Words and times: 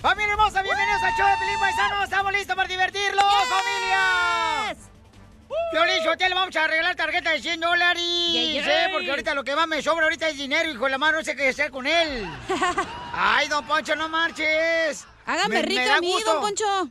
¡Familia 0.00 0.32
hermosa! 0.32 0.62
¡Bienvenidos 0.62 1.02
al 1.02 1.14
show 1.14 1.28
de 1.28 1.36
Pelín 1.36 1.60
Paisano! 1.60 2.04
¡Estamos 2.04 2.32
listos 2.32 2.56
para 2.56 2.66
divertirlos, 2.66 3.22
familia! 3.22 4.76
Piolín 5.72 6.08
Hotel, 6.08 6.32
vamos 6.32 6.56
a 6.56 6.64
arreglar 6.64 6.96
tarjeta 6.96 7.32
de 7.32 7.42
100 7.42 7.60
dólares. 7.60 8.02
Yeah, 8.32 8.44
yeah. 8.44 8.64
Sí, 8.64 8.92
porque 8.94 9.10
ahorita 9.10 9.34
lo 9.34 9.44
que 9.44 9.54
más 9.54 9.68
me 9.68 9.82
sobra 9.82 10.04
ahorita 10.04 10.30
es 10.30 10.38
dinero, 10.38 10.70
hijo 10.70 10.86
de 10.86 10.90
la 10.92 10.96
mano, 10.96 11.18
no 11.18 11.24
sé 11.24 11.36
qué 11.36 11.48
hacer 11.48 11.70
con 11.70 11.86
él. 11.86 12.26
Ay, 13.12 13.48
don 13.48 13.66
Poncho, 13.66 13.94
no 13.94 14.08
marches. 14.08 15.06
Hágame 15.26 15.60
rica 15.60 15.96
a 15.96 16.00
mí, 16.00 16.14
don 16.24 16.40
Poncho. 16.40 16.88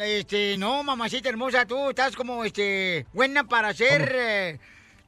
Este, 0.00 0.56
no, 0.58 0.82
mamacita 0.82 1.28
hermosa, 1.28 1.64
tú 1.64 1.90
estás 1.90 2.16
como, 2.16 2.44
este, 2.44 3.06
buena 3.12 3.44
para 3.44 3.68
hacer 3.68 4.12
eh, 4.12 4.58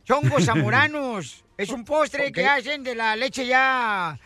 chongos 0.04 0.44
zamoranos. 0.46 1.44
es 1.58 1.70
un 1.70 1.84
postre 1.84 2.30
que 2.30 2.46
hacen 2.46 2.84
de 2.84 2.94
la 2.94 3.16
leche 3.16 3.44
ya 3.44 4.20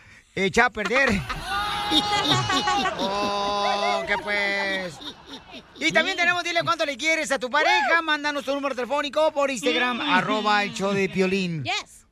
hecha 0.45 0.65
a 0.65 0.69
perder. 0.69 1.09
oh, 2.99 4.03
que 4.07 4.17
pues. 4.19 4.99
Y 5.79 5.91
también 5.91 6.17
tenemos, 6.17 6.43
dile 6.43 6.61
cuánto 6.63 6.85
le 6.85 6.97
quieres 6.97 7.31
a 7.31 7.39
tu 7.39 7.49
pareja. 7.49 8.01
Mándanos 8.03 8.43
tu 8.45 8.53
número 8.53 8.75
telefónico 8.75 9.31
por 9.31 9.49
Instagram, 9.49 10.01
arroba 10.01 10.63
el 10.63 10.73
show 10.73 10.91
de 10.93 11.09
Piolín. 11.09 11.63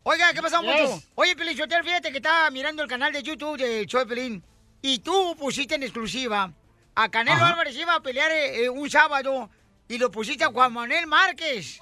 Oiga, 0.03 0.34
¿qué 0.34 0.42
pasó, 0.42 0.62
Yes. 0.62 0.90
mucho? 0.90 1.02
Oye, 1.16 1.36
Piolín, 1.36 1.58
Sotelo, 1.58 1.84
fíjate 1.84 2.12
que 2.12 2.18
estaba 2.18 2.50
mirando 2.52 2.84
el 2.84 2.90
canal 2.90 3.12
de 3.12 3.23
YouTube 3.23 3.58
del 3.58 3.86
show 3.88 4.02
de 4.02 4.06
Piolín. 4.06 4.44
Y 4.81 5.00
tú 5.00 5.36
pusiste 5.38 5.76
en 5.76 5.84
exclusiva 5.84 6.52
a 6.94 7.09
Canelo 7.09 7.38
Ajá. 7.38 7.50
Álvarez 7.50 7.76
iba 7.76 7.96
a 7.96 8.00
pelear 8.02 8.31
eh, 8.31 8.66
eh, 8.66 8.70
un 8.70 8.88
sábado 8.90 9.50
y 9.88 9.98
lo 9.98 10.12
pusiste 10.12 10.44
a 10.44 10.48
Juan 10.50 10.73
Manuel 10.73 11.08
Márquez. 11.08 11.80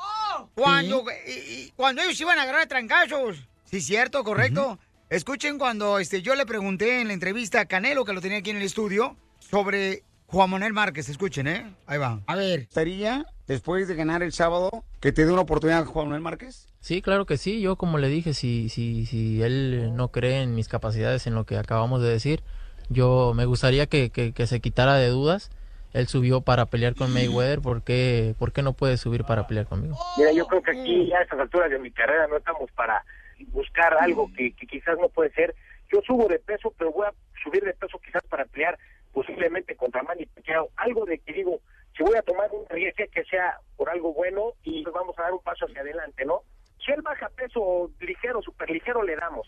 Cuando, 0.55 1.03
y- 1.27 1.31
y- 1.31 1.73
cuando 1.75 2.01
ellos 2.01 2.19
iban 2.21 2.39
a 2.39 2.43
agarrar 2.43 2.65
trancazos. 2.67 3.37
Sí, 3.69 3.81
cierto, 3.81 4.23
correcto. 4.23 4.79
Escuchen 5.13 5.59
cuando 5.59 5.99
este, 5.99 6.23
yo 6.23 6.33
le 6.33 6.43
pregunté 6.47 6.99
en 6.99 7.09
la 7.09 7.13
entrevista 7.13 7.59
a 7.59 7.65
Canelo, 7.65 8.03
que 8.03 8.13
lo 8.13 8.19
tenía 8.19 8.39
aquí 8.39 8.49
en 8.49 8.57
el 8.57 8.63
estudio, 8.63 9.15
sobre 9.37 10.01
Juan 10.25 10.49
Manuel 10.49 10.73
Márquez. 10.73 11.07
Escuchen, 11.07 11.45
¿eh? 11.45 11.71
Ahí 11.85 11.99
va. 11.99 12.21
A 12.25 12.35
ver. 12.35 12.61
¿Estaría, 12.61 13.23
después 13.45 13.87
de 13.87 13.93
ganar 13.93 14.23
el 14.23 14.33
sábado, 14.33 14.83
que 15.01 15.11
te 15.11 15.23
dé 15.23 15.31
una 15.31 15.43
oportunidad 15.43 15.85
Juan 15.85 16.07
Manuel 16.07 16.23
Márquez? 16.23 16.67
Sí, 16.79 17.03
claro 17.03 17.27
que 17.27 17.37
sí. 17.37 17.61
Yo, 17.61 17.75
como 17.75 17.99
le 17.99 18.07
dije, 18.07 18.33
si, 18.33 18.69
si, 18.69 19.05
si 19.05 19.43
él 19.43 19.91
no 19.95 20.07
cree 20.07 20.41
en 20.41 20.55
mis 20.55 20.67
capacidades, 20.67 21.27
en 21.27 21.35
lo 21.35 21.43
que 21.43 21.59
acabamos 21.59 22.01
de 22.01 22.09
decir, 22.09 22.41
yo 22.89 23.33
me 23.35 23.45
gustaría 23.45 23.85
que, 23.85 24.09
que, 24.09 24.31
que 24.31 24.47
se 24.47 24.61
quitara 24.61 24.95
de 24.95 25.09
dudas. 25.09 25.51
Él 25.93 26.07
subió 26.07 26.41
para 26.41 26.65
pelear 26.65 26.95
con 26.95 27.13
Mayweather, 27.13 27.61
¿por 27.61 27.83
qué, 27.83 28.33
¿por 28.39 28.51
qué 28.51 28.63
no 28.63 28.73
puede 28.73 28.97
subir 28.97 29.25
para 29.25 29.45
pelear 29.45 29.67
conmigo? 29.67 29.95
Mira, 30.17 30.31
yo 30.31 30.47
creo 30.47 30.63
que 30.63 30.71
aquí 30.71 31.07
ya 31.07 31.19
a 31.19 31.21
estas 31.21 31.39
alturas 31.39 31.69
de 31.69 31.77
mi 31.77 31.91
carrera 31.91 32.25
no 32.25 32.37
estamos 32.37 32.71
para 32.71 33.05
buscar 33.51 33.93
algo 33.95 34.29
que, 34.35 34.53
que 34.53 34.67
quizás 34.67 34.97
no 34.99 35.09
puede 35.09 35.31
ser. 35.31 35.55
Yo 35.91 36.01
subo 36.01 36.27
de 36.27 36.39
peso, 36.39 36.73
pero 36.77 36.91
voy 36.91 37.07
a 37.07 37.13
subir 37.43 37.63
de 37.63 37.73
peso 37.73 37.99
quizás 37.99 38.23
para 38.29 38.45
pelear 38.45 38.77
posiblemente 39.11 39.75
contra 39.75 40.03
Manny 40.03 40.25
Pacquiao. 40.25 40.69
Algo 40.77 41.05
de 41.05 41.19
que 41.19 41.33
digo, 41.33 41.59
si 41.95 42.03
voy 42.03 42.17
a 42.17 42.23
tomar 42.23 42.49
un 42.51 42.65
riesgo 42.69 43.05
que 43.11 43.23
sea 43.25 43.59
por 43.77 43.89
algo 43.89 44.13
bueno 44.13 44.53
y 44.63 44.83
vamos 44.83 45.17
a 45.19 45.23
dar 45.23 45.33
un 45.33 45.43
paso 45.43 45.65
hacia 45.65 45.81
adelante, 45.81 46.25
¿no? 46.25 46.41
Si 46.83 46.91
él 46.91 47.01
baja 47.01 47.29
peso 47.29 47.91
ligero, 47.99 48.41
super 48.41 48.69
ligero, 48.69 49.03
le 49.03 49.15
damos. 49.15 49.47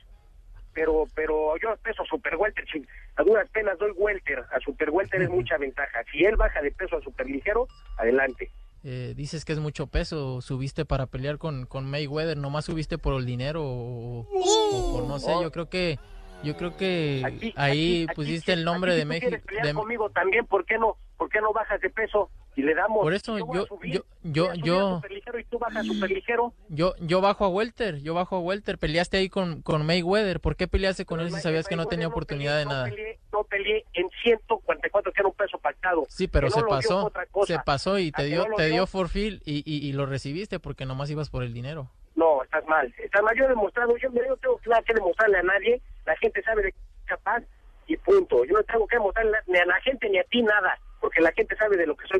Pero 0.73 1.05
pero 1.15 1.57
yo 1.57 1.75
peso 1.77 2.03
super 2.05 2.35
welter, 2.35 2.65
si 2.67 2.85
a 3.15 3.23
duras 3.23 3.49
penas 3.49 3.77
doy 3.79 3.91
welter, 3.91 4.39
a 4.51 4.59
super 4.59 4.89
welter 4.89 5.21
es 5.21 5.29
mucha 5.29 5.57
ventaja. 5.57 6.03
Si 6.11 6.23
él 6.23 6.35
baja 6.35 6.61
de 6.61 6.71
peso 6.71 6.97
a 6.97 7.01
super 7.01 7.25
ligero, 7.25 7.67
adelante. 7.97 8.51
Eh, 8.87 9.13
dices 9.15 9.45
que 9.45 9.53
es 9.53 9.59
mucho 9.59 9.87
peso, 9.87 10.41
subiste 10.41 10.85
para 10.85 11.07
pelear 11.07 11.39
con, 11.39 11.65
con 11.65 11.89
Mayweather, 11.89 12.37
nomás 12.37 12.65
subiste 12.65 12.99
por 12.99 13.15
el 13.19 13.25
dinero 13.25 13.63
o, 13.65 14.27
o 14.29 14.91
por 14.93 15.07
no 15.07 15.17
sé, 15.17 15.31
yo 15.41 15.51
creo 15.51 15.69
que 15.69 15.97
yo 16.43 16.55
creo 16.55 16.77
que 16.77 17.23
ahí 17.55 18.03
Aquí- 18.03 18.13
pusiste 18.15 18.51
aquí- 18.51 18.59
el 18.59 18.63
nombre 18.65 18.93
de 18.95 19.05
México. 19.05 19.31
de- 19.63 19.73
conmigo 19.73 20.11
también, 20.11 20.45
¿por 20.45 20.65
qué 20.65 20.77
no? 20.77 20.97
¿Por 21.17 21.29
qué 21.29 21.41
no 21.41 21.51
bajas 21.51 21.81
de 21.81 21.89
peso 21.89 22.29
y 22.55 22.61
le 22.63 22.73
damos? 22.73 23.01
Por 23.01 23.13
eso 23.13 23.37
yo- 23.37 23.65
subir, 23.65 23.93
yo- 23.93 24.03
yo- 24.23 24.53
yo- 24.53 24.95
superligero 24.95 25.39
y 25.39 25.43
tú 25.45 25.59
bajas 25.59 25.85
ligero. 25.85 26.53
Yo, 26.69 26.93
yo 26.99 27.21
bajo 27.21 27.45
a 27.45 27.49
Welter, 27.49 28.01
yo 28.01 28.13
bajo 28.13 28.37
a 28.37 28.39
Welter, 28.39 28.77
peleaste 28.77 29.17
ahí 29.17 29.29
con, 29.29 29.61
con 29.61 29.85
Mayweather, 29.85 30.39
¿por 30.39 30.55
qué 30.55 30.67
peleaste 30.67 31.05
con 31.05 31.19
él 31.19 31.31
si 31.31 31.41
sabías 31.41 31.67
que 31.67 31.75
no 31.75 31.85
tenía 31.85 32.07
oportunidad 32.07 32.57
de 32.57 32.65
nada? 32.65 32.89
No 33.31 33.43
peleé 33.43 33.85
en 33.93 34.09
144, 34.23 35.11
que 35.11 35.21
era 35.21 35.27
un 35.27 35.35
peso 35.35 35.57
pactado. 35.59 36.05
Sí, 36.09 36.27
pero 36.27 36.49
se 36.49 36.61
no 36.61 36.67
pasó, 36.67 37.11
se 37.45 37.59
pasó 37.59 37.99
y 37.99 38.09
¿A 38.13 38.17
te 38.17 38.23
dio, 38.25 38.47
no 38.47 38.55
te 38.55 38.65
dio? 38.65 38.73
dio 38.75 38.87
for 38.87 39.09
feel 39.09 39.41
y, 39.45 39.57
y, 39.65 39.87
y 39.87 39.91
lo 39.93 40.05
recibiste 40.05 40.59
porque 40.59 40.85
nomás 40.85 41.09
ibas 41.11 41.29
por 41.29 41.43
el 41.43 41.53
dinero. 41.53 41.89
No, 42.15 42.41
estás 42.43 42.65
mal. 42.65 42.93
Estás 42.97 43.21
mal. 43.23 43.35
Yo 43.37 43.43
he 43.43 43.49
demostrado, 43.49 43.95
yo, 43.97 44.09
yo 44.13 44.21
no 44.25 44.37
tengo 44.37 44.59
nada 44.67 44.81
que 44.83 44.93
demostrarle 44.93 45.37
a 45.39 45.43
nadie. 45.43 45.81
La 46.05 46.15
gente 46.17 46.41
sabe 46.43 46.63
de 46.63 46.71
qué 46.71 46.77
es 46.77 47.05
capaz 47.07 47.43
y 47.87 47.97
punto. 47.97 48.45
Yo 48.45 48.53
no 48.53 48.63
tengo 48.63 48.87
que 48.87 48.95
demostrarle 48.95 49.33
ni 49.47 49.57
a 49.59 49.65
la 49.65 49.79
gente 49.81 50.09
ni 50.09 50.17
a 50.19 50.23
ti 50.23 50.41
nada, 50.41 50.79
porque 51.05 51.21
la 51.21 51.31
gente 51.33 51.55
sabe 51.55 51.77
de 51.77 51.85
lo 51.85 51.95
que 51.95 52.07
soy. 52.07 52.19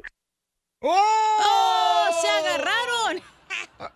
¡Oh! 0.81 2.07
¡Se 2.21 2.27
agarraron! 2.27 3.19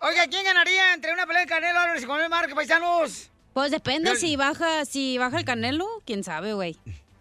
Oiga, 0.00 0.26
¿quién 0.28 0.44
ganaría 0.44 0.94
entre 0.94 1.12
una 1.12 1.28
pelea 1.28 1.42
de 1.42 1.46
Canelo 1.46 1.78
Álvarez 1.78 2.02
y 2.02 2.06
Juan 2.06 2.28
Márquez, 2.28 2.56
paisanos? 2.56 3.30
Pues 3.54 3.70
depende 3.70 4.16
si 4.16 4.34
baja, 4.34 4.84
si 4.86 5.16
baja 5.16 5.38
el 5.38 5.44
canelo, 5.44 5.86
quién 6.04 6.24
sabe, 6.24 6.54
güey. 6.54 6.76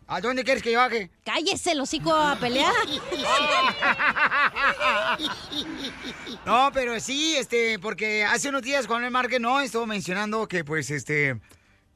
¿A 0.07 0.19
dónde 0.19 0.43
quieres 0.43 0.63
que 0.63 0.71
yo 0.71 0.79
baje? 0.79 1.11
Cállese 1.23 1.73
el 1.73 1.81
hocico 1.81 2.11
a 2.11 2.35
pelear. 2.39 2.73
No, 6.45 6.71
pero 6.73 6.99
sí, 6.99 7.35
este, 7.37 7.77
porque 7.77 8.23
hace 8.23 8.49
unos 8.49 8.63
días 8.63 8.87
Juan 8.87 9.11
Márquez 9.11 9.39
no 9.39 9.59
estuvo 9.59 9.85
mencionando 9.85 10.47
que, 10.47 10.63
pues, 10.63 10.89
este, 10.89 11.39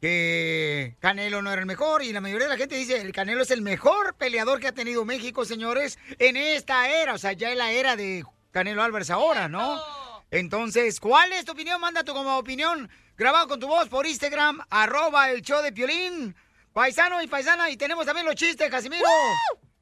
que 0.03 0.97
Canelo 0.99 1.41
no 1.41 1.49
era 1.49 1.61
el 1.61 1.65
mejor 1.65 2.03
y 2.03 2.11
la 2.11 2.19
mayoría 2.19 2.47
de 2.47 2.53
la 2.53 2.57
gente 2.57 2.75
dice 2.75 2.99
el 2.99 3.13
Canelo 3.13 3.41
es 3.41 3.51
el 3.51 3.61
mejor 3.61 4.15
peleador 4.15 4.59
que 4.59 4.67
ha 4.67 4.73
tenido 4.73 5.05
México, 5.05 5.45
señores, 5.45 5.97
en 6.19 6.35
esta 6.35 6.89
era, 6.89 7.13
o 7.13 7.17
sea, 7.17 7.31
ya 7.31 7.51
es 7.51 7.57
la 7.57 7.71
era 7.71 7.95
de 7.95 8.25
Canelo 8.51 8.83
Álvarez 8.83 9.09
ahora, 9.09 9.47
¿no? 9.47 9.81
Entonces, 10.29 10.99
¿cuál 10.99 11.31
es 11.31 11.45
tu 11.45 11.53
opinión? 11.53 11.79
Manda 11.79 12.03
tu 12.03 12.11
como 12.11 12.37
opinión 12.37 12.89
grabado 13.15 13.47
con 13.47 13.61
tu 13.61 13.67
voz 13.67 13.87
por 13.87 14.05
Instagram, 14.05 14.59
arroba 14.69 15.31
el 15.31 15.41
show 15.41 15.61
de 15.63 15.71
Piolín, 15.71 16.35
paisano 16.73 17.21
y 17.21 17.27
paisana, 17.27 17.69
y 17.69 17.77
tenemos 17.77 18.05
también 18.05 18.25
los 18.25 18.35
chistes, 18.35 18.69
Casimiro. 18.69 19.05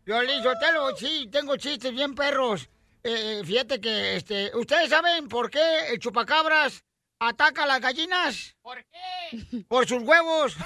Piolín, 0.03 0.43
Sotelo, 0.43 0.95
sí, 0.97 1.29
tengo 1.31 1.57
chistes 1.57 1.91
bien 1.91 2.13
perros. 2.13 2.69
Eh, 3.03 3.41
fíjate 3.43 3.81
que, 3.81 4.17
este, 4.17 4.55
¿ustedes 4.55 4.87
saben 4.87 5.27
por 5.27 5.49
qué 5.49 5.87
el 5.89 5.97
chupacabras 5.97 6.83
ataca 7.21 7.63
a 7.63 7.67
las 7.67 7.79
gallinas? 7.79 8.55
¿Por 8.61 8.83
qué? 8.85 9.63
Por 9.69 9.87
sus 9.87 10.03
huevos. 10.03 10.57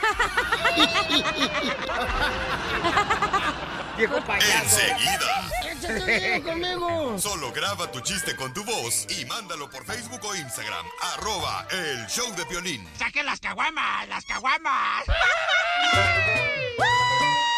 Viejo 3.98 4.20
payaso. 4.26 4.80
Enseguida. 4.80 5.52
Échate 5.64 6.42
conmigo. 6.44 7.20
Solo 7.26 7.52
graba 7.52 7.92
tu 7.92 8.00
chiste 8.02 8.36
con 8.36 8.54
tu 8.54 8.64
voz 8.64 9.06
y 9.10 9.26
mándalo 9.26 9.70
por 9.70 9.86
Facebook 9.86 10.20
o 10.26 10.36
Instagram. 10.36 10.86
Arroba 11.14 11.68
el 11.72 12.06
show 12.08 12.34
de 12.36 12.44
violín. 12.46 12.86
¡Saquen 12.98 13.26
las 13.26 13.40
caguamas! 13.40 14.08
¡Las 14.10 14.26
caguamas! 14.26 15.06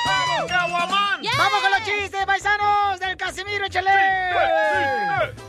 ¡Vamos, 0.06 0.52
caguamán! 0.52 1.22
¡Vamos 1.38 1.62
con 1.62 1.72
los 1.72 1.84
chistes, 1.84 2.26
paisanos! 2.26 3.00
¡Del 3.00 3.18
Casimiro, 3.18 3.66
échale! 3.66 5.47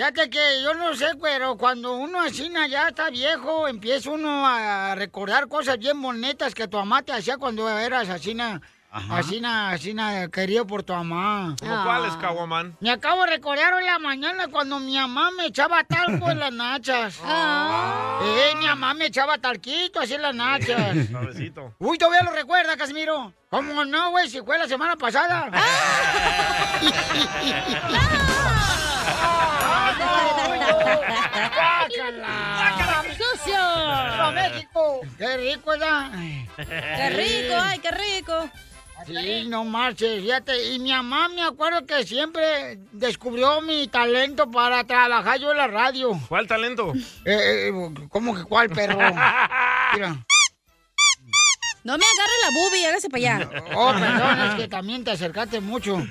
Fíjate 0.00 0.30
que 0.30 0.62
yo 0.62 0.72
no 0.72 0.94
sé, 0.94 1.08
pero 1.20 1.58
cuando 1.58 1.92
uno 1.92 2.22
asina 2.22 2.66
ya 2.66 2.88
está 2.88 3.10
viejo, 3.10 3.68
empieza 3.68 4.08
uno 4.08 4.46
a 4.46 4.94
recordar 4.94 5.46
cosas 5.46 5.78
bien 5.78 6.00
bonitas 6.00 6.54
que 6.54 6.66
tu 6.66 6.78
mamá 6.78 7.02
te 7.02 7.12
hacía 7.12 7.36
cuando 7.36 7.68
eras 7.68 8.08
asina, 8.08 8.62
asina, 8.90 9.72
asina, 9.72 10.28
querido 10.28 10.66
por 10.66 10.84
tu 10.84 10.94
mamá. 10.94 11.54
¿Cómo 11.60 11.84
cuáles, 11.84 12.16
Caguaman? 12.16 12.78
Me 12.80 12.90
acabo 12.90 13.24
de 13.24 13.32
recordar 13.32 13.74
hoy 13.74 13.82
en 13.82 13.88
la 13.88 13.98
mañana 13.98 14.48
cuando 14.48 14.78
mi 14.78 14.96
mamá 14.96 15.32
me 15.32 15.44
echaba 15.44 15.84
talco 15.84 16.30
en 16.30 16.38
las 16.38 16.52
nachas. 16.54 17.20
Eh, 18.22 18.54
mi 18.58 18.66
mamá 18.66 18.92
me 18.92 19.06
echaba 19.06 19.38
talquito 19.38 20.00
así 20.00 20.12
en 20.12 20.20
las 20.20 20.34
nachas. 20.34 21.08
Suavecito. 21.10 21.72
Uy, 21.78 21.96
todavía 21.96 22.22
lo 22.22 22.32
recuerda, 22.32 22.76
Casimiro. 22.76 23.32
¿Cómo 23.48 23.82
no, 23.86 24.10
güey? 24.10 24.28
Si 24.28 24.42
fue 24.42 24.58
la 24.58 24.68
semana 24.68 24.94
pasada. 24.96 25.50
¡Sucio! 33.16 33.58
¡A 33.58 34.30
México! 34.32 35.00
¡Qué 35.18 35.36
rico, 35.36 35.70
¿verdad? 35.70 36.10
¡Qué 36.56 37.10
rico! 37.10 37.54
¡Ay, 37.60 37.78
qué 37.78 37.90
rico! 37.90 38.50
Sí, 39.06 39.46
no 39.48 39.64
marches, 39.64 40.22
fíjate. 40.22 40.72
Y 40.72 40.78
mi 40.78 40.90
mamá 40.90 41.28
me 41.28 41.42
acuerdo 41.42 41.86
que 41.86 42.04
siempre 42.06 42.78
descubrió 42.92 43.60
mi 43.60 43.88
talento 43.88 44.50
para 44.50 44.84
trabajar 44.84 45.38
yo 45.40 45.50
en 45.52 45.56
la 45.56 45.66
radio. 45.66 46.20
¿Cuál 46.28 46.46
talento? 46.46 46.92
Eh, 47.24 47.68
eh, 47.68 47.72
¿Cómo 48.10 48.34
que 48.34 48.44
cuál, 48.44 48.68
perro? 48.68 48.98
Mira. 49.94 50.16
No 51.82 51.96
me 51.96 52.04
agarre 52.04 52.32
la 52.42 52.50
boobie, 52.60 52.86
hágase 52.86 53.08
para 53.08 53.36
allá. 53.36 53.50
Oh, 53.74 53.92
perdón, 53.92 54.40
es 54.40 54.54
que 54.56 54.68
también 54.68 55.02
te 55.02 55.12
acercaste 55.12 55.60
mucho. 55.60 56.06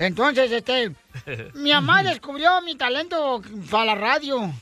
Entonces, 0.00 0.50
este, 0.50 0.92
mi 1.54 1.72
mamá 1.72 2.02
descubrió 2.02 2.60
mi 2.62 2.74
talento 2.74 3.42
para 3.70 3.84
la 3.84 3.94
radio. 3.94 4.52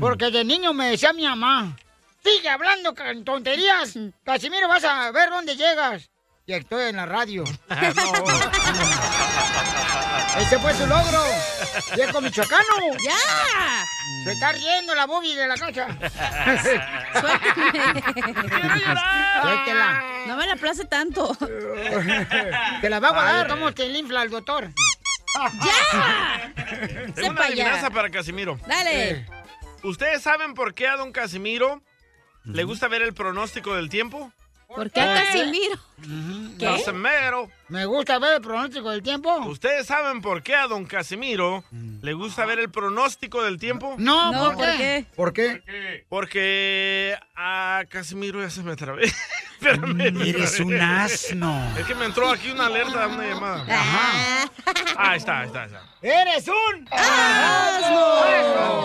Porque 0.00 0.30
de 0.30 0.44
niño 0.44 0.72
me 0.72 0.90
decía 0.90 1.12
mi 1.12 1.24
mamá, 1.24 1.76
sigue 2.22 2.48
hablando 2.48 2.94
con 2.94 3.24
tonterías. 3.24 3.98
Casimiro, 4.24 4.68
vas 4.68 4.84
a 4.84 5.10
ver 5.10 5.30
dónde 5.30 5.56
llegas. 5.56 6.10
Y 6.46 6.52
estoy 6.52 6.90
en 6.90 6.96
la 6.96 7.06
radio. 7.06 7.44
Ese 10.36 10.58
fue 10.58 10.74
su 10.74 10.86
logro. 10.86 11.22
Viejo 11.94 12.20
michoacano. 12.20 12.64
¡Ya! 13.02 13.84
Se 14.24 14.32
está 14.32 14.52
riendo 14.52 14.94
la 14.94 15.06
boobie 15.06 15.36
de 15.36 15.46
la 15.46 15.54
cacha. 15.56 15.86
Suéltela. 19.42 20.02
No 20.26 20.36
me 20.36 20.46
la 20.46 20.56
place 20.56 20.84
tanto. 20.84 21.34
Te 22.80 22.90
la 22.90 23.00
va 23.00 23.08
a 23.08 23.12
guardar. 23.12 23.48
¿Cómo 23.48 23.72
te 23.72 23.88
le 23.88 23.98
infla 23.98 24.22
el 24.22 24.30
doctor? 24.30 24.68
¡Ya! 25.64 26.52
Tengo 27.14 27.28
Sepa 27.30 27.46
una 27.46 27.80
ya. 27.80 27.90
para 27.90 28.10
Casimiro. 28.10 28.58
Dale. 28.66 29.26
¿Ustedes 29.82 30.22
saben 30.22 30.54
por 30.54 30.74
qué 30.74 30.88
a 30.88 30.96
don 30.96 31.12
Casimiro 31.12 31.82
le 32.44 32.64
gusta 32.64 32.88
ver 32.88 33.02
el 33.02 33.14
pronóstico 33.14 33.74
del 33.74 33.88
tiempo? 33.88 34.32
¿Por 34.68 34.90
qué 34.90 35.00
a 35.00 35.14
Casimiro? 35.24 35.78
¿Qué? 36.58 36.64
Casimiro. 36.66 37.50
Me 37.68 37.86
gusta 37.86 38.18
ver 38.18 38.34
el 38.34 38.40
pronóstico 38.42 38.90
del 38.90 39.02
tiempo. 39.02 39.34
¿Ustedes 39.46 39.86
saben 39.86 40.20
por 40.20 40.42
qué 40.42 40.54
a 40.56 40.66
don 40.66 40.84
Casimiro 40.84 41.64
le 42.02 42.12
gusta 42.12 42.44
ver 42.44 42.58
el 42.58 42.70
pronóstico 42.70 43.42
del 43.42 43.58
tiempo? 43.58 43.94
No, 43.98 44.30
No, 44.30 44.44
¿por, 44.44 44.56
¿por 44.56 44.66
qué? 44.66 44.76
qué? 44.76 45.06
¿Por 45.16 45.32
qué? 45.32 46.04
Porque 46.08 47.16
a 47.34 47.82
Casimiro 47.88 48.40
ya 48.42 48.50
se 48.50 48.62
me 48.62 48.76
trabé. 48.76 49.04
Espérame. 49.60 50.00
Eres 50.28 50.60
un 50.60 50.74
asno. 50.78 51.74
Es 51.76 51.86
que 51.86 51.94
me 51.94 52.04
entró 52.04 52.30
aquí 52.30 52.50
una 52.50 52.66
alerta, 52.66 53.06
una 53.08 53.26
llamada. 53.26 53.64
Ah. 53.68 54.44
Ah, 54.96 55.10
ahí 55.12 55.18
está, 55.18 55.40
ahí 55.40 55.46
está, 55.46 55.62
ahí 55.62 55.66
está. 55.68 55.82
¡Eres 56.02 56.46
un 56.46 56.88
asno! 56.92 57.90
No, 57.90 58.77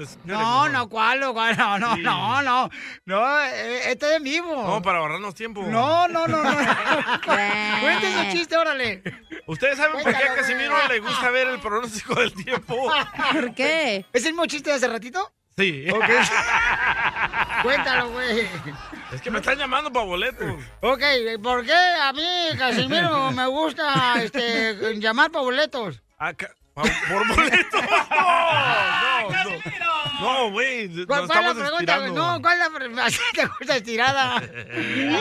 les- 0.00 0.18
No, 0.24 0.68
no, 0.68 0.88
¿cuál? 0.88 1.20
No, 1.20 1.78
no, 1.78 1.94
Sí. 1.96 2.02
no, 2.02 2.42
no. 2.42 2.70
No, 3.04 3.40
eh, 3.42 3.90
este 3.90 4.10
es 4.10 4.16
en 4.16 4.22
vivo. 4.24 4.62
No, 4.66 4.82
para 4.82 4.98
ahorrarnos 4.98 5.34
tiempo. 5.34 5.62
No, 5.62 6.08
no, 6.08 6.26
no, 6.26 6.42
no. 6.42 6.50
Cuente 7.24 8.12
su 8.12 8.30
chiste, 8.32 8.56
órale. 8.56 9.02
¿Ustedes 9.46 9.76
saben 9.78 10.02
por 10.02 10.14
qué 10.14 10.24
a 10.24 10.34
Casimiro 10.34 10.74
le 10.88 11.00
gusta 11.00 11.30
ver 11.30 11.48
el 11.48 11.60
pronóstico 11.60 12.14
del 12.14 12.32
tiempo? 12.34 12.76
¿Por 13.32 13.54
qué? 13.54 14.04
¿Es 14.12 14.24
el 14.24 14.32
mismo 14.32 14.46
chiste 14.46 14.70
de 14.70 14.76
hace 14.76 14.88
ratito? 14.88 15.32
Sí. 15.56 15.86
Ok. 15.90 16.04
Cuéntalo, 17.62 18.10
güey. 18.10 18.48
Es 19.12 19.20
que 19.20 19.30
me 19.30 19.38
están 19.40 19.58
llamando 19.58 19.92
para 19.92 20.06
boletos. 20.06 20.48
Ok, 20.80 21.02
¿por 21.42 21.64
qué 21.66 21.74
a 21.74 22.12
mí, 22.12 22.22
Casimiro, 22.56 23.30
me 23.32 23.46
gusta 23.46 24.14
este, 24.22 24.96
llamar 24.98 25.30
para 25.30 25.44
boletos? 25.44 26.00
Ah, 26.18 26.32
¿Por 26.74 27.26
boletos? 27.36 27.82
No, 27.82 29.30
no, 29.30 29.44
no. 29.44 29.69
No, 30.20 30.50
güey, 30.50 31.06
¿Cuál, 31.06 31.26
cuál 31.26 31.38
es 31.40 31.46
la 31.46 31.54
pregunta? 31.54 31.78
estirando. 31.78 32.14
No, 32.14 32.42
¿cuál 32.42 32.52
es 32.54 32.58
la 32.58 32.70
pregunta? 32.78 33.04
Así 33.06 33.20
te 33.34 33.46
gusta 33.46 33.76
estirada. 33.76 34.36
A 34.36 34.40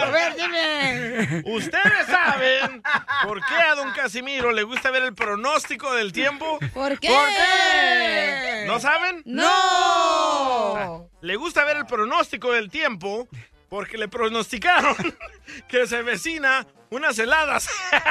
ver, 0.09 0.35
dime. 0.35 1.43
¿Ustedes 1.45 2.05
saben 2.07 2.81
por 3.23 3.43
qué 3.45 3.55
a 3.55 3.75
don 3.75 3.91
Casimiro 3.91 4.51
le 4.51 4.63
gusta 4.63 4.91
ver 4.91 5.03
el 5.03 5.13
pronóstico 5.13 5.93
del 5.93 6.11
tiempo? 6.11 6.59
¿Por 6.73 6.99
qué? 6.99 7.07
¿Por 7.07 7.27
qué? 7.27 8.65
¿No 8.67 8.79
saben? 8.79 9.21
¡No! 9.25 11.09
Le 11.21 11.35
gusta 11.35 11.63
ver 11.63 11.77
el 11.77 11.85
pronóstico 11.85 12.51
del 12.51 12.69
tiempo 12.69 13.27
porque 13.69 13.97
le 13.97 14.07
pronosticaron 14.07 14.95
que 15.67 15.87
se 15.87 16.01
vecina 16.01 16.65
unas 16.89 17.17
heladas. 17.19 17.69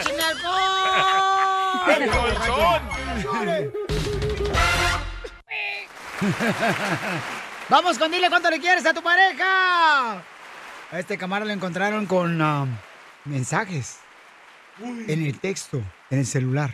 ¡Écheme 0.00 0.22
alcohol! 0.22 1.35
¡Al 1.86 2.10
colchón! 2.10 2.82
Vamos 7.68 7.98
con 7.98 8.10
dile 8.10 8.28
cuánto 8.28 8.50
le 8.50 8.60
quieres 8.60 8.86
a 8.86 8.94
tu 8.94 9.02
pareja. 9.02 10.14
A 10.92 10.98
este 10.98 11.18
camarada 11.18 11.46
lo 11.48 11.52
encontraron 11.54 12.06
con 12.06 12.40
um, 12.40 12.68
mensajes 13.24 13.98
en 14.80 15.24
el 15.24 15.38
texto, 15.40 15.82
en 16.10 16.20
el 16.20 16.26
celular. 16.26 16.70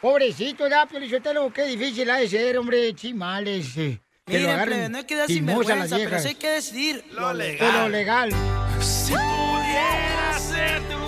Pobrecito, 0.00 0.68
ya, 0.68 0.86
Piolichotelo, 0.86 1.52
qué 1.52 1.64
difícil 1.64 2.10
ha 2.10 2.16
de 2.16 2.28
ser, 2.28 2.58
hombre, 2.58 2.92
chimales. 2.94 3.76
eh, 3.76 4.00
que 4.26 4.32
lo 4.34 4.38
Miren, 4.40 4.50
agarren 4.54 4.74
plebe, 4.74 4.88
no 4.88 4.98
hay 4.98 5.04
que 5.04 5.16
dar 5.16 5.26
sinvergüenza, 5.28 5.96
pero 5.96 6.18
sí 6.18 6.28
hay 6.28 6.34
que 6.34 6.50
decidir 6.50 7.04
Lo 7.12 7.32
legal. 7.32 7.72
De 7.72 7.78
lo 7.78 7.88
legal. 7.88 8.30
Si 8.80 9.12
pudiera 9.12 10.38
ser 10.38 10.80
tu 10.88 11.01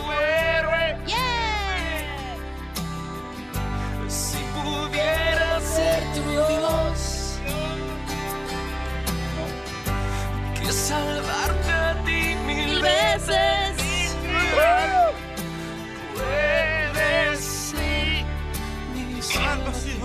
pudiera 5.04 5.60
ser 5.60 6.02
tu 6.14 6.22
Dios, 6.30 7.38
que 10.60 10.73
salvarte 10.73 11.70
a 11.73 11.94
ti 12.04 12.34
mil 12.46 12.80
veces. 12.82 13.75
Puedes 16.14 17.40
ser 17.44 18.25
mi 18.94 19.23
salvación. 19.23 20.00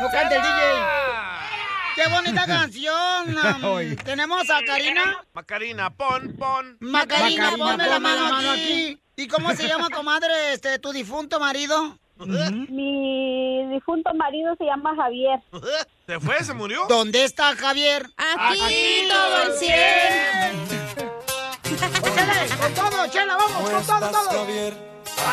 No 0.00 0.08
canta 0.10 0.34
el 0.36 0.42
DJ. 0.42 0.60
¡Qué 1.96 2.08
bonita 2.08 2.46
canción! 2.46 3.36
um, 3.62 3.96
Tenemos 4.04 4.50
a 4.50 4.60
Karina. 4.66 5.24
Macarina, 5.32 5.90
pon, 5.90 6.34
pon. 6.36 6.76
Macarina, 6.80 7.50
Macarina, 7.52 7.56
ponme 7.56 7.86
la 7.86 8.00
mano, 8.00 8.50
aquí. 8.50 9.00
¿Y 9.16 9.28
cómo 9.28 9.54
se 9.54 9.68
llama, 9.68 9.90
comadre, 9.90 10.52
este, 10.54 10.80
tu 10.80 10.92
difunto 10.92 11.38
marido? 11.38 11.96
Mi 12.16 13.66
difunto 13.72 14.14
marido 14.14 14.54
se 14.56 14.64
llama 14.64 14.94
Javier. 14.96 15.40
¿Se 16.06 16.20
fue? 16.20 16.42
¿Se 16.44 16.52
murió? 16.54 16.86
¿Dónde 16.88 17.24
está 17.24 17.54
Javier? 17.56 18.06
Aquí 18.16 19.08
todo 19.08 19.42
el. 19.42 19.52
¡Con 22.60 22.74
todo, 22.74 23.06
Chela! 23.08 23.36
¡Vamos! 23.36 23.70
¡Con 23.70 23.86
todo, 23.86 24.10
todo! 24.10 24.46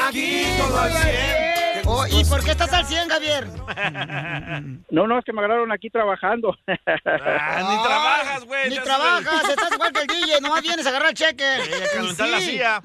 Aquí 0.08 0.46
todo 0.58 0.88
100. 0.88 1.61
Oh, 1.86 2.06
¿Y 2.08 2.24
por 2.26 2.44
qué 2.44 2.52
estás 2.52 2.72
al 2.74 2.86
100, 2.86 3.10
Javier? 3.10 3.48
No, 4.92 5.08
no, 5.08 5.18
es 5.20 5.26
que 5.26 5.32
me 5.34 5.40
agarraron 5.40 5.72
aquí 5.72 5.90
trabajando. 5.90 6.56
Ah, 6.68 7.62
ni 7.72 7.84
trabajas, 7.84 8.46
güey. 8.46 8.70
Ni 8.70 8.78
trabajas, 8.80 9.50
estás 9.50 9.72
igual 9.74 9.92
que 9.94 10.02
el 10.02 10.08
DJ, 10.08 10.42
nomás 10.42 10.62
vienes 10.62 10.86
a 10.86 10.90
agarrar 10.90 11.10
el 11.10 11.16
cheque. 11.16 11.44
el- 11.56 11.84
a 11.84 11.88
calentar 11.94 12.30
la 12.30 12.40
Sí. 12.42 12.52
silla. 12.52 12.82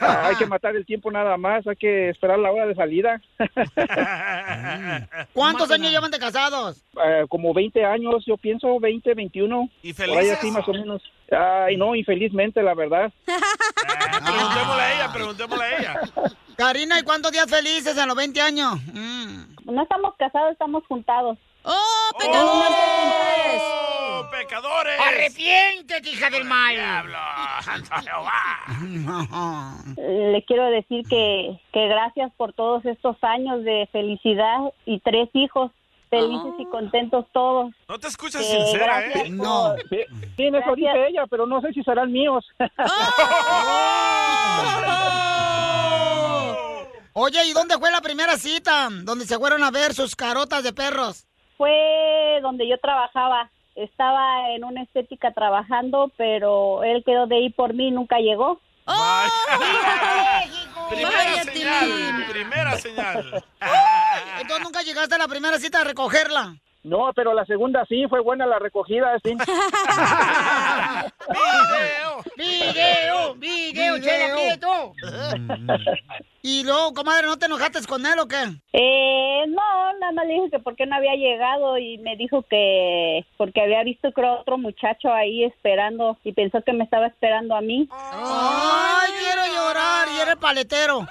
hay 0.00 0.36
que 0.36 0.46
matar 0.46 0.76
el 0.76 0.84
tiempo 0.86 1.10
nada 1.10 1.36
más, 1.36 1.66
hay 1.66 1.76
que 1.76 2.10
esperar 2.10 2.38
la 2.38 2.50
hora 2.52 2.66
de 2.66 2.74
salida. 2.74 3.20
¿Cuántos 5.32 5.70
años 5.70 5.90
llevan 5.90 6.10
de 6.10 6.18
casados? 6.18 6.82
Eh, 7.04 7.24
como 7.28 7.52
20 7.54 7.84
años, 7.84 8.24
yo 8.26 8.36
pienso, 8.36 8.78
20, 8.80 9.14
21. 9.14 9.68
¿Y 9.82 9.92
Por 9.92 10.04
ahí 10.04 10.14
felices? 10.14 10.38
así 10.38 10.50
más 10.50 10.68
o 10.68 10.72
menos. 10.72 11.02
Ay, 11.32 11.76
no, 11.76 11.94
infelizmente, 11.94 12.62
la 12.62 12.74
verdad. 12.74 13.12
Ah, 13.28 14.20
preguntémosle 14.24 14.82
a 14.82 14.94
ella, 14.94 15.12
preguntémosle 15.12 15.64
a 15.64 15.78
ella. 15.78 16.00
Karina, 16.56 16.98
¿y 16.98 17.02
cuántos 17.02 17.32
días 17.32 17.48
felices 17.48 17.96
en 17.96 18.06
los 18.06 18.16
20 18.16 18.40
años? 18.40 18.74
Mm. 18.92 19.72
No 19.72 19.82
estamos 19.82 20.14
casados, 20.18 20.52
estamos 20.52 20.84
juntados. 20.86 21.38
¡Oh, 21.64 22.18
pecadores! 22.18 23.62
¡Oh, 23.62 24.28
pecadores! 24.30 25.00
¡Arrepiéntete, 25.00 26.10
hija 26.10 26.28
del 26.30 26.44
mal! 26.44 26.74
¡Diablo! 26.74 27.18
Jehová. 28.02 29.74
Le 29.96 30.44
quiero 30.44 30.66
decir 30.66 31.06
que, 31.08 31.60
que 31.72 31.88
gracias 31.88 32.32
por 32.36 32.52
todos 32.52 32.84
estos 32.84 33.16
años 33.22 33.64
de 33.64 33.88
felicidad 33.92 34.72
y 34.86 34.98
tres 35.00 35.28
hijos 35.34 35.70
felices 36.20 36.52
y 36.58 36.66
contentos 36.66 37.24
todos. 37.32 37.72
No 37.88 37.98
te 37.98 38.08
escuchas 38.08 38.42
Que 38.42 38.48
sincera, 38.48 39.06
¿eh? 39.06 39.12
por- 39.38 39.80
Sí, 39.88 39.96
sí, 40.36 40.42
en 40.44 40.54
eso 40.56 40.74
dice 40.74 41.06
ella, 41.08 41.26
pero 41.28 41.46
no 41.46 41.60
sé 41.62 41.72
si 41.72 41.82
serán 41.82 42.12
míos. 42.12 42.44
Oye, 47.14 47.44
¿y 47.46 47.52
dónde 47.52 47.76
fue 47.78 47.90
la 47.90 48.00
primera 48.00 48.36
cita? 48.38 48.88
Donde 49.04 49.26
se 49.26 49.38
fueron 49.38 49.62
a 49.62 49.70
ver 49.70 49.92
sus 49.94 50.16
carotas 50.16 50.64
de 50.64 50.72
perros. 50.72 51.26
Fue 51.58 52.38
donde 52.42 52.66
yo 52.68 52.78
trabajaba. 52.78 53.50
Estaba 53.74 54.50
en 54.54 54.64
una 54.64 54.82
estética 54.82 55.32
trabajando, 55.32 56.10
pero 56.16 56.82
él 56.84 57.02
quedó 57.04 57.26
de 57.26 57.38
ir 57.40 57.54
por 57.54 57.74
mí 57.74 57.88
y 57.88 57.90
nunca 57.90 58.18
llegó. 58.18 58.60
Primera 60.90 61.16
Vaya, 61.16 61.44
señal, 61.44 62.26
primera 62.30 62.78
señal. 62.78 63.44
Entonces 64.40 64.64
nunca 64.64 64.82
llegaste 64.82 65.14
a 65.14 65.18
la 65.18 65.28
primera 65.28 65.58
cita 65.58 65.80
a 65.80 65.84
recogerla. 65.84 66.56
No, 66.84 67.12
pero 67.14 67.32
la 67.32 67.44
segunda 67.44 67.84
sí, 67.86 68.06
fue 68.08 68.20
buena 68.20 68.44
la 68.44 68.58
recogida, 68.58 69.16
sí. 69.22 69.30
¡Video! 72.36 73.34
¡Video! 73.36 73.98
¡Chela 74.00 74.34
quieto! 74.34 74.92
Y 76.42 76.64
luego, 76.64 76.92
comadre, 76.92 77.28
¿no 77.28 77.38
te 77.38 77.46
enojaste 77.46 77.86
con 77.86 78.04
él 78.04 78.18
o 78.18 78.26
qué? 78.26 78.42
Eh, 78.72 79.44
no, 79.46 79.92
nada 80.00 80.12
más 80.12 80.26
le 80.26 80.34
dije 80.34 80.50
que 80.50 80.58
por 80.58 80.74
qué 80.74 80.86
no 80.86 80.96
había 80.96 81.14
llegado 81.14 81.78
y 81.78 81.98
me 81.98 82.16
dijo 82.16 82.42
que 82.42 83.24
porque 83.36 83.60
había 83.62 83.84
visto 83.84 84.10
creo 84.10 84.40
otro 84.40 84.58
muchacho 84.58 85.12
ahí 85.12 85.44
esperando 85.44 86.18
y 86.24 86.32
pensó 86.32 86.62
que 86.62 86.72
me 86.72 86.82
estaba 86.82 87.06
esperando 87.06 87.54
a 87.54 87.60
mí. 87.60 87.88
¡Ay, 87.92 89.12
quiero 89.20 89.46
llorar! 89.54 90.08
Y 90.16 90.20
era 90.20 90.32
el 90.32 90.38
paletero. 90.38 91.06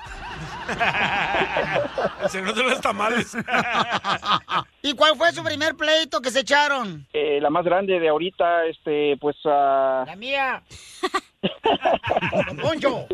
Se 2.30 2.42
no 2.42 2.54
de 2.54 2.64
los 2.64 2.82
tamales. 2.82 3.36
¿Y 4.82 4.94
cuál 4.96 5.16
fue 5.16 5.32
su 5.32 5.44
primer 5.44 5.76
pleito 5.76 6.22
que 6.22 6.32
se 6.32 6.42
echaron? 6.42 7.06
Eh, 7.14 7.40
la 7.42 7.50
más 7.50 7.66
grande 7.66 8.00
de 8.00 8.10
ahorita, 8.10 8.66
este, 8.66 9.18
pues... 9.18 9.36
ah, 9.46 10.04
La 10.08 10.16
mía. 10.16 10.62
Poncho. 12.62 13.08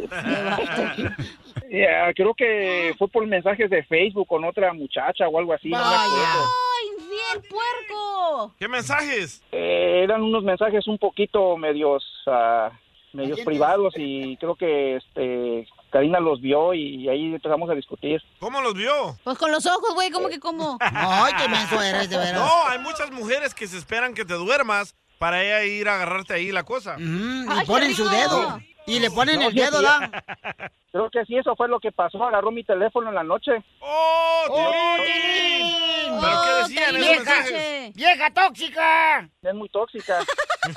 ya, 1.69 2.13
creo 2.13 2.33
que 2.33 2.93
fue 2.97 3.07
por 3.07 3.25
mensajes 3.25 3.69
de 3.69 3.83
Facebook 3.83 4.27
con 4.27 4.43
otra 4.43 4.73
muchacha 4.73 5.27
o 5.27 5.39
algo 5.39 5.53
así. 5.53 5.69
no 5.69 5.77
me 5.77 5.83
acuerdo. 5.83 6.45
¡Ay, 6.77 7.07
bien, 7.09 7.49
puerco! 7.49 8.53
¿Qué 8.59 8.67
mensajes? 8.67 9.41
Eh, 9.51 10.01
eran 10.03 10.21
unos 10.21 10.43
mensajes 10.43 10.87
un 10.87 10.97
poquito 10.97 11.55
medios 11.57 12.03
ah, 12.27 12.71
medios 13.13 13.39
privados 13.41 13.93
y 13.97 14.37
creo 14.37 14.55
que 14.55 14.97
este 14.97 15.67
Karina 15.89 16.19
los 16.19 16.41
vio 16.41 16.73
y 16.73 17.07
ahí 17.09 17.33
empezamos 17.33 17.69
a 17.69 17.73
discutir. 17.73 18.21
¿Cómo 18.39 18.61
los 18.61 18.73
vio? 18.73 19.17
Pues 19.23 19.37
con 19.37 19.51
los 19.51 19.65
ojos, 19.65 19.93
güey, 19.93 20.11
¿cómo 20.11 20.29
que 20.29 20.39
cómo? 20.39 20.77
Ay, 20.81 21.33
qué 21.37 21.47
menso 21.47 21.81
eres, 21.81 22.09
de 22.09 22.17
veras. 22.17 22.41
No, 22.47 22.67
hay 22.67 22.79
muchas 22.79 23.11
mujeres 23.11 23.53
que 23.53 23.67
se 23.67 23.77
esperan 23.77 24.13
que 24.13 24.25
te 24.25 24.33
duermas 24.33 24.95
para 25.17 25.43
ella 25.43 25.63
ir 25.63 25.89
a 25.89 25.95
agarrarte 25.95 26.33
ahí 26.33 26.51
la 26.51 26.63
cosa. 26.63 26.97
Mm, 26.97 27.61
y 27.61 27.65
ponen 27.65 27.95
su 27.95 28.07
dedo. 28.07 28.59
Y 28.87 28.99
le 28.99 29.11
ponen 29.11 29.39
No, 29.39 29.49
el 29.49 29.53
dedo. 29.55 29.81
¿da? 29.81 30.09
Creo 30.91 31.09
que 31.11 31.25
sí, 31.25 31.37
eso 31.37 31.55
fue 31.55 31.67
lo 31.67 31.79
que 31.79 31.91
pasó. 31.91 32.23
Agarró 32.23 32.49
mi 32.51 32.63
teléfono 32.63 33.09
en 33.09 33.15
la 33.15 33.23
noche. 33.23 33.51
¡Oh, 33.81 34.95
Tilín! 34.95 36.19
¿Pero 36.19 36.37
qué 36.43 36.49
decían 36.63 36.95
esos 36.95 37.07
¡Vieja! 37.07 37.15
mensajes? 37.35 37.93
¡Vieja 37.93 38.33
tóxica! 38.33 39.29
Es 39.43 39.53
muy 39.53 39.69
tóxica. 39.69 40.19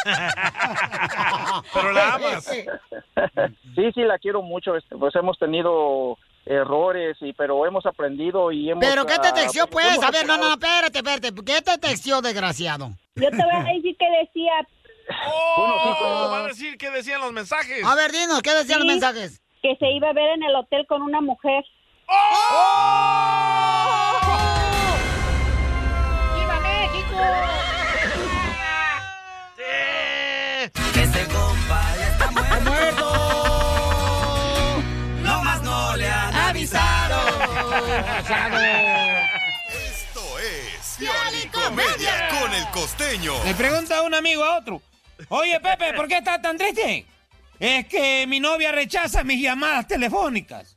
Pero 1.72 1.92
la 1.92 2.14
amas. 2.14 2.44
Sí, 2.44 3.92
sí, 3.94 4.02
la 4.02 4.18
quiero 4.18 4.42
mucho. 4.42 4.76
este, 4.76 4.96
Pues 4.96 5.14
hemos 5.14 5.38
tenido 5.38 6.18
errores, 6.46 7.16
y 7.20 7.32
pero 7.34 7.64
hemos 7.66 7.86
aprendido 7.86 8.50
y 8.50 8.70
hemos... 8.70 8.84
¿Pero 8.84 9.06
qué 9.06 9.18
te 9.18 9.28
ah, 9.28 9.34
texteó, 9.34 9.66
pues? 9.68 10.02
A 10.02 10.10
ver, 10.10 10.26
no, 10.26 10.36
no, 10.36 10.50
espérate, 10.50 10.98
espérate. 10.98 11.32
¿Qué 11.44 11.62
te 11.62 11.78
texteó, 11.78 12.20
desgraciado? 12.20 12.90
Yo 13.14 13.30
te 13.30 13.36
voy 13.36 13.54
a 13.54 13.62
decir 13.74 13.96
que 13.96 14.06
decía, 14.20 14.52
Oh, 15.56 16.28
va 16.32 16.44
a 16.44 16.46
decir 16.48 16.76
qué 16.78 16.90
decían 16.90 17.20
los 17.20 17.32
mensajes. 17.32 17.84
A 17.84 17.94
ver, 17.94 18.12
dinos, 18.12 18.40
¿qué 18.42 18.52
decían 18.52 18.80
los 18.80 18.88
Sí. 18.88 18.92
mensajes? 18.94 19.40
que 19.62 19.76
se 19.76 19.90
iba 19.90 20.08
a 20.08 20.12
ver 20.14 20.30
en 20.30 20.42
el 20.42 20.56
hotel 20.56 20.86
con 20.88 21.02
una 21.02 21.20
mujer. 21.20 21.62
¡Viva 26.34 26.60
México! 26.60 27.16
Este 30.94 31.24
compa 31.26 31.82
ya 31.98 32.08
está 32.08 32.30
muerto. 32.30 33.06
No 35.22 35.42
más 35.44 35.62
no 35.62 35.96
le 35.96 36.08
han 36.08 36.34
avisado. 36.34 37.20
Esto 39.90 40.38
es 40.38 40.96
Piolicomedia 40.98 42.28
con 42.40 42.52
el 42.54 42.66
costeño. 42.70 43.32
Le 43.44 43.54
pregunta 43.54 44.02
un 44.02 44.14
amigo 44.14 44.42
a 44.44 44.58
otro. 44.58 44.80
Oye, 45.28 45.60
Pepe, 45.60 45.92
¿por 45.94 46.08
qué 46.08 46.18
estás 46.18 46.40
tan 46.42 46.56
triste? 46.56 47.06
Es 47.58 47.86
que 47.86 48.26
mi 48.26 48.40
novia 48.40 48.72
rechaza 48.72 49.22
mis 49.22 49.42
llamadas 49.42 49.86
telefónicas. 49.86 50.76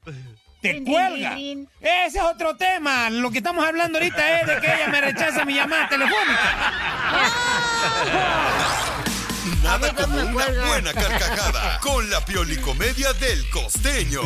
Te 0.62 0.84
cuelga. 0.84 1.36
Ese 1.36 2.18
es 2.18 2.24
otro 2.24 2.56
tema. 2.56 3.10
Lo 3.10 3.32
que 3.32 3.40
estamos 3.40 3.66
hablando 3.66 3.98
ahorita 3.98 4.42
es 4.42 4.48
de 4.48 4.62
que 4.62 4.68
ella 4.74 4.88
me 4.88 5.02
rechaza 5.02 5.46
mis 5.46 5.56
llamadas 5.56 5.90
telefónicas. 5.90 6.56
Nada 9.62 9.94
como 9.94 10.18
una 10.18 10.46
buena 10.68 10.94
carcajada 10.94 11.80
con 11.80 12.10
la 12.10 12.24
Piolicomedia 12.24 13.14
del 13.14 13.50
costeño. 13.50 14.22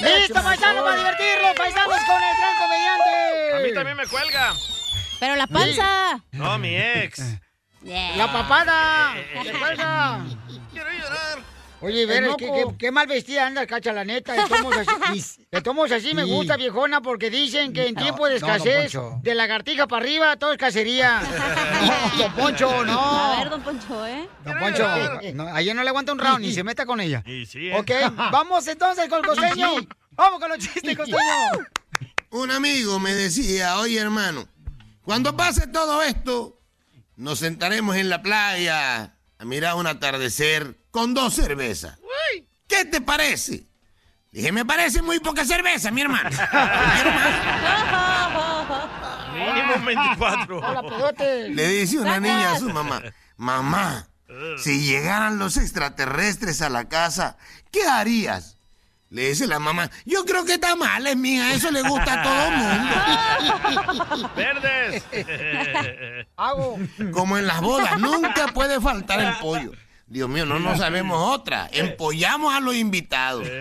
¡Listo, 0.00 0.42
paisano, 0.42 0.84
para 0.84 0.96
divertirlo! 0.96 1.54
¡Paisanos 1.56 2.00
con 2.06 2.22
el 2.22 2.36
gran 2.36 2.58
comediante! 2.58 3.56
A 3.56 3.60
mí 3.60 3.74
también 3.74 3.96
me 3.96 4.06
cuelga. 4.06 4.54
Pero 5.18 5.36
la 5.36 5.46
panza. 5.46 6.20
No, 6.32 6.58
mi 6.58 6.76
ex. 6.76 7.22
¡La 7.86 8.32
papada! 8.32 9.14
¡Se 9.44 9.52
cuelga! 9.52 10.24
Quiero 10.72 10.90
llorar. 10.90 11.56
Oye, 11.82 12.06
ver, 12.06 12.22
qué, 12.38 12.46
moco. 12.48 12.70
qué- 12.70 12.76
qué 12.78 12.90
mal 12.90 13.06
vestida 13.06 13.46
anda, 13.46 13.66
cacha, 13.66 13.92
la 13.92 14.02
neta. 14.04 14.32
De 14.32 14.42
tomos 14.48 14.74
así, 14.76 15.22
de 15.52 15.60
tomos 15.60 15.92
así 15.92 16.14
me 16.14 16.24
Sí. 16.24 16.30
gusta, 16.30 16.56
viejona, 16.56 17.02
porque 17.02 17.28
dicen 17.30 17.72
que 17.74 17.86
en 17.88 17.94
No, 17.94 18.00
tiempo 18.02 18.26
de 18.26 18.40
no, 18.40 18.46
escasez, 18.46 18.92
Poncho. 18.94 19.20
de 19.22 19.34
lagartija 19.34 19.86
para 19.86 20.02
arriba, 20.02 20.36
todo 20.36 20.52
es 20.52 20.58
cacería. 20.58 21.20
No, 22.16 22.22
don 22.22 22.32
Poncho, 22.32 22.84
no. 22.84 22.98
A 23.00 23.38
ver, 23.38 23.50
don 23.50 23.60
Poncho, 23.62 24.06
¿eh? 24.06 24.26
Don 24.42 24.58
Poncho, 24.58 24.88
no, 25.34 25.46
a 25.54 25.60
ella 25.60 25.74
no 25.74 25.82
le 25.82 25.88
aguanta 25.90 26.12
un 26.12 26.18
round, 26.18 26.40
ni 26.40 26.52
se 26.52 26.64
meta 26.64 26.86
con 26.86 26.98
ella. 27.00 27.22
Y 27.26 27.44
sí, 27.46 27.68
¿eh? 27.68 27.78
Ok, 27.78 27.90
vamos 28.32 28.66
entonces 28.66 29.06
con 29.08 29.18
el 29.20 29.26
costeño. 29.26 29.68
Vamos 30.12 30.40
con 30.40 30.48
los 30.48 30.58
chistes, 30.58 30.96
costeño. 30.96 31.18
Un 32.30 32.50
amigo 32.50 32.98
me 32.98 33.14
decía, 33.14 33.78
oye 33.78 33.98
hermano, 34.00 34.48
cuando 35.02 35.36
pase 35.36 35.66
todo 35.68 36.02
esto, 36.02 36.55
nos 37.16 37.40
sentaremos 37.40 37.96
en 37.96 38.08
la 38.08 38.22
playa 38.22 39.16
a 39.38 39.44
mirar 39.44 39.74
un 39.74 39.86
atardecer 39.86 40.78
con 40.90 41.14
dos 41.14 41.34
cervezas. 41.34 41.98
¿Qué 42.68 42.84
te 42.84 43.00
parece? 43.00 43.66
Dije, 44.32 44.52
me 44.52 44.64
parece 44.64 45.02
muy 45.02 45.18
poca 45.20 45.44
cerveza, 45.44 45.90
mi 45.90 46.02
hermano. 46.02 46.30
Mínimo 49.34 49.84
24. 49.84 50.58
Hola, 50.58 50.82
pedote. 50.82 51.48
Le 51.50 51.68
dice 51.68 51.98
una 51.98 52.20
niña 52.20 52.52
a 52.52 52.58
su 52.58 52.68
mamá, 52.70 53.02
mamá, 53.36 54.08
si 54.58 54.80
llegaran 54.80 55.38
los 55.38 55.56
extraterrestres 55.56 56.60
a 56.60 56.68
la 56.68 56.88
casa, 56.88 57.38
¿qué 57.70 57.84
harías? 57.84 58.55
Le 59.08 59.28
dice 59.28 59.46
la 59.46 59.60
mamá, 59.60 59.88
yo 60.04 60.24
creo 60.24 60.44
que 60.44 60.58
tamales, 60.58 61.16
mija, 61.16 61.52
eso 61.54 61.70
le 61.70 61.80
gusta 61.82 62.20
a 62.20 62.22
todo 62.22 62.50
mundo. 64.10 64.30
Verdes. 64.36 65.04
Hago. 66.36 66.78
Como 67.12 67.38
en 67.38 67.46
las 67.46 67.60
bodas, 67.60 67.98
nunca 68.00 68.48
puede 68.48 68.80
faltar 68.80 69.20
el 69.20 69.34
pollo. 69.38 69.72
Dios 70.08 70.28
mío, 70.28 70.46
no 70.46 70.60
nos 70.60 70.78
sabemos 70.78 71.18
otra. 71.34 71.68
Empollamos 71.72 72.54
a 72.54 72.60
los 72.60 72.74
invitados. 72.76 73.46
es 73.48 73.52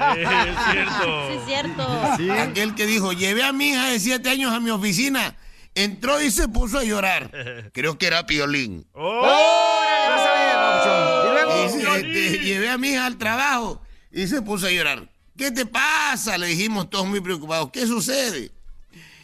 cierto. 0.72 1.28
Sí, 1.30 1.38
es 1.38 1.46
cierto. 1.46 2.42
Aquel 2.42 2.76
que 2.76 2.86
dijo, 2.86 3.14
llevé 3.14 3.44
a 3.44 3.52
mi 3.52 3.70
hija 3.70 3.90
de 3.90 4.00
siete 4.00 4.30
años 4.30 4.52
a 4.52 4.60
mi 4.60 4.70
oficina, 4.70 5.36
entró 5.74 6.22
y 6.22 6.30
se 6.32 6.48
puso 6.48 6.80
a 6.80 6.84
llorar. 6.84 7.32
Creo 7.74 7.98
que 7.98 8.08
era 8.08 8.26
Piolín. 8.26 8.88
¡Órale, 8.94 10.10
vas 10.10 10.28
a 10.28 10.34
ver, 10.34 10.56
Papuchón! 10.56 12.12
Y 12.12 12.16
este, 12.20 12.40
llevé 12.44 12.70
a 12.70 12.78
mi 12.78 12.90
hija 12.90 13.06
al 13.06 13.18
trabajo 13.18 13.82
y 14.12 14.28
se 14.28 14.42
puso 14.42 14.68
a 14.68 14.72
llorar. 14.72 15.10
¿Qué 15.38 15.52
te 15.52 15.66
pasa? 15.66 16.38
Le 16.38 16.48
dijimos 16.48 16.90
todos 16.90 17.06
muy 17.06 17.20
preocupados. 17.20 17.70
¿Qué 17.72 17.86
sucede? 17.86 18.52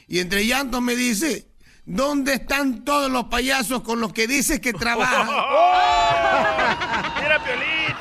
Y 0.08 0.20
entre 0.20 0.46
llantos 0.46 0.82
me 0.82 0.96
dice, 0.96 1.48
¿dónde 1.86 2.34
están 2.34 2.84
todos 2.84 3.10
los 3.10 3.26
payasos 3.26 3.82
con 3.82 4.02
los 4.02 4.12
que 4.12 4.28
dices 4.28 4.60
que 4.60 4.74
trabajan? 4.74 5.28
Mira, 7.22 7.44
Piolín. 7.44 7.96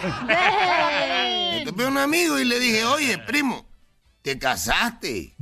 Me 1.58 1.62
topé 1.64 1.84
a 1.84 1.88
un 1.88 1.98
amigo 1.98 2.38
y 2.38 2.44
le 2.44 2.58
dije, 2.58 2.84
oye, 2.84 3.18
primo, 3.18 3.64
¿te 4.22 4.38
casaste? 4.38 5.36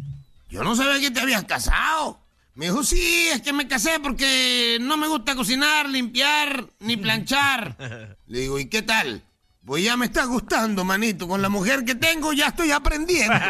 Yo 0.50 0.62
no 0.62 0.76
sabía 0.76 1.00
que 1.00 1.10
te 1.10 1.20
habías 1.20 1.44
casado. 1.44 2.20
Me 2.54 2.66
dijo, 2.66 2.82
sí, 2.82 3.28
es 3.32 3.40
que 3.40 3.52
me 3.52 3.68
casé 3.68 4.00
porque 4.00 4.78
no 4.80 4.96
me 4.96 5.06
gusta 5.06 5.36
cocinar, 5.36 5.88
limpiar 5.88 6.66
ni 6.80 6.96
planchar. 6.96 7.76
Le 8.26 8.40
digo, 8.40 8.58
¿y 8.58 8.66
qué 8.66 8.82
tal? 8.82 9.22
Pues 9.68 9.84
ya 9.84 9.98
me 9.98 10.06
está 10.06 10.24
gustando, 10.24 10.82
manito. 10.82 11.28
Con 11.28 11.42
la 11.42 11.50
mujer 11.50 11.84
que 11.84 11.94
tengo 11.94 12.32
ya 12.32 12.46
estoy 12.46 12.72
aprendiendo. 12.72 13.34
¡Eh! 13.36 13.42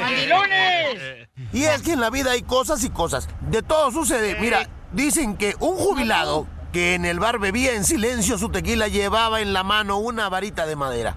¡Mandilones! 0.00 1.28
Y 1.52 1.64
es 1.64 1.82
que 1.82 1.92
en 1.92 2.00
la 2.00 2.08
vida 2.08 2.30
hay 2.30 2.40
cosas 2.40 2.82
y 2.84 2.88
cosas. 2.88 3.28
De 3.42 3.60
todo 3.62 3.92
sucede. 3.92 4.38
Mira, 4.40 4.66
dicen 4.92 5.36
que 5.36 5.54
un 5.60 5.76
jubilado 5.76 6.46
que 6.72 6.94
en 6.94 7.04
el 7.04 7.20
bar 7.20 7.38
bebía 7.38 7.74
en 7.74 7.84
silencio 7.84 8.38
su 8.38 8.48
tequila 8.48 8.88
llevaba 8.88 9.42
en 9.42 9.52
la 9.52 9.62
mano 9.62 9.98
una 9.98 10.30
varita 10.30 10.64
de 10.64 10.76
madera. 10.76 11.16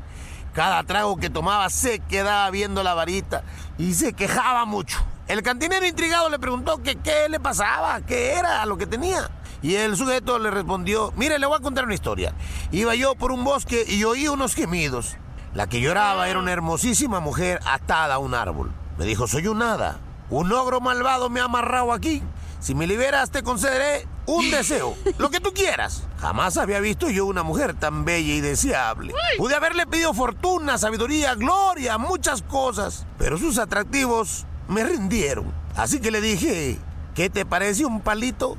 Cada 0.53 0.84
trago 0.84 1.15
que 1.15 1.30
tomaba 1.30 1.70
se 1.70 2.00
quedaba 2.00 2.50
viendo 2.50 2.84
la 2.84 2.94
varita 2.94 3.44
y 3.77 3.94
se 3.94 4.12
quejaba 4.12 4.65
mucho. 4.65 5.01
El 5.30 5.44
cantinero 5.44 5.88
intrigado 5.88 6.30
le 6.30 6.39
preguntó 6.39 6.84
que 6.84 6.98
qué 6.98 7.30
le 7.30 7.39
pasaba, 7.39 8.01
qué 8.01 8.34
era 8.34 8.65
lo 8.65 8.77
que 8.77 8.86
tenía. 8.86 9.30
Y 9.62 9.75
el 9.75 9.96
sujeto 9.96 10.39
le 10.39 10.50
respondió, 10.50 11.13
mire, 11.15 11.38
le 11.38 11.46
voy 11.46 11.58
a 11.58 11.62
contar 11.62 11.86
una 11.86 11.94
historia. 11.94 12.34
Iba 12.72 12.96
yo 12.96 13.15
por 13.15 13.32
un 13.32 13.44
bosque 13.44 13.86
y 13.88 14.03
oí 14.03 14.27
unos 14.27 14.56
gemidos. 14.56 15.18
La 15.53 15.68
que 15.68 15.82
lloraba 15.82 16.30
era 16.30 16.39
una 16.39 16.51
hermosísima 16.51 17.20
mujer 17.20 17.60
atada 17.65 18.15
a 18.15 18.20
un 18.20 18.34
árbol. 18.34 18.72
Me 18.98 19.06
dijo, 19.06 19.27
soy 19.27 19.48
un 19.48 19.62
hada. 19.62 20.00
Un 20.30 20.51
ogro 20.51 20.80
malvado 20.80 21.30
me 21.30 21.41
ha 21.41 21.46
amarrado 21.46 21.94
aquí. 21.94 22.24
Si 22.60 22.75
me 22.75 22.88
liberas 22.88 23.32
te 23.32 23.41
concederé 23.44 24.08
un 24.27 24.50
deseo, 24.51 24.96
lo 25.18 25.30
que 25.30 25.39
tú 25.39 25.51
quieras. 25.51 26.03
Jamás 26.20 26.58
había 26.58 26.80
visto 26.80 27.10
yo 27.10 27.25
una 27.25 27.44
mujer 27.44 27.74
tan 27.74 28.06
bella 28.06 28.34
y 28.34 28.39
deseable. 28.39 29.13
Pude 29.38 29.56
haberle 29.56 29.88
pedido 29.88 30.13
fortuna, 30.13 30.77
sabiduría, 30.77 31.34
gloria, 31.34 31.98
muchas 31.98 32.44
cosas, 32.44 33.08
pero 33.18 33.38
sus 33.38 33.58
atractivos 33.58 34.46
me 34.68 34.84
rindieron. 34.84 35.51
Así 35.75 36.00
que 36.00 36.12
le 36.12 36.22
dije, 36.22 36.77
¿qué 37.15 37.30
te 37.30 37.46
parece 37.46 37.86
un 37.86 38.00
palito? 38.01 38.58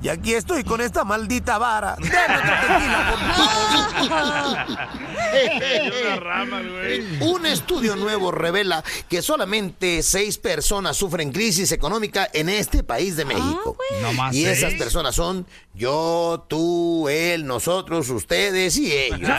Y 0.00 0.08
aquí 0.08 0.34
estoy 0.34 0.62
con 0.62 0.80
esta 0.80 1.02
maldita 1.04 1.58
vara. 1.58 1.96
Dame 1.98 2.36
otro 2.36 2.54
tequila, 2.60 3.10
por 3.10 3.18
favor. 4.08 4.56
Un 7.20 7.46
estudio 7.46 7.96
nuevo 7.96 8.30
revela 8.30 8.84
que 9.08 9.22
solamente 9.22 10.02
seis 10.04 10.38
personas 10.38 10.96
sufren 10.96 11.32
crisis 11.32 11.72
económica 11.72 12.28
en 12.32 12.48
este 12.48 12.84
país 12.84 13.16
de 13.16 13.24
México. 13.24 13.76
No 14.00 14.12
más 14.12 14.32
y 14.34 14.46
esas 14.46 14.70
seis. 14.70 14.82
personas 14.82 15.16
son 15.16 15.46
yo, 15.74 16.44
tú, 16.48 17.08
él, 17.08 17.44
nosotros, 17.46 18.08
ustedes 18.10 18.76
y 18.76 18.92
ellos. 18.92 19.30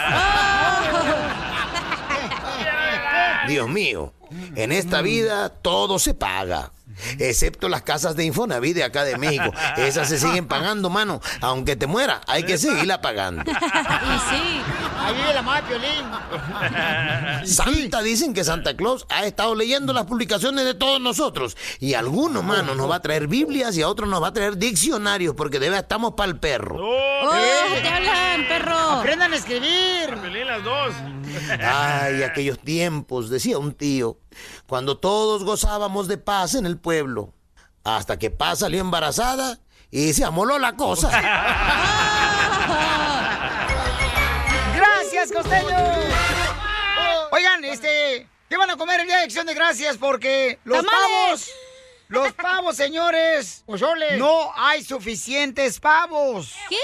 Dios 3.47 3.67
mío, 3.69 4.13
en 4.55 4.71
esta 4.73 5.01
vida 5.01 5.49
todo 5.49 5.99
se 5.99 6.13
paga. 6.13 6.71
Excepto 7.17 7.69
las 7.69 7.83
casas 7.83 8.15
de 8.15 8.25
Infonavit 8.25 8.75
de 8.75 8.83
acá 8.83 9.03
de 9.03 9.17
México. 9.17 9.51
Esas 9.77 10.09
se 10.09 10.19
siguen 10.19 10.47
pagando, 10.47 10.89
mano. 10.89 11.21
Aunque 11.41 11.75
te 11.75 11.87
muera, 11.87 12.21
hay 12.27 12.43
que 12.43 12.57
seguirla 12.57 13.01
pagando. 13.01 13.43
Y 13.99 14.35
sí. 14.35 14.61
Ahí 14.99 15.15
vive 15.15 15.33
la 15.33 15.41
madre 15.41 15.63
Piolín. 15.67 17.45
Santa 17.45 18.01
dicen 18.01 18.33
que 18.33 18.43
Santa 18.43 18.75
Claus 18.75 19.05
ha 19.09 19.25
estado 19.25 19.55
leyendo 19.55 19.93
las 19.93 20.05
publicaciones 20.05 20.65
de 20.65 20.73
todos 20.73 20.99
nosotros. 20.99 21.55
Y 21.79 21.93
a 21.93 21.99
algunos, 21.99 22.43
mano, 22.43 22.75
nos 22.75 22.89
va 22.89 22.95
a 22.95 23.01
traer 23.01 23.27
Biblias 23.27 23.77
y 23.77 23.81
a 23.81 23.87
otros 23.89 24.09
nos 24.09 24.21
va 24.21 24.27
a 24.27 24.33
traer 24.33 24.57
diccionarios 24.57 25.35
porque 25.35 25.59
de 25.59 25.69
verdad 25.69 25.83
estamos 25.83 26.13
para 26.13 26.31
el 26.31 26.39
perro. 26.39 26.77
¡Oh, 26.79 27.31
te 27.81 27.87
hablan, 27.87 28.47
perro! 28.47 28.77
Aprendan 28.77 29.33
a 29.33 29.35
escribir. 29.35 30.15
Pelín 30.21 30.47
las 30.47 30.63
dos. 30.63 30.93
Ay, 31.61 32.23
aquellos 32.23 32.59
tiempos, 32.59 33.29
decía 33.29 33.57
un 33.57 33.73
tío, 33.73 34.19
cuando 34.67 34.97
todos 34.97 35.43
gozábamos 35.43 36.07
de 36.07 36.17
paz 36.17 36.55
en 36.55 36.65
el 36.65 36.77
pueblo. 36.77 37.33
Hasta 37.83 38.19
que 38.19 38.29
paz 38.29 38.59
salió 38.59 38.81
embarazada 38.81 39.59
y 39.89 40.13
se 40.13 40.23
amoló 40.23 40.59
la 40.59 40.75
cosa. 40.75 41.09
¡Gracias, 45.29 45.43
costeño! 45.43 45.77
Oigan, 47.31 47.63
este, 47.65 48.27
¿qué 48.49 48.57
van 48.57 48.69
a 48.71 48.77
comer 48.77 49.01
el 49.01 49.07
día 49.07 49.17
de 49.17 49.23
acción 49.23 49.45
de 49.45 49.53
gracias? 49.53 49.97
Porque 49.97 50.59
los 50.63 50.77
¡Tamales! 50.83 50.99
pavos, 51.01 51.49
los 52.07 52.33
pavos, 52.33 52.75
señores, 52.75 53.63
no 54.17 54.51
hay 54.55 54.83
suficientes 54.83 55.79
pavos. 55.79 56.55
¿Qué? 56.69 56.75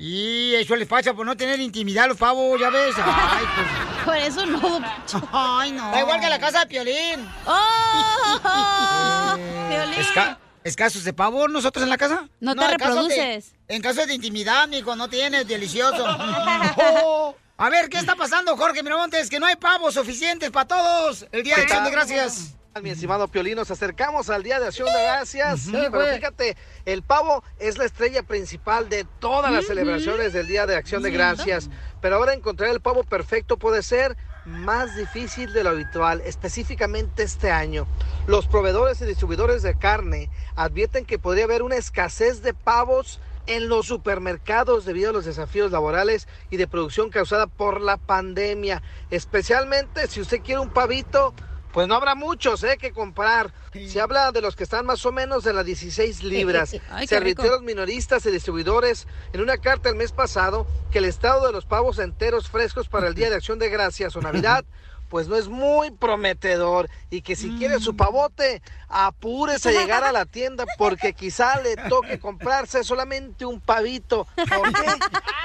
Y 0.00 0.54
eso 0.54 0.76
les 0.76 0.86
pasa 0.88 1.12
por 1.12 1.26
no 1.26 1.36
tener 1.36 1.58
intimidad 1.60 2.04
a 2.04 2.08
los 2.08 2.16
pavos, 2.16 2.58
ya 2.60 2.70
ves. 2.70 2.94
Ay, 3.04 3.44
pues. 3.54 4.04
Por 4.04 4.16
eso 4.16 4.46
no, 4.46 4.80
Ay, 5.32 5.72
no. 5.72 5.90
Da 5.90 6.00
igual 6.00 6.20
que 6.20 6.28
la 6.30 6.38
casa 6.38 6.60
de 6.60 6.66
Piolín. 6.66 7.28
¡Oh! 7.46 9.34
Piolín. 9.68 9.94
Esca- 10.00 10.38
¿Escasos 10.64 11.04
de 11.04 11.12
pavo 11.12 11.48
nosotros 11.48 11.82
en 11.82 11.88
la 11.90 11.96
casa? 11.98 12.28
No 12.40 12.54
te 12.54 12.62
en 12.64 12.76
caso 12.78 12.94
de- 12.94 13.14
reproduces. 13.16 13.54
en 13.68 13.82
caso 13.82 14.06
de 14.06 14.14
intimidad, 14.14 14.68
mijo, 14.68 14.94
no 14.96 15.08
tienes, 15.08 15.46
delicioso. 15.48 16.04
Oh. 16.06 17.34
A 17.60 17.70
ver, 17.70 17.88
¿qué 17.88 17.98
está 17.98 18.14
pasando, 18.14 18.56
Jorge 18.56 18.84
Miramontes? 18.84 19.28
Que 19.28 19.40
no 19.40 19.46
hay 19.46 19.56
pavos 19.56 19.94
suficientes 19.94 20.52
para 20.52 20.68
todos. 20.68 21.26
El 21.32 21.42
día 21.42 21.56
de 21.56 21.62
acción 21.62 21.84
de 21.84 21.90
gracias. 21.90 22.54
Mi 22.80 22.90
estimado 22.90 23.26
Piolín, 23.26 23.56
nos 23.56 23.68
acercamos 23.72 24.30
al 24.30 24.44
Día 24.44 24.60
de 24.60 24.68
Acción 24.68 24.86
de 24.86 25.02
Gracias. 25.02 25.66
Ujú. 25.66 25.76
pero 25.90 26.14
fíjate, 26.14 26.56
el 26.84 27.02
pavo 27.02 27.42
es 27.58 27.76
la 27.76 27.84
estrella 27.84 28.22
principal 28.22 28.88
de 28.88 29.04
todas 29.18 29.50
las 29.50 29.66
celebraciones 29.66 30.32
del 30.32 30.46
Día 30.46 30.66
de 30.66 30.76
Acción 30.76 31.02
de 31.02 31.08
Sí. 31.08 31.16
Gracias. 31.16 31.70
Pero 32.00 32.14
ahora 32.14 32.34
encontrar 32.34 32.70
el 32.70 32.80
pavo 32.80 33.02
perfecto 33.02 33.56
puede 33.56 33.82
ser 33.82 34.16
más 34.44 34.94
difícil 34.94 35.52
de 35.52 35.64
lo 35.64 35.70
habitual, 35.70 36.22
específicamente 36.24 37.24
este 37.24 37.50
año. 37.50 37.88
Los 38.28 38.46
proveedores 38.46 39.00
y 39.00 39.06
distribuidores 39.06 39.64
de 39.64 39.76
carne 39.76 40.30
advierten 40.54 41.04
que 41.04 41.18
podría 41.18 41.44
haber 41.44 41.64
una 41.64 41.74
escasez 41.74 42.40
de 42.42 42.54
pavos 42.54 43.18
en 43.48 43.68
los 43.68 43.86
supermercados 43.86 44.84
debido 44.84 45.10
a 45.10 45.12
los 45.12 45.24
desafíos 45.24 45.72
laborales 45.72 46.28
y 46.50 46.56
de 46.58 46.68
producción 46.68 47.10
causada 47.10 47.46
por 47.46 47.80
la 47.80 47.96
pandemia. 47.96 48.82
Especialmente 49.10 50.06
si 50.06 50.20
usted 50.20 50.40
quiere 50.42 50.60
un 50.60 50.70
pavito, 50.70 51.34
pues 51.72 51.86
no 51.88 51.94
habrá 51.94 52.14
muchos 52.14 52.62
¿eh? 52.64 52.76
que 52.78 52.92
comprar. 52.92 53.52
Se 53.86 54.00
habla 54.00 54.32
de 54.32 54.40
los 54.40 54.56
que 54.56 54.64
están 54.64 54.86
más 54.86 55.04
o 55.06 55.12
menos 55.12 55.44
de 55.44 55.52
las 55.52 55.64
16 55.64 56.22
libras. 56.24 56.74
Ay, 56.90 57.06
Se 57.06 57.14
qué 57.16 57.20
rico. 57.20 57.42
advirtieron 57.42 57.64
minoristas 57.64 58.24
y 58.26 58.30
distribuidores 58.30 59.06
en 59.32 59.40
una 59.40 59.58
carta 59.58 59.88
el 59.88 59.96
mes 59.96 60.12
pasado 60.12 60.66
que 60.90 60.98
el 60.98 61.04
estado 61.04 61.46
de 61.46 61.52
los 61.52 61.66
pavos 61.66 61.98
enteros 61.98 62.48
frescos 62.48 62.88
para 62.88 63.08
el 63.08 63.14
Día 63.16 63.30
de 63.30 63.36
Acción 63.36 63.58
de 63.58 63.68
Gracias 63.68 64.16
o 64.16 64.20
Navidad 64.20 64.64
pues 65.08 65.28
no 65.28 65.36
es 65.36 65.48
muy 65.48 65.90
prometedor. 65.90 66.88
Y 67.10 67.22
que 67.22 67.36
si 67.36 67.50
quiere 67.58 67.80
su 67.80 67.96
pavote, 67.96 68.62
apúrese 68.88 69.70
a 69.70 69.72
llegar 69.72 70.04
a 70.04 70.12
la 70.12 70.26
tienda 70.26 70.64
porque 70.76 71.12
quizá 71.12 71.60
le 71.60 71.76
toque 71.76 72.18
comprarse 72.20 72.84
solamente 72.84 73.44
un 73.44 73.60
pavito. 73.60 74.26
¿Por 74.36 74.72
qué? 74.72 74.90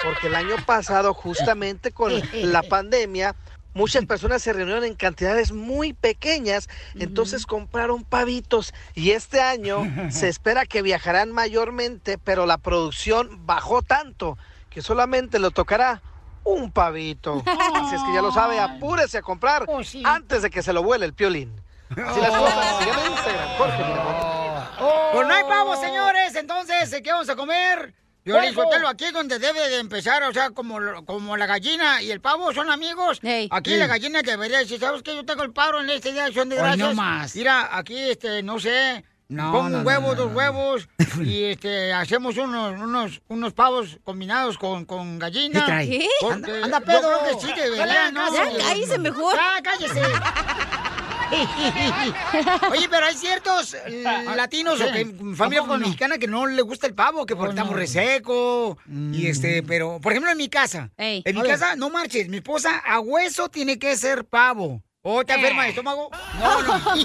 Porque 0.04 0.28
el 0.28 0.36
año 0.36 0.56
pasado, 0.66 1.14
justamente 1.14 1.92
con 1.92 2.12
la 2.34 2.64
pandemia, 2.70 3.36
muchas 3.74 4.06
personas 4.06 4.42
se 4.42 4.54
reunieron 4.54 4.84
en 4.84 4.96
cantidades 4.96 5.52
muy 5.52 5.94
pequeñas, 5.94 6.70
entonces 6.96 7.46
compraron 7.46 8.04
pavitos. 8.04 8.74
Y 8.94 9.12
este 9.12 9.42
año 9.42 9.84
se 10.12 10.30
espera 10.30 10.66
que 10.66 10.82
viajarán 10.82 11.32
mayormente, 11.32 12.18
pero 12.18 12.46
la 12.46 12.58
producción 12.58 13.46
bajó 13.46 13.82
tanto 13.82 14.38
que 14.70 14.82
solamente 14.82 15.38
lo 15.38 15.52
tocará 15.52 16.02
un 16.44 16.72
pavito. 16.72 17.44
Así 17.76 17.96
es 17.96 18.02
que 18.04 18.14
ya 18.14 18.22
lo 18.22 18.32
sabe, 18.32 18.60
apúrese 18.60 19.18
a 19.18 19.22
comprar 19.22 19.66
antes 20.04 20.42
de 20.42 20.50
que 20.50 20.62
se 20.62 20.74
lo 20.74 20.84
vuele 20.84 21.06
el 21.06 21.14
piolín. 21.14 21.54
Así 21.90 22.20
las 22.22 22.30
cosas. 22.32 22.80
Síganme 22.80 23.06
en 23.06 23.12
Instagram, 23.12 23.50
Jorge 23.58 23.84
Miramontes. 23.84 24.34
Pues 25.14 25.28
no 25.28 25.34
hay 25.34 25.44
pavos, 25.44 25.80
señores. 25.80 26.36
Entonces, 26.36 27.02
¿qué 27.04 27.12
vamos 27.12 27.30
a 27.30 27.36
comer? 27.36 27.94
Yo 28.26 28.36
Sotelo, 28.54 28.88
aquí 28.88 29.04
es 29.04 29.12
donde 29.14 29.38
debe 29.38 29.68
de 29.68 29.80
empezar, 29.80 30.24
o 30.24 30.32
sea, 30.32 30.52
como, 30.52 30.80
como 31.06 31.36
la 31.36 31.46
gallina 31.46 32.02
y 32.02 32.10
el 32.10 32.22
pavo 32.22 32.54
son 32.54 32.72
amigos. 32.72 33.20
Aquí 33.52 33.72
Sí. 33.72 33.78
la 33.78 33.86
gallina 33.88 34.22
debería 34.22 34.60
decir, 34.60 34.80
¿sabes 34.80 35.04
qué? 35.04 35.14
Yo 35.14 35.26
tengo 35.26 35.44
el 35.44 35.52
pavo 35.52 35.82
en 35.82 35.90
este 35.90 36.14
día 36.14 36.22
de 36.22 36.28
acción 36.30 36.48
de 36.48 36.56
Hoy 36.56 36.62
gracias. 36.62 36.88
no 36.88 36.94
más. 36.96 37.36
Mira, 37.36 37.78
aquí, 37.78 37.98
este, 37.98 38.42
no 38.42 38.60
sé, 38.62 39.04
No, 39.30 39.52
pongo 39.52 39.70
no, 39.70 39.78
un 39.78 39.84
no, 39.84 39.88
huevo, 39.88 40.08
no, 40.10 40.16
dos 40.16 40.32
no. 40.32 40.38
huevos, 40.38 40.90
y 41.24 41.44
este, 41.46 41.92
hacemos 41.94 42.38
unos, 42.38 42.80
unos, 42.80 43.22
unos 43.30 43.54
pavos 43.54 43.98
combinados 44.04 44.58
con, 44.58 44.86
con 44.86 45.18
gallina. 45.20 45.62
¿Qué 45.62 45.66
trae? 45.66 45.90
¿Qué? 45.90 46.10
Porque 46.22 46.34
Anda- 46.36 46.48
yo 46.60 46.64
anda 46.66 46.82
creo 46.82 47.02
pedo. 47.02 47.40
que 47.40 47.48
sí 47.48 47.54
debería, 47.56 48.12
¿no? 48.12 48.34
Ya 48.34 48.46
cállese 48.58 48.98
mejor. 49.00 49.36
Ya, 49.36 49.62
cállese. 49.64 50.02
Oye, 52.72 52.88
pero 52.90 53.06
hay 53.08 53.16
ciertos 53.16 53.74
eh, 53.88 54.04
latinos 54.36 54.80
o 54.82 54.92
que 54.92 55.06
familia 55.36 55.64
mexicana 55.64 56.18
que 56.18 56.28
no 56.28 56.46
le 56.46 56.62
gusta 56.62 56.86
el 56.88 56.94
pavo, 56.94 57.26
que 57.26 57.36
porque 57.36 57.52
está 57.52 57.64
muy 57.64 57.76
reseco. 57.76 58.78
Y 58.88 59.28
este, 59.28 59.64
pero, 59.64 60.00
por 60.00 60.12
ejemplo, 60.12 60.32
en 60.32 60.38
mi 60.38 60.50
casa. 60.50 60.92
En 60.98 61.36
mi 61.36 61.42
casa, 61.44 61.76
no 61.76 61.90
marches, 61.90 62.30
mi 62.30 62.38
esposa 62.38 62.78
a 62.86 63.00
hueso 63.00 63.50
tiene 63.50 63.80
que 63.80 63.96
ser 63.98 64.26
pavo. 64.26 64.84
¿O 65.06 65.20
está 65.20 65.36
enferma 65.36 65.64
de 65.64 65.70
estómago? 65.72 66.10
No, 66.40 66.62
no. 66.62 66.82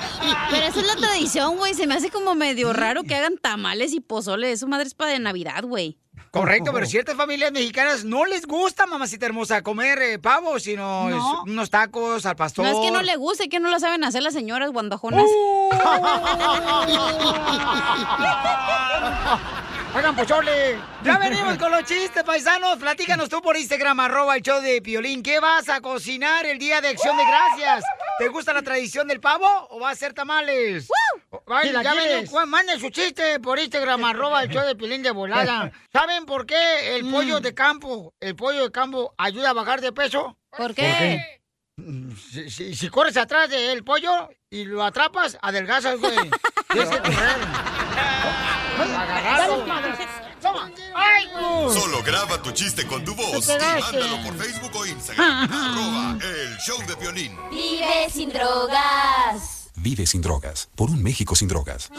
Pero 0.51 0.67
esa 0.67 0.81
es 0.81 0.87
la 0.87 0.95
tradición, 0.95 1.57
güey. 1.57 1.75
Se 1.75 1.89
me 1.89 1.95
hace 1.95 2.11
como 2.11 2.37
medio 2.37 2.73
raro 2.73 3.03
que 3.03 3.17
hagan 3.17 3.39
tamales 3.39 3.93
y 3.93 3.99
pozole. 4.01 4.53
Eso 4.53 4.69
madre 4.69 4.87
es 4.87 4.95
para 4.95 5.11
de 5.11 5.19
Navidad, 5.19 5.65
güey. 5.65 5.99
Correcto, 6.31 6.73
pero 6.75 6.85
ciertas 6.85 7.17
familias 7.17 7.51
mexicanas 7.53 8.05
no 8.05 8.27
les 8.27 8.45
gusta, 8.47 8.87
mamacita 8.87 9.25
hermosa, 9.27 9.63
comer 9.63 9.99
eh, 10.03 10.19
pavo, 10.19 10.61
sino 10.61 11.09
No. 11.09 11.17
es- 11.17 11.51
unos 11.51 11.71
tacos 11.71 12.27
al 12.27 12.37
pastor. 12.37 12.67
No 12.67 12.71
es 12.71 12.79
que 12.87 12.91
no 12.93 13.03
le 13.03 13.17
guste, 13.17 13.45
es 13.45 13.49
que 13.49 13.61
no 13.61 13.71
lo 13.71 13.81
saben 13.81 14.05
hacer 14.05 14.23
las 14.23 14.35
señoras 14.35 14.71
guandajonas. 14.71 15.25
Hagan 19.95 20.15
pozole. 20.15 20.79
Ya 21.03 21.19
venimos 21.19 21.57
con 21.59 21.73
los 21.73 21.85
chistes, 21.85 22.23
paisanos. 22.23 22.77
Platícanos 22.79 23.29
tú 23.29 23.41
por 23.41 23.57
Instagram, 23.57 23.99
arroba 24.01 24.37
el 24.37 24.43
show 24.43 24.61
de 24.61 24.81
Piolín. 24.83 25.23
¿Qué 25.23 25.41
vas 25.41 25.69
a 25.69 25.81
cocinar 25.81 26.45
el 26.47 26.59
día 26.59 26.81
de 26.81 26.89
Acción 26.89 27.17
de 27.17 27.25
Gracias? 27.25 27.85
¿Te 28.19 28.29
gusta 28.29 28.53
la 28.53 28.63
tradición 28.63 29.09
del 29.09 29.21
pavo 29.21 29.47
o 29.71 29.81
va 29.81 29.91
a 29.91 29.95
ser 29.97 30.13
tamales? 30.13 30.89
Ay, 31.47 31.73
ya 31.83 31.95
ven, 31.95 32.29
manden 32.49 32.79
su 32.79 32.91
chiste 32.91 33.41
por 33.41 33.59
Instagram, 33.59 34.05
arroba 34.05 34.43
el 34.43 34.51
show 34.51 34.65
de 34.65 34.77
Piolín 34.77 35.03
de 35.03 35.11
volada. 35.11 35.73
¿Saben 35.93 36.27
por 36.27 36.45
qué 36.47 36.97
el 36.97 37.11
pollo 37.11 37.41
de 37.41 37.55
campo, 37.55 38.15
el 38.21 38.37
pollo 38.37 38.65
de 38.65 38.71
campo 38.71 39.15
ayuda 39.19 39.51
a 39.51 39.55
bajar 39.55 39.81
de 39.81 39.93
peso? 39.93 40.37
¿Por 40.57 40.75
qué? 40.75 41.41
Si, 42.33 42.51
si- 42.51 42.75
si 42.75 42.89
corres 42.89 43.17
atrás 43.17 43.49
del 43.51 43.85
pollo 43.85 44.29
y 44.51 44.65
lo 44.65 44.83
atrapas, 44.85 45.39
adelgazas, 45.41 45.99
güey. 45.99 46.17
Tienes 46.73 46.91
que 46.91 46.99
correr. 46.99 47.37
Agarrado. 48.81 49.65
Toma. 50.41 50.71
¡Ay! 50.95 51.29
Solo 51.73 52.03
graba 52.03 52.41
tu 52.41 52.53
chiste 52.53 52.87
con 52.87 53.05
tu 53.05 53.15
voz 53.15 53.49
y 53.49 53.59
mándalo 53.81 54.23
por 54.23 54.37
Facebook 54.39 54.71
o 54.75 54.87
Instagram. 54.87 55.53
arroba 55.53 56.17
el 56.25 56.57
show 56.59 56.79
de 56.87 56.95
violín. 56.95 57.37
Vive 57.51 58.09
sin 58.11 58.31
drogas. 58.33 59.71
Vive 59.77 60.07
sin 60.07 60.23
drogas. 60.23 60.69
Por 60.75 60.91
un 60.91 61.03
México 61.03 61.35
sin 61.35 61.49
drogas. 61.49 61.91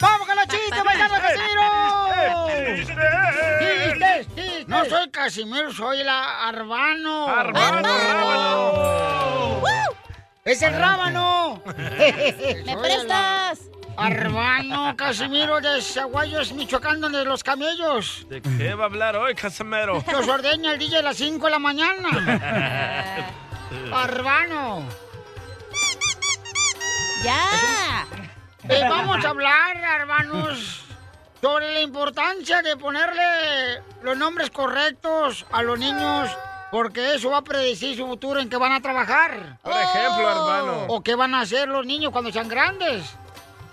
¡Vamos 0.00 0.26
con 0.26 0.36
los 0.36 0.46
chistes, 0.48 0.84
bailando 0.84 1.14
Casimiro! 1.14 1.62
¡Chistes, 3.58 4.26
chistes! 4.34 4.68
No 4.68 4.84
soy 4.84 5.10
Casimiro, 5.10 5.72
soy 5.72 6.00
el 6.00 6.08
Arbano. 6.08 7.28
Arbano, 7.28 7.88
Rábano! 7.88 9.62
¡Es 10.44 10.60
el 10.60 10.74
Rábano! 10.74 11.62
¿Me 12.66 12.76
prestas? 12.76 13.62
Arbano, 13.96 14.94
Casimiro 14.94 15.58
de 15.58 15.80
Zaguayos, 15.80 16.52
Michoacán, 16.52 17.00
donde 17.00 17.24
los 17.24 17.42
camellos. 17.42 18.26
¿De 18.28 18.42
qué 18.42 18.74
va 18.74 18.84
a 18.84 18.86
hablar 18.88 19.16
hoy, 19.16 19.34
Casamero? 19.34 20.04
Los 20.12 20.28
ordeña 20.28 20.72
el 20.72 20.78
DJ 20.78 20.98
a 20.98 21.02
las 21.02 21.16
5 21.16 21.46
de 21.46 21.50
la 21.50 21.58
mañana. 21.58 22.08
Arbano. 23.94 24.82
¡Ya! 27.22 28.06
Eh, 28.68 28.82
vamos 28.86 29.24
a 29.24 29.28
hablar, 29.30 29.76
hermanos, 29.98 30.84
sobre 31.40 31.72
la 31.72 31.80
importancia 31.80 32.60
de 32.60 32.76
ponerle 32.76 33.80
los 34.02 34.16
nombres 34.18 34.50
correctos 34.50 35.46
a 35.52 35.62
los 35.62 35.78
niños, 35.78 36.28
porque 36.74 37.14
eso 37.14 37.30
va 37.30 37.36
a 37.38 37.44
predecir 37.44 37.96
su 37.96 38.04
futuro 38.04 38.40
en 38.40 38.48
que 38.48 38.56
van 38.56 38.72
a 38.72 38.80
trabajar. 38.80 39.60
Por 39.62 39.80
ejemplo, 39.80 40.28
hermano. 40.28 40.86
O 40.88 41.04
qué 41.04 41.14
van 41.14 41.32
a 41.32 41.42
hacer 41.42 41.68
los 41.68 41.86
niños 41.86 42.10
cuando 42.10 42.32
sean 42.32 42.48
grandes. 42.48 43.14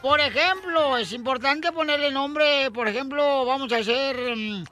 Por 0.04 0.20
ejemplo, 0.20 0.96
es 0.98 1.12
importante 1.12 1.72
ponerle 1.72 2.12
nombre, 2.12 2.70
por 2.70 2.88
ejemplo, 2.88 3.44
vamos 3.44 3.74
a 3.74 3.78
hacer 3.78 4.36
mm, 4.38 4.64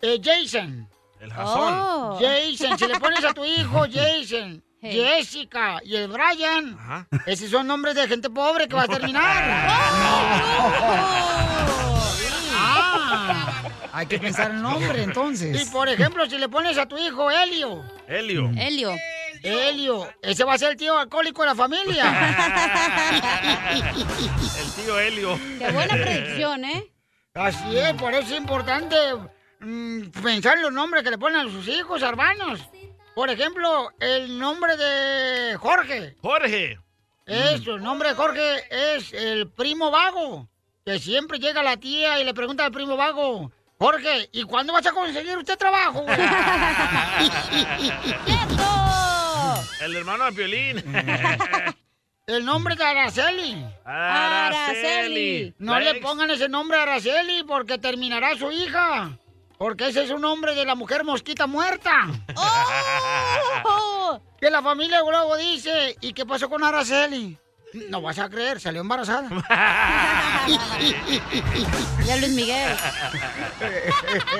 eh, 0.00 0.18
Jason. 0.18 0.88
El 1.20 1.30
Jason. 1.30 1.74
Oh. 1.74 2.18
Jason, 2.18 2.78
si 2.78 2.86
le 2.86 2.98
pones 2.98 3.22
a 3.22 3.34
tu 3.34 3.44
hijo 3.44 3.84
Jason, 3.92 4.64
Jessica 4.80 5.78
y 5.84 5.96
el 5.96 6.08
Brian, 6.08 6.78
esos 7.26 7.50
son 7.50 7.66
nombres 7.66 7.96
de 7.96 8.08
gente 8.08 8.30
pobre 8.30 8.66
que 8.66 8.76
va 8.76 8.84
a 8.84 8.88
terminar. 8.88 9.44
Ah, 12.56 13.43
hay 13.94 14.06
que 14.06 14.18
pensar 14.18 14.50
el 14.50 14.60
nombre 14.60 15.02
entonces. 15.04 15.62
Y 15.62 15.70
por 15.70 15.88
ejemplo, 15.88 16.28
si 16.28 16.36
le 16.36 16.48
pones 16.48 16.76
a 16.78 16.86
tu 16.86 16.98
hijo 16.98 17.30
Helio. 17.30 17.84
Helio. 18.08 18.50
Helio. 18.56 18.94
Helio, 19.42 20.08
ese 20.22 20.42
va 20.42 20.54
a 20.54 20.58
ser 20.58 20.70
el 20.70 20.76
tío 20.76 20.98
alcohólico 20.98 21.42
de 21.42 21.48
la 21.48 21.54
familia. 21.54 22.04
El 23.74 24.84
tío 24.84 24.98
Helio. 24.98 25.38
Qué 25.58 25.70
buena 25.70 25.94
predicción, 25.96 26.64
¿eh? 26.64 26.90
Así 27.34 27.76
es, 27.76 27.92
por 27.94 28.14
eso 28.14 28.32
es 28.32 28.38
importante 28.38 28.96
mm, 29.60 30.04
pensar 30.22 30.56
en 30.56 30.62
los 30.62 30.72
nombres 30.72 31.02
que 31.02 31.10
le 31.10 31.18
ponen 31.18 31.46
a 31.46 31.50
sus 31.50 31.68
hijos, 31.68 32.00
hermanos. 32.00 32.60
Por 33.14 33.28
ejemplo, 33.28 33.90
el 34.00 34.38
nombre 34.38 34.78
de 34.78 35.56
Jorge. 35.56 36.16
Jorge. 36.22 36.78
Eso, 37.26 37.74
el 37.74 37.82
nombre 37.82 38.10
de 38.10 38.14
Jorge 38.14 38.96
es 38.96 39.12
el 39.12 39.50
primo 39.50 39.90
vago. 39.90 40.48
Que 40.86 40.98
siempre 40.98 41.38
llega 41.38 41.62
la 41.62 41.76
tía 41.76 42.18
y 42.18 42.24
le 42.24 42.32
pregunta 42.32 42.64
al 42.64 42.72
primo 42.72 42.96
vago, 42.96 43.50
Jorge, 43.78 44.28
¿y 44.32 44.44
cuándo 44.44 44.72
vas 44.72 44.86
a 44.86 44.92
conseguir 44.92 45.36
usted 45.36 45.58
trabajo? 45.58 46.02
güey?" 46.02 46.16
El 49.84 49.96
hermano 49.96 50.24
de 50.24 50.32
Piolín. 50.32 50.82
el 52.26 52.44
nombre 52.44 52.74
de 52.74 52.84
Araceli. 52.84 53.62
Araceli. 53.84 55.54
No 55.58 55.78
le 55.78 55.96
pongan 55.96 56.30
ese 56.30 56.48
nombre 56.48 56.78
a 56.78 56.82
Araceli 56.84 57.42
porque 57.42 57.76
terminará 57.76 58.34
su 58.34 58.50
hija. 58.50 59.18
Porque 59.58 59.88
ese 59.88 60.04
es 60.04 60.10
un 60.10 60.22
nombre 60.22 60.54
de 60.54 60.64
la 60.64 60.74
mujer 60.74 61.04
mosquita 61.04 61.46
muerta. 61.46 62.06
¡Oh! 63.64 64.18
Que 64.40 64.50
la 64.50 64.62
familia 64.62 65.00
luego 65.00 65.36
dice, 65.36 65.96
¿y 66.00 66.14
qué 66.14 66.24
pasó 66.24 66.48
con 66.48 66.64
Araceli? 66.64 67.38
No 67.90 68.00
vas 68.00 68.18
a 68.18 68.28
creer, 68.28 68.60
salió 68.60 68.80
embarazada. 68.80 69.28
Ya 72.06 72.16
Luis 72.18 72.32
Miguel. 72.34 72.70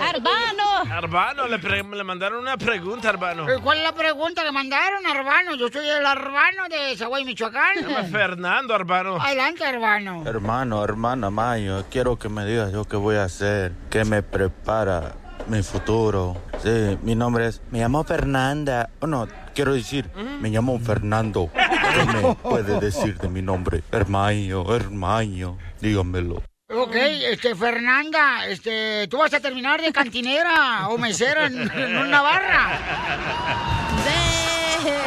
¡Arbano! 0.00 0.92
Arbano, 0.92 1.48
le, 1.48 1.58
pre- 1.58 1.82
le 1.82 2.04
mandaron 2.04 2.40
una 2.40 2.56
pregunta, 2.58 3.08
Arbano. 3.08 3.46
¿Cuál 3.62 3.78
es 3.78 3.84
la 3.84 3.92
pregunta 3.94 4.42
que 4.44 4.52
mandaron, 4.52 5.06
Arbano? 5.06 5.54
Yo 5.56 5.68
soy 5.68 5.88
el 5.88 6.04
Arbano 6.04 6.68
de 6.68 6.94
Zaguay, 6.96 7.24
Michoacán. 7.24 7.74
Se 7.76 7.82
llama 7.88 8.04
Fernando 8.04 8.74
Arbano. 8.74 9.20
Adelante, 9.20 9.64
Arbano. 9.64 10.24
Hermano, 10.26 10.84
hermana 10.84 11.30
Mayo, 11.30 11.84
quiero 11.90 12.18
que 12.18 12.28
me 12.28 12.44
digas 12.44 12.70
yo 12.72 12.84
qué 12.84 12.96
voy 12.96 13.16
a 13.16 13.24
hacer, 13.24 13.72
qué 13.90 14.04
me 14.04 14.22
prepara 14.22 15.14
mi 15.48 15.62
futuro. 15.62 16.36
Sí, 16.62 16.98
mi 17.02 17.14
nombre 17.14 17.46
es, 17.48 17.62
me 17.70 17.78
llamo 17.80 18.04
Fernanda. 18.04 18.90
Oh, 19.00 19.06
no, 19.06 19.26
quiero 19.54 19.72
decir, 19.72 20.08
me 20.40 20.50
llamo 20.50 20.78
Fernando. 20.80 21.50
¿Qué 21.94 22.04
me 22.04 22.34
puede 22.34 22.80
decir 22.80 23.18
de 23.18 23.28
mi 23.28 23.42
nombre? 23.42 23.82
Hermaño, 23.92 24.74
hermaño, 24.74 25.58
dígamelo. 25.80 26.42
Ok, 26.70 26.94
este, 26.94 27.54
Fernanda, 27.54 28.46
este, 28.48 29.06
tú 29.08 29.18
vas 29.18 29.32
a 29.34 29.40
terminar 29.40 29.80
de 29.80 29.92
cantinera 29.92 30.88
o 30.88 30.98
mesera 30.98 31.46
en, 31.46 31.70
en 31.70 31.96
una 31.98 32.22
barra. 32.22 32.78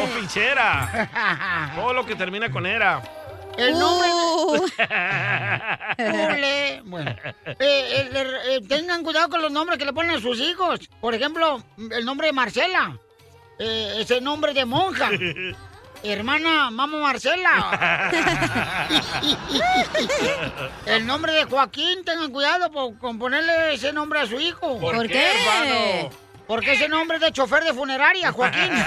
O 0.01 0.07
fichera. 0.07 1.71
Todo 1.75 1.93
lo 1.93 2.05
que 2.05 2.15
termina 2.15 2.49
con 2.51 2.65
era. 2.65 3.01
El 3.57 3.77
nombre 3.77 4.07
Uh. 4.13 4.65
Ule. 5.97 6.81
Bueno, 6.85 7.11
eh, 7.59 8.07
el- 8.11 8.17
eh, 8.17 8.61
tengan 8.69 9.03
cuidado 9.03 9.29
con 9.29 9.41
los 9.41 9.51
nombres 9.51 9.79
que 9.79 9.85
le 9.85 9.93
ponen 9.93 10.15
a 10.15 10.21
sus 10.21 10.39
hijos. 10.39 10.79
Por 11.01 11.15
ejemplo, 11.15 11.61
el 11.91 12.05
nombre 12.05 12.27
de 12.27 12.33
Marcela. 12.33 12.97
Eh, 13.59 13.95
ese 14.01 14.21
nombre 14.21 14.53
de 14.53 14.65
monja. 14.65 15.09
Hermana, 16.03 16.69
mamá 16.71 16.97
Marcela. 16.99 18.09
El 20.85 21.05
nombre 21.05 21.33
de 21.33 21.43
Joaquín, 21.45 22.03
tengan 22.05 22.31
cuidado 22.31 22.71
por- 22.71 22.97
con 22.97 23.19
ponerle 23.19 23.73
ese 23.73 23.91
nombre 23.91 24.19
a 24.21 24.25
su 24.27 24.39
hijo. 24.39 24.79
¿Por 24.79 24.95
¿Por 24.95 25.07
qué, 25.07 25.31
hermano? 25.31 26.09
Porque 26.47 26.73
ese 26.73 26.87
nombre 26.87 27.17
es 27.17 27.23
de 27.23 27.31
chofer 27.33 27.63
de 27.63 27.73
funeraria, 27.73 28.31
Joaquín. 28.31 28.71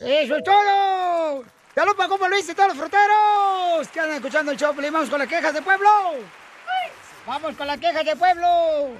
¡Eso 0.00 0.36
es 0.36 0.44
todo! 0.44 1.44
¡Saludos 1.74 1.96
para 1.96 2.08
Compa 2.08 2.28
Luis 2.28 2.48
y 2.48 2.54
todos 2.54 2.70
los 2.70 2.78
fruteros! 2.78 3.88
que 3.92 4.00
andan 4.00 4.16
escuchando 4.16 4.52
el 4.52 4.58
show? 4.58 4.74
¡Vamos 4.74 5.08
con 5.10 5.18
las 5.18 5.28
quejas 5.28 5.52
de 5.54 5.62
pueblo! 5.62 5.88
¡Vamos 7.26 7.54
con 7.56 7.66
las 7.66 7.78
quejas 7.78 8.04
de 8.04 8.16
pueblo! 8.16 8.96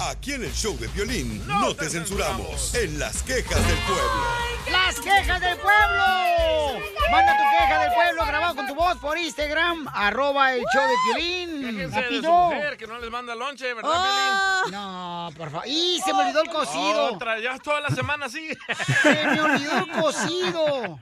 Aquí 0.00 0.32
en 0.32 0.44
el 0.44 0.52
show 0.52 0.76
de 0.78 0.86
violín 0.88 1.46
no, 1.46 1.74
te 1.74 1.88
censuramos. 1.90 2.74
En 2.74 2.98
las 2.98 3.22
quejas 3.22 3.66
del 3.66 3.78
pueblo. 3.78 4.22
¡Las 4.70 5.00
quejas 5.00 5.40
del 5.40 5.56
pueblo! 5.58 6.80
Manda 7.10 7.36
tu 7.36 7.42
queja 7.58 7.80
del 7.80 7.92
pueblo 7.94 8.26
grabado 8.26 8.54
con 8.56 8.66
tu 8.66 8.74
voz 8.74 8.96
por 8.98 9.18
Instagram, 9.18 9.88
arroba 9.92 10.52
el 10.54 10.62
show 10.72 10.82
de 10.82 10.94
Piolín. 11.04 11.60
Quéjense 11.62 11.80
de 11.80 11.90
su 11.90 12.00
Rápido. 12.00 12.32
mujer 12.32 12.76
que 12.76 12.86
no 12.86 12.98
les 12.98 13.10
manda 13.10 13.34
lonche, 13.34 13.72
¿verdad, 13.74 13.90
Piolín? 13.90 14.72
No, 14.72 15.30
por 15.36 15.50
favor. 15.50 15.66
¡Y 15.66 16.00
se 16.04 16.12
me 16.12 16.20
olvidó 16.20 16.42
el 16.42 16.50
cocido! 16.50 17.14
Otra, 17.14 17.38
ya 17.40 17.58
toda 17.58 17.80
la 17.80 17.90
semana 17.90 18.26
así. 18.26 18.48
¡Se 19.02 19.26
me 19.26 19.40
olvidó 19.40 19.78
el 19.78 19.88
cocido! 19.90 20.98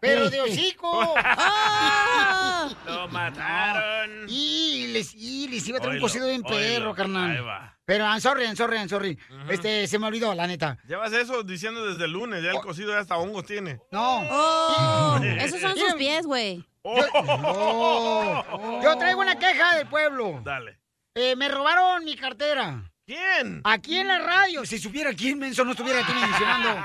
¡Pero 0.00 0.30
de 0.30 0.40
hocico! 0.42 1.14
Lo 2.86 3.08
mataron. 3.08 4.26
Y 4.28 4.88
les, 4.88 5.14
y 5.14 5.48
les 5.48 5.66
iba 5.68 5.78
a 5.78 5.80
traer 5.80 5.90
un 5.92 5.96
Oílo, 5.96 6.06
cocido 6.06 6.26
bien 6.26 6.42
perro. 6.42 6.90
Ahí 6.90 6.96
carnal. 6.96 7.46
va. 7.46 7.57
Pero, 7.88 8.04
I'm 8.04 8.20
sorry, 8.20 8.44
I'm 8.44 8.54
sorry, 8.54 8.76
I'm 8.76 8.86
sorry. 8.86 9.18
Este, 9.48 9.86
se 9.86 9.98
me 9.98 10.08
olvidó, 10.08 10.34
la 10.34 10.46
neta. 10.46 10.76
Llevas 10.86 11.10
eso 11.14 11.42
diciendo 11.42 11.86
desde 11.86 12.04
el 12.04 12.10
lunes, 12.12 12.42
ya 12.44 12.50
el 12.50 12.60
cocido 12.60 12.90
ya 12.92 12.98
hasta 12.98 13.16
hongos 13.16 13.46
tiene. 13.46 13.80
No. 13.90 14.20
Oh, 14.30 15.18
esos 15.24 15.58
son 15.58 15.74
sus 15.74 15.94
pies, 15.94 16.26
güey. 16.26 16.62
Oh. 16.82 18.80
Yo 18.82 18.98
traigo 18.98 19.22
una 19.22 19.38
queja 19.38 19.76
del 19.76 19.86
pueblo. 19.86 20.38
Dale. 20.44 20.78
Eh, 21.14 21.34
me 21.34 21.48
robaron 21.48 22.04
mi 22.04 22.14
cartera. 22.14 22.82
¿Quién? 23.06 23.62
Aquí 23.64 23.96
en 23.96 24.08
la 24.08 24.18
radio. 24.18 24.66
Si 24.66 24.78
supiera 24.78 25.14
quién 25.14 25.38
menso 25.38 25.64
no 25.64 25.70
estuviera 25.70 26.00
aquí 26.00 26.12
mencionando. 26.12 26.68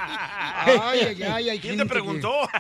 Ay, 0.66 1.00
ay, 1.02 1.24
ay, 1.24 1.50
hay 1.50 1.60
¿Quién 1.60 1.74
gente 1.74 1.84
te 1.84 1.90
preguntó? 1.90 2.32
que- 2.50 2.60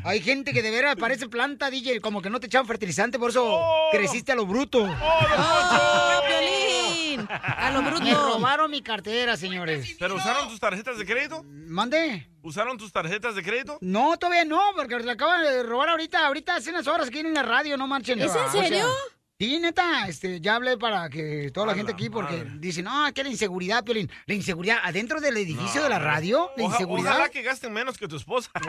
hay 0.08 0.20
gente 0.22 0.54
que 0.54 0.62
de 0.62 0.70
veras 0.70 0.96
parece 0.96 1.28
planta, 1.28 1.68
DJ, 1.68 2.00
como 2.00 2.22
que 2.22 2.30
no 2.30 2.40
te 2.40 2.46
echaban 2.46 2.66
fertilizante, 2.66 3.18
por 3.18 3.28
eso 3.28 3.60
creciste 3.90 4.32
a 4.32 4.34
lo 4.34 4.46
bruto. 4.46 4.82
¡Oh, 4.82 6.22
Piolín! 7.16 7.28
A 7.30 7.70
lo 7.70 7.82
bruto. 7.82 8.04
Me 8.04 8.14
robaron 8.14 8.70
mi 8.70 8.82
cartera, 8.82 9.36
señores. 9.36 9.96
¿Pero 9.98 10.14
usaron 10.16 10.48
tus 10.48 10.60
tarjetas 10.60 10.98
de 10.98 11.04
crédito? 11.06 11.42
¿Mande? 11.44 12.28
¿Usaron 12.42 12.76
tus 12.76 12.92
tarjetas 12.92 13.34
de 13.34 13.42
crédito? 13.42 13.78
No, 13.80 14.16
todavía 14.18 14.44
no, 14.44 14.60
porque 14.74 14.98
la 15.00 15.12
acaban 15.12 15.42
de 15.42 15.62
robar 15.62 15.90
ahorita, 15.90 16.26
ahorita 16.26 16.56
hace 16.56 16.70
unas 16.70 16.86
horas 16.86 17.08
aquí 17.08 17.20
en 17.20 17.32
la 17.34 17.42
radio, 17.42 17.76
no 17.76 17.86
marchen. 17.86 18.20
¿Es 18.20 18.34
en 18.34 18.42
O 18.42 18.50
sea, 18.50 18.62
serio? 18.62 18.86
Sí, 19.38 19.58
neta, 19.58 20.06
este, 20.08 20.40
ya 20.40 20.54
hablé 20.56 20.78
para 20.78 21.08
que 21.08 21.50
toda 21.52 21.66
la 21.66 21.74
gente 21.74 21.92
aquí, 21.92 22.08
porque 22.10 22.44
dicen, 22.58 22.84
no, 22.84 23.06
es 23.06 23.12
que 23.12 23.22
la 23.24 23.28
inseguridad, 23.30 23.82
Piolín, 23.84 24.10
la 24.26 24.34
inseguridad 24.34 24.78
adentro 24.84 25.20
del 25.20 25.36
edificio 25.36 25.82
de 25.82 25.88
la 25.88 25.98
radio, 25.98 26.50
la 26.56 26.64
Oja- 26.64 26.74
inseguridad. 26.74 27.10
Ojalá 27.12 27.28
que 27.28 27.42
gasten 27.42 27.72
menos 27.72 27.98
que 27.98 28.06
tu 28.08 28.16
esposa. 28.16 28.50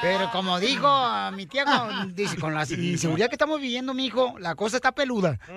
Pero 0.00 0.30
como 0.30 0.58
dijo 0.60 0.86
a 0.86 1.30
mi 1.30 1.46
tía, 1.46 1.64
con- 1.64 2.14
dice, 2.14 2.36
con 2.38 2.54
la 2.54 2.64
inseguridad 2.64 3.28
que 3.28 3.34
estamos 3.34 3.60
viviendo, 3.60 3.92
mi 3.94 4.06
hijo, 4.06 4.34
la 4.38 4.54
cosa 4.54 4.76
está 4.76 4.92
peluda. 4.92 5.38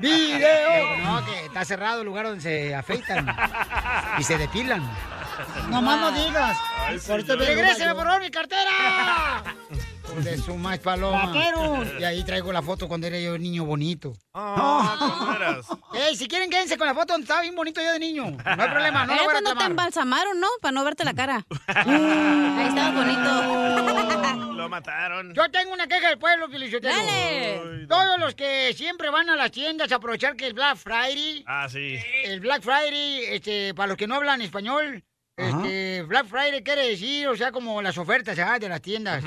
¡Video! 0.00 0.36
¡Video! 0.38 0.96
No, 1.04 1.24
que 1.24 1.46
está 1.46 1.64
cerrado 1.64 2.00
el 2.00 2.06
lugar 2.06 2.26
donde 2.26 2.40
se 2.42 2.74
afeitan 2.74 3.34
y 4.18 4.22
se 4.24 4.36
depilan. 4.38 4.82
No 5.68 5.82
más 5.82 6.00
no 6.00 6.12
digas. 6.12 6.56
Ay, 6.78 6.98
Por 6.98 7.20
esto- 7.20 7.32
señor. 7.32 7.46
¡Regréseme, 7.48 7.94
por 7.94 8.04
favor, 8.04 8.20
mi 8.20 8.30
cartera! 8.30 9.42
De 10.22 10.38
su 10.38 10.54
más 10.56 10.78
paloma. 10.78 11.26
Vaqueros. 11.26 11.88
Y 12.00 12.04
ahí 12.04 12.24
traigo 12.24 12.50
la 12.52 12.62
foto 12.62 12.86
cuando 12.88 13.06
era 13.08 13.18
yo 13.18 13.36
niño 13.36 13.64
bonito. 13.66 14.14
Ah, 14.32 14.94
¿cuándo 15.18 15.34
eras? 15.36 15.66
Ey, 15.94 16.16
si 16.16 16.26
quieren, 16.28 16.48
quédense 16.48 16.78
con 16.78 16.86
la 16.86 16.94
foto 16.94 17.12
donde 17.12 17.24
estaba 17.24 17.42
bien 17.42 17.54
bonito 17.56 17.82
yo 17.82 17.92
de 17.92 17.98
niño. 17.98 18.30
No 18.30 18.38
hay 18.62 18.70
problema, 18.70 19.04
no 19.04 19.12
Era 19.12 19.22
lo 19.22 19.28
voy 19.28 19.36
a 19.36 19.40
cuando 19.42 19.54
te 19.56 19.64
embalsamaron, 19.64 20.40
¿no? 20.40 20.46
Para 20.62 20.72
no 20.72 20.84
verte 20.84 21.04
la 21.04 21.12
cara. 21.12 21.44
Ahí 21.66 22.68
estabas 22.68 22.94
bonito. 22.94 24.52
Lo 24.54 24.68
mataron. 24.68 25.34
Yo 25.34 25.50
tengo 25.50 25.72
una 25.74 25.86
queja 25.86 26.08
del 26.08 26.18
pueblo, 26.18 26.48
Felicitero. 26.48 26.94
Dale. 26.94 27.86
Todos 27.88 28.18
los 28.18 28.34
que 28.34 28.72
siempre 28.74 29.10
van 29.10 29.28
a 29.28 29.36
las 29.36 29.50
tiendas 29.50 29.90
a 29.92 29.96
aprovechar 29.96 30.34
que 30.36 30.46
es 30.48 30.54
Black 30.54 30.76
Friday, 30.76 31.44
Ah, 31.46 31.68
sí. 31.68 31.98
el 32.24 32.40
Black 32.40 32.62
Friday, 32.62 33.24
este, 33.34 33.74
para 33.74 33.88
los 33.88 33.96
que 33.96 34.06
no 34.06 34.14
hablan 34.14 34.40
español, 34.40 35.04
este, 35.36 36.02
Black 36.02 36.26
Friday 36.26 36.62
quiere 36.62 36.88
decir, 36.88 37.28
o 37.28 37.36
sea, 37.36 37.52
como 37.52 37.82
las 37.82 37.98
ofertas 37.98 38.38
ah, 38.38 38.58
de 38.58 38.68
las 38.68 38.80
tiendas. 38.80 39.24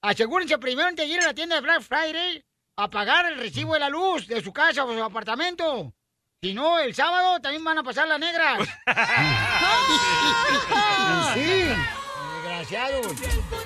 Asegúrense 0.00 0.58
primero 0.58 0.88
antes 0.88 1.06
de 1.06 1.14
ir 1.14 1.20
a 1.20 1.26
la 1.26 1.34
tienda 1.34 1.56
de 1.56 1.62
Black 1.62 1.82
Friday 1.82 2.44
a 2.76 2.90
pagar 2.90 3.26
el 3.26 3.38
recibo 3.38 3.74
de 3.74 3.80
la 3.80 3.88
luz 3.88 4.26
de 4.26 4.42
su 4.42 4.52
casa 4.52 4.84
o 4.84 4.92
su 4.92 5.02
apartamento. 5.02 5.92
Si 6.40 6.54
no, 6.54 6.78
el 6.78 6.94
sábado 6.94 7.40
también 7.40 7.62
van 7.62 7.78
a 7.78 7.84
pasar 7.84 8.08
las 8.08 8.18
negras. 8.18 8.68
sí. 11.34 11.64
Desgraciados. 12.62 13.12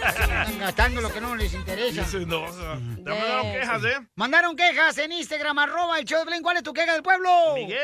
Están 0.06 0.58
gastando 0.58 1.00
lo 1.02 1.12
que 1.12 1.20
no 1.20 1.36
les 1.36 1.52
interesa. 1.52 2.02
Qué 2.02 2.08
sendosa. 2.08 2.78
Ya 3.04 3.14
mandaron 3.14 3.52
quejas, 3.52 3.84
¿eh? 3.84 4.06
Mandaron 4.14 4.56
quejas 4.56 4.98
en 4.98 5.12
Instagram, 5.12 5.58
arroba 5.58 5.98
el 5.98 6.06
show 6.06 6.18
de 6.20 6.24
Piolín. 6.24 6.42
¿Cuál 6.42 6.56
es 6.56 6.62
tu 6.62 6.72
queja 6.72 6.94
del 6.94 7.02
pueblo? 7.02 7.28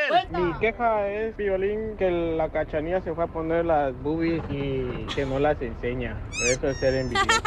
Cuenta. 0.08 0.38
Mi 0.38 0.58
queja 0.58 1.08
es, 1.08 1.34
Piolín, 1.34 1.96
que 1.98 2.10
la 2.10 2.50
cachanía 2.50 3.02
se 3.02 3.14
fue 3.14 3.24
a 3.24 3.26
poner 3.26 3.66
las 3.66 3.94
boobies 4.02 4.42
y 4.48 5.06
que 5.14 5.26
no 5.26 5.38
las 5.38 5.60
enseña. 5.60 6.16
Eso 6.46 6.68
es 6.68 6.78
ser 6.78 6.94
envidioso. 6.94 7.26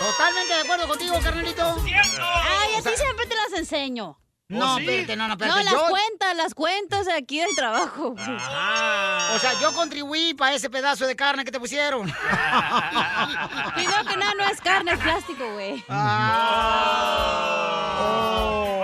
Totalmente 0.00 0.54
de 0.54 0.60
acuerdo 0.60 0.88
contigo, 0.88 1.14
carnalito. 1.22 1.76
Ay, 1.84 2.74
a 2.78 2.82
ti 2.82 2.90
siempre 2.96 3.26
te 3.26 3.36
las 3.36 3.52
enseño. 3.56 4.18
No, 4.58 4.78
espérate, 4.78 5.16
no, 5.16 5.26
no, 5.28 5.32
espérate. 5.34 5.58
No, 5.58 5.64
las 5.64 5.72
Yo- 5.72 5.86
cuentas, 5.88 6.36
las 6.36 6.54
cuentas 6.54 7.06
de 7.06 7.12
aquí 7.14 7.40
del 7.40 7.54
trabajo. 7.56 8.14
O 8.16 9.38
sea, 9.38 9.58
yo 9.60 9.72
contribuí 9.74 10.34
para 10.34 10.54
ese 10.54 10.68
pedazo 10.70 11.06
de 11.06 11.16
carne 11.16 11.44
que 11.44 11.50
te 11.50 11.58
pusieron. 11.60 12.02
Primero 13.74 14.04
que 14.04 14.16
nada, 14.16 14.34
no 14.36 14.44
es 14.46 14.60
carne, 14.60 14.92
es 14.92 14.98
plástico, 15.00 15.52
güey. 15.52 15.82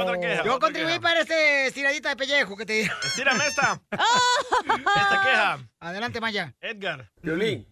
Otra 0.00 0.18
queja. 0.20 0.44
Yo 0.44 0.54
otra 0.54 0.66
contribuí 0.66 0.92
queja. 0.92 1.00
para 1.02 1.20
este 1.20 1.66
estiradita 1.66 2.08
de 2.10 2.16
pellejo 2.16 2.56
que 2.56 2.64
te 2.66 2.72
dieron. 2.74 2.96
Estírame 3.04 3.46
esta. 3.46 3.80
Esta 3.90 5.22
queja. 5.24 5.58
Adelante, 5.80 6.20
Maya. 6.20 6.54
Edgar. 6.60 7.10
Violín. 7.22 7.66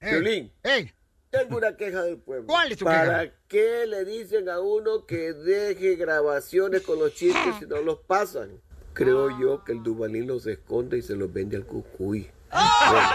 Violín. 0.00 0.52
Tengo 1.30 1.58
una 1.58 1.76
queja 1.76 2.02
del 2.02 2.18
pueblo. 2.18 2.46
¿Cuál 2.48 2.72
es 2.72 2.78
tu 2.78 2.84
¿Para 2.84 3.20
queja? 3.20 3.34
qué 3.46 3.86
le 3.86 4.04
dicen 4.04 4.48
a 4.48 4.58
uno 4.58 5.06
que 5.06 5.32
deje 5.32 5.94
grabaciones 5.94 6.82
con 6.82 6.98
los 6.98 7.14
chistes 7.14 7.54
si 7.60 7.66
no 7.66 7.76
los 7.82 7.98
pasan? 8.00 8.60
Creo 8.94 9.38
yo 9.38 9.62
que 9.62 9.70
el 9.70 9.84
Dubalín 9.84 10.26
los 10.26 10.44
esconde 10.48 10.98
y 10.98 11.02
se 11.02 11.14
los 11.14 11.32
vende 11.32 11.56
al 11.56 11.64
cucuy. 11.64 12.28
Bueno, 12.50 13.08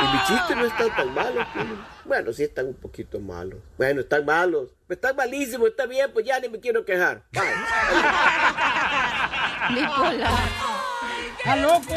y 0.00 0.12
mis 0.12 0.24
chistes 0.26 0.56
no 0.56 0.64
están 0.66 0.96
tan 0.96 1.14
malos. 1.14 1.46
Piolín. 1.52 1.78
Bueno, 2.04 2.32
sí 2.32 2.42
están 2.42 2.66
un 2.66 2.74
poquito 2.74 3.20
malos. 3.20 3.60
Bueno, 3.78 4.00
están 4.00 4.24
malos. 4.24 4.70
Están 4.88 5.14
malísimos, 5.14 5.68
está 5.68 5.86
bien, 5.86 6.10
pues 6.12 6.26
ya 6.26 6.40
ni 6.40 6.48
me 6.48 6.58
quiero 6.58 6.84
quejar. 6.84 7.22
Bipolar. 9.70 10.48
¡Está 11.38 11.56
loco! 11.56 11.94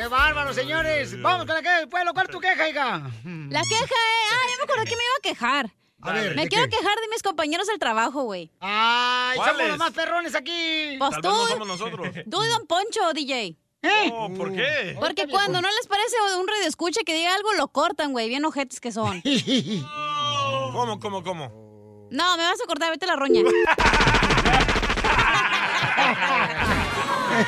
¡Qué 0.00 0.08
bárbaro, 0.08 0.54
señores! 0.54 1.20
Vamos 1.20 1.44
con 1.44 1.54
la 1.54 1.60
queja 1.60 1.76
del 1.80 1.88
pueblo. 1.90 2.14
¿Cuál 2.14 2.24
es 2.24 2.32
tu 2.32 2.40
queja, 2.40 2.66
hija? 2.70 3.02
La 3.50 3.60
queja 3.60 3.84
es... 3.84 4.32
Ah, 4.32 4.46
ya 4.50 4.56
me 4.56 4.62
acordé 4.64 4.84
que 4.86 4.96
me 4.96 5.02
iba 5.02 5.12
a 5.18 5.22
quejar. 5.22 5.70
A 6.00 6.12
ver, 6.12 6.34
me 6.34 6.44
¿de 6.44 6.48
quiero 6.48 6.64
qué? 6.64 6.70
quejar 6.78 6.96
de 7.00 7.08
mis 7.10 7.22
compañeros 7.22 7.66
del 7.66 7.78
trabajo, 7.78 8.22
güey. 8.22 8.50
¡Ay, 8.60 9.36
somos 9.36 9.52
¿Cuáles? 9.52 9.68
los 9.68 9.76
más 9.78 9.90
perrones 9.90 10.34
aquí! 10.34 10.96
Pues 10.98 11.10
Tal 11.10 11.20
tú, 11.20 11.28
vez 11.28 11.38
no 11.38 11.48
somos 11.48 11.68
nosotros. 11.68 12.08
tú 12.30 12.42
y 12.42 12.48
Don 12.48 12.66
Poncho, 12.66 13.12
DJ. 13.12 13.58
¿Eh? 13.82 14.10
Oh, 14.10 14.32
¿Por 14.32 14.54
qué? 14.54 14.96
Porque 14.98 15.28
cuando 15.28 15.60
no 15.60 15.68
les 15.68 15.86
parece 15.86 16.16
un 16.38 16.48
radio 16.48 16.66
escucha 16.66 17.02
que 17.04 17.12
diga 17.12 17.34
algo, 17.34 17.52
lo 17.52 17.68
cortan, 17.68 18.12
güey. 18.12 18.30
Bien 18.30 18.42
ojetes 18.46 18.80
que 18.80 18.92
son. 18.92 19.20
¿Cómo, 20.72 20.98
cómo, 20.98 21.22
cómo? 21.22 22.08
No, 22.10 22.38
me 22.38 22.44
vas 22.44 22.58
a 22.58 22.66
cortar, 22.66 22.90
vete 22.90 23.06
la 23.06 23.16
roña. 23.16 23.42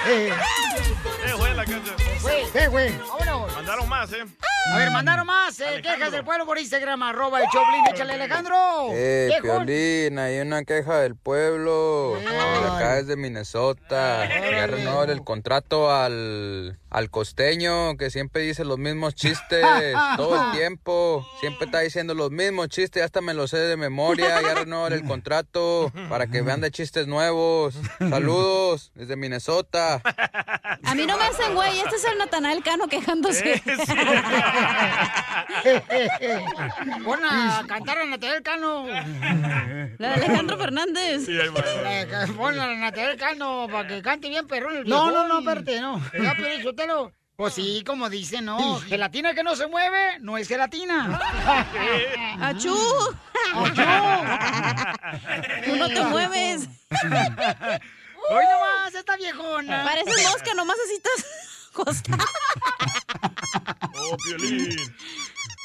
Eh, 0.06 1.32
güey, 1.38 1.54
la 1.54 1.64
canción. 1.64 2.11
Güey, 2.22 2.44
eh, 2.54 2.68
güey, 2.68 2.98
vámonos. 2.98 3.52
Mandaron 3.54 3.88
más, 3.88 4.12
¿eh? 4.12 4.24
A 4.70 4.76
ver, 4.78 4.90
mandaron 4.92 5.26
más 5.26 5.58
eh, 5.58 5.80
quejas 5.82 6.12
del 6.12 6.24
pueblo 6.24 6.46
por 6.46 6.56
Instagram, 6.56 7.02
arroba 7.02 7.40
el 7.40 7.46
Choplin. 7.52 7.84
Échale, 7.92 8.12
Alejandro. 8.12 8.56
Eh. 8.92 9.30
Piolín, 9.42 10.18
hay 10.20 10.38
una 10.38 10.62
queja 10.64 11.00
del 11.00 11.16
pueblo. 11.16 12.16
De 12.20 12.26
acá 12.28 12.98
es 12.98 13.08
de 13.08 13.16
Minnesota. 13.16 14.28
Ya 14.28 14.66
renovó 14.68 15.02
el 15.02 15.24
contrato 15.24 15.92
al, 15.92 16.78
al 16.90 17.10
costeño 17.10 17.96
que 17.96 18.10
siempre 18.10 18.42
dice 18.42 18.64
los 18.64 18.78
mismos 18.78 19.16
chistes 19.16 19.64
todo 20.16 20.40
el 20.40 20.56
tiempo. 20.56 21.26
Siempre 21.40 21.66
está 21.66 21.80
diciendo 21.80 22.14
los 22.14 22.30
mismos 22.30 22.68
chistes, 22.68 23.00
ya 23.00 23.04
hasta 23.04 23.20
me 23.20 23.34
los 23.34 23.50
sé 23.50 23.58
de 23.58 23.76
memoria. 23.76 24.40
Ya 24.42 24.54
renovó 24.54 24.86
el 24.86 25.04
contrato 25.04 25.92
para 26.08 26.28
que 26.28 26.40
vean 26.40 26.60
de 26.60 26.70
chistes 26.70 27.08
nuevos. 27.08 27.74
Saludos 27.98 28.92
desde 28.94 29.16
Minnesota. 29.16 30.00
A 30.84 30.94
mí 30.94 31.04
no 31.04 31.16
me 31.18 31.24
hacen, 31.24 31.54
güey. 31.54 31.80
Este 31.80 31.96
es 31.96 32.04
el 32.04 32.16
Natanael 32.16 32.62
Cano 32.62 32.86
quejándose. 32.86 33.60
Pon 37.04 37.24
a 37.24 37.64
cantar 37.66 37.98
a 37.98 38.04
Natalia 38.06 38.40
Cano. 38.42 38.86
La 38.86 40.08
de 40.08 40.14
Alejandro 40.14 40.56
Fernández. 40.58 41.26
Sí, 41.26 41.38
ahí 41.38 41.48
va. 41.48 41.60
Eh, 41.66 42.06
Pon 42.36 42.58
a 42.58 42.74
Natalia 42.76 43.16
Cano 43.16 43.68
para 43.70 43.88
que 43.88 44.02
cante 44.02 44.28
bien 44.28 44.46
perrón 44.46 44.76
el 44.78 44.88
No, 44.88 45.10
no, 45.10 45.26
no, 45.28 45.38
espérate, 45.40 45.80
no. 45.80 46.00
Ya, 46.20 46.34
pero 46.36 46.62
Sotelo, 46.62 47.12
Pues 47.36 47.54
sí, 47.54 47.82
como 47.86 48.08
dice, 48.10 48.40
no. 48.42 48.78
Gelatina 48.80 49.34
que 49.34 49.42
no 49.42 49.56
se 49.56 49.66
mueve, 49.66 50.18
no 50.20 50.36
es 50.38 50.48
gelatina. 50.48 51.20
¡Achú! 52.40 52.76
¡Achú! 53.54 53.82
Tú 55.64 55.76
no 55.76 55.88
te 55.88 56.04
mueves. 56.04 56.68
Hoy 58.30 58.44
nomás, 58.44 58.94
esta 58.94 59.16
viejona. 59.16 59.82
Pareces 59.84 60.30
mosca, 60.30 60.54
nomás 60.54 60.76
así 60.84 60.94
estás 60.94 61.24
acostada. 61.72 62.24
Oh, 63.94 64.16
Piolín. 64.16 64.76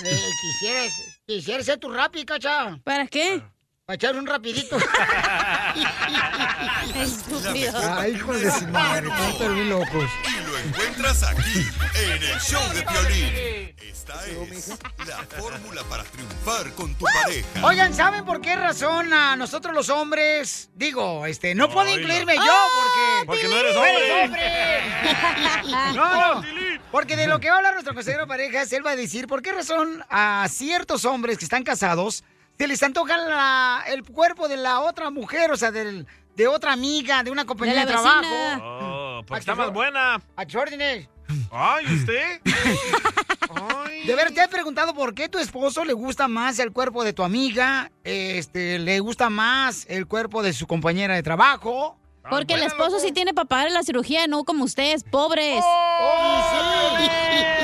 Eh, 0.05 0.29
quisieras, 0.41 0.93
quisieras 1.25 1.65
ser 1.65 1.79
tu 1.79 1.89
rapi, 1.89 2.25
cacha. 2.25 2.79
¿Para 2.83 3.07
qué? 3.07 3.43
Para 3.87 3.95
echar 3.95 4.15
un 4.17 4.27
rapidito. 4.27 4.77
Estúpido. 6.93 7.79
Ay, 7.97 8.15
hijos 8.15 8.41
de 8.41 8.51
su 8.51 8.67
madre, 8.67 9.07
están 9.29 9.55
bien 9.55 9.69
locos. 9.69 10.09
Y 10.25 10.45
lo 10.45 10.57
encuentras 10.57 11.23
aquí, 11.23 11.65
en 11.95 12.11
el 12.21 12.37
show 12.41 12.61
de 12.73 12.81
Piolín. 12.81 13.73
Esta 13.81 14.25
es 14.25 14.73
la 15.07 15.19
fórmula 15.39 15.85
para 15.85 16.03
triunfar 16.03 16.73
con 16.73 16.95
tu 16.95 17.05
pareja. 17.05 17.47
Oigan, 17.63 17.93
¿saben 17.93 18.25
por 18.25 18.41
qué 18.41 18.57
razón 18.57 19.13
a 19.13 19.37
nosotros 19.37 19.73
los 19.73 19.87
hombres? 19.87 20.67
Digo, 20.75 21.25
este, 21.25 21.55
no 21.55 21.69
puedo 21.69 21.87
Oiga. 21.89 22.01
incluirme 22.01 22.35
yo 22.35 22.41
¡Ah, 22.43 22.67
porque. 22.83 23.25
Porque 23.25 23.47
no 23.47 23.55
eres 23.55 23.73
¡No 23.73 23.79
hombre. 23.83 24.23
hombre! 24.25 24.81
no, 25.95 26.35
no. 26.35 26.43
Porque 26.91 27.15
de 27.15 27.27
lo 27.27 27.39
que 27.39 27.47
va 27.47 27.53
a 27.55 27.57
hablar 27.59 27.71
nuestro 27.75 27.93
consejero 27.93 28.23
de 28.23 28.27
parejas, 28.27 28.69
él 28.73 28.85
va 28.85 28.91
a 28.91 28.95
decir 28.97 29.27
por 29.27 29.41
qué 29.41 29.53
razón 29.53 30.03
a 30.09 30.45
ciertos 30.49 31.05
hombres 31.05 31.37
que 31.37 31.45
están 31.45 31.63
casados 31.63 32.25
se 32.57 32.67
les 32.67 32.81
antoja 32.83 33.17
la- 33.17 33.83
el 33.87 34.03
cuerpo 34.03 34.47
de 34.47 34.57
la 34.57 34.79
otra 34.81 35.09
mujer, 35.09 35.51
o 35.51 35.57
sea, 35.57 35.71
del- 35.71 36.07
de 36.35 36.47
otra 36.47 36.73
amiga, 36.73 37.23
de 37.23 37.31
una 37.31 37.45
compañía 37.45 37.81
de, 37.81 37.87
trabajo. 37.87 38.27
Oh, 38.61 39.21
porque 39.25 39.39
está 39.39 39.55
más 39.55 39.71
buena. 39.73 40.15
A 40.35 40.45
órdenes. 40.57 41.09
Ay, 41.51 41.85
¿usted? 41.93 42.41
De 44.05 44.15
ver, 44.15 44.33
te 44.33 44.41
he 44.43 44.47
preguntado 44.47 44.93
por 44.93 45.13
qué 45.13 45.27
tu 45.27 45.37
esposo 45.39 45.83
le 45.83 45.91
gusta 45.93 46.27
más 46.27 46.59
el 46.59 46.71
cuerpo 46.71 47.03
de 47.03 47.11
tu 47.11 47.23
amiga, 47.23 47.91
este, 48.03 48.79
le 48.79 48.99
gusta 48.99 49.29
más 49.29 49.85
el 49.89 50.05
cuerpo 50.07 50.43
de 50.43 50.53
su 50.53 50.67
compañera 50.67 51.15
de 51.15 51.23
trabajo. 51.23 51.97
Porque 52.29 52.53
el 52.55 52.63
esposo 52.63 52.99
sí 52.99 53.11
tiene 53.11 53.33
para 53.33 53.47
pagar 53.47 53.71
la 53.71 53.83
cirugía, 53.83 54.27
no 54.27 54.43
como 54.43 54.65
ustedes, 54.65 55.03
pobres. 55.03 55.61
¡Oh. 55.63 56.97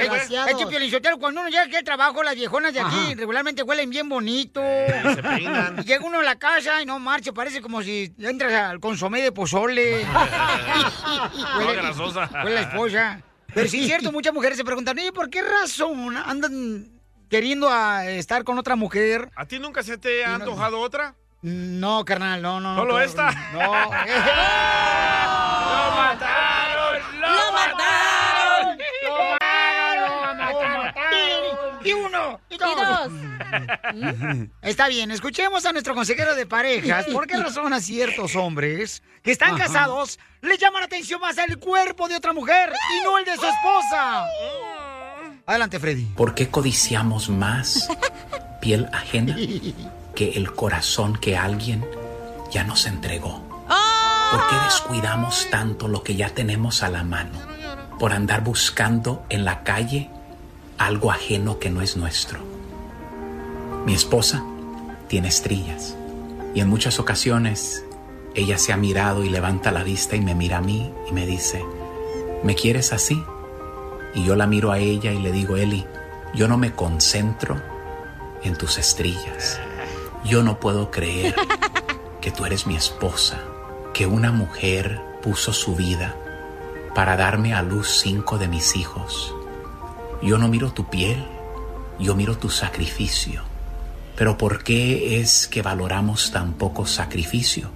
Es 0.00 0.54
que, 0.56 0.66
Piolinsotelo, 0.66 1.18
cuando 1.18 1.40
uno 1.40 1.50
llega 1.50 1.64
aquí 1.64 1.76
al 1.76 1.84
trabajo, 1.84 2.22
las 2.22 2.34
viejonas 2.34 2.72
de 2.72 2.80
aquí 2.80 2.96
Ajá. 2.96 3.14
regularmente 3.16 3.62
huelen 3.62 3.90
bien 3.90 4.08
bonito. 4.08 4.60
se 4.60 5.22
peinan. 5.22 5.76
Y 5.78 5.82
llega 5.84 6.04
uno 6.04 6.20
a 6.20 6.22
la 6.22 6.38
casa 6.38 6.80
y 6.82 6.86
no 6.86 6.98
marche, 6.98 7.32
parece 7.32 7.60
como 7.60 7.82
si 7.82 8.12
entras 8.18 8.52
al 8.52 8.80
consomé 8.80 9.20
de 9.22 9.32
pozole. 9.32 10.04
Toda 11.58 11.72
grasosa. 11.74 12.30
Huele 12.44 12.54
la 12.54 12.60
esposa. 12.62 13.20
Pero 13.52 13.68
sí 13.68 13.80
es 13.80 13.86
cierto, 13.86 14.12
muchas 14.12 14.32
mujeres 14.32 14.56
se 14.56 14.64
preguntan, 14.64 14.96
oye, 14.98 15.12
¿por 15.12 15.28
qué 15.28 15.42
razón 15.42 16.16
andan 16.16 16.88
queriendo 17.28 17.68
a 17.68 18.06
estar 18.06 18.44
con 18.44 18.58
otra 18.58 18.76
mujer? 18.76 19.28
¿A 19.34 19.44
ti 19.46 19.58
nunca 19.58 19.82
se 19.82 19.98
te 19.98 20.24
ha 20.24 20.36
antojado 20.36 20.78
otra? 20.80 21.16
No, 21.42 22.04
carnal, 22.04 22.40
no, 22.42 22.60
no. 22.60 22.76
¿Solo 22.76 22.92
no, 22.92 23.00
esta? 23.00 23.32
No. 23.52 23.60
¡Lo 23.60 23.90
mataron! 25.96 27.00
¡Lo 27.18 27.52
mataron! 27.52 28.78
¡Lo 29.02 29.18
mataron! 29.32 29.90
Y 32.49 32.49
dos. 32.68 34.48
Está 34.62 34.88
bien, 34.88 35.10
escuchemos 35.10 35.64
a 35.66 35.72
nuestro 35.72 35.94
consejero 35.94 36.34
de 36.34 36.46
parejas. 36.46 37.06
¿Por 37.06 37.26
qué 37.26 37.36
razón 37.36 37.72
a 37.72 37.80
ciertos 37.80 38.36
hombres 38.36 39.02
que 39.22 39.32
están 39.32 39.54
Ajá. 39.54 39.64
casados 39.64 40.18
le 40.42 40.56
llaman 40.56 40.80
la 40.80 40.86
atención 40.86 41.20
más 41.20 41.36
el 41.38 41.58
cuerpo 41.58 42.08
de 42.08 42.16
otra 42.16 42.32
mujer 42.32 42.72
y 42.98 43.04
no 43.04 43.18
el 43.18 43.24
de 43.24 43.36
su 43.36 43.44
esposa? 43.46 44.24
Adelante, 45.46 45.78
Freddy. 45.80 46.04
¿Por 46.16 46.34
qué 46.34 46.48
codiciamos 46.48 47.28
más 47.28 47.88
piel 48.60 48.88
ajena 48.92 49.36
que 50.14 50.30
el 50.32 50.52
corazón 50.54 51.16
que 51.18 51.36
alguien 51.36 51.84
ya 52.50 52.64
nos 52.64 52.86
entregó? 52.86 53.48
¿Por 54.30 54.48
qué 54.48 54.54
descuidamos 54.64 55.48
tanto 55.50 55.88
lo 55.88 56.04
que 56.04 56.14
ya 56.14 56.28
tenemos 56.28 56.82
a 56.84 56.88
la 56.88 57.02
mano? 57.02 57.32
Por 57.98 58.12
andar 58.12 58.44
buscando 58.44 59.26
en 59.28 59.44
la 59.44 59.64
calle 59.64 60.08
algo 60.80 61.10
ajeno 61.10 61.58
que 61.58 61.68
no 61.68 61.82
es 61.82 61.98
nuestro. 61.98 62.40
Mi 63.84 63.92
esposa 63.92 64.42
tiene 65.08 65.28
estrías 65.28 65.94
y 66.54 66.60
en 66.60 66.68
muchas 66.68 66.98
ocasiones 66.98 67.84
ella 68.34 68.56
se 68.56 68.72
ha 68.72 68.78
mirado 68.78 69.22
y 69.22 69.28
levanta 69.28 69.72
la 69.72 69.84
vista 69.84 70.16
y 70.16 70.22
me 70.22 70.34
mira 70.34 70.56
a 70.56 70.62
mí 70.62 70.90
y 71.06 71.12
me 71.12 71.26
dice, 71.26 71.62
¿me 72.42 72.54
quieres 72.54 72.94
así? 72.94 73.22
Y 74.14 74.24
yo 74.24 74.36
la 74.36 74.46
miro 74.46 74.72
a 74.72 74.78
ella 74.78 75.12
y 75.12 75.18
le 75.18 75.32
digo, 75.32 75.58
Eli, 75.58 75.84
yo 76.34 76.48
no 76.48 76.56
me 76.56 76.74
concentro 76.74 77.60
en 78.42 78.56
tus 78.56 78.78
estrillas. 78.78 79.60
Yo 80.24 80.42
no 80.42 80.60
puedo 80.60 80.90
creer 80.90 81.34
que 82.22 82.30
tú 82.30 82.46
eres 82.46 82.66
mi 82.66 82.74
esposa, 82.74 83.38
que 83.92 84.06
una 84.06 84.32
mujer 84.32 84.98
puso 85.22 85.52
su 85.52 85.76
vida 85.76 86.16
para 86.94 87.18
darme 87.18 87.52
a 87.52 87.60
luz 87.60 88.00
cinco 88.00 88.38
de 88.38 88.48
mis 88.48 88.76
hijos. 88.76 89.34
Yo 90.22 90.36
no 90.38 90.48
miro 90.48 90.72
tu 90.72 90.90
piel, 90.90 91.24
yo 91.98 92.14
miro 92.14 92.36
tu 92.36 92.50
sacrificio. 92.50 93.42
Pero 94.16 94.36
¿por 94.36 94.62
qué 94.62 95.20
es 95.20 95.48
que 95.48 95.62
valoramos 95.62 96.30
tan 96.30 96.52
poco 96.52 96.86
sacrificio 96.86 97.70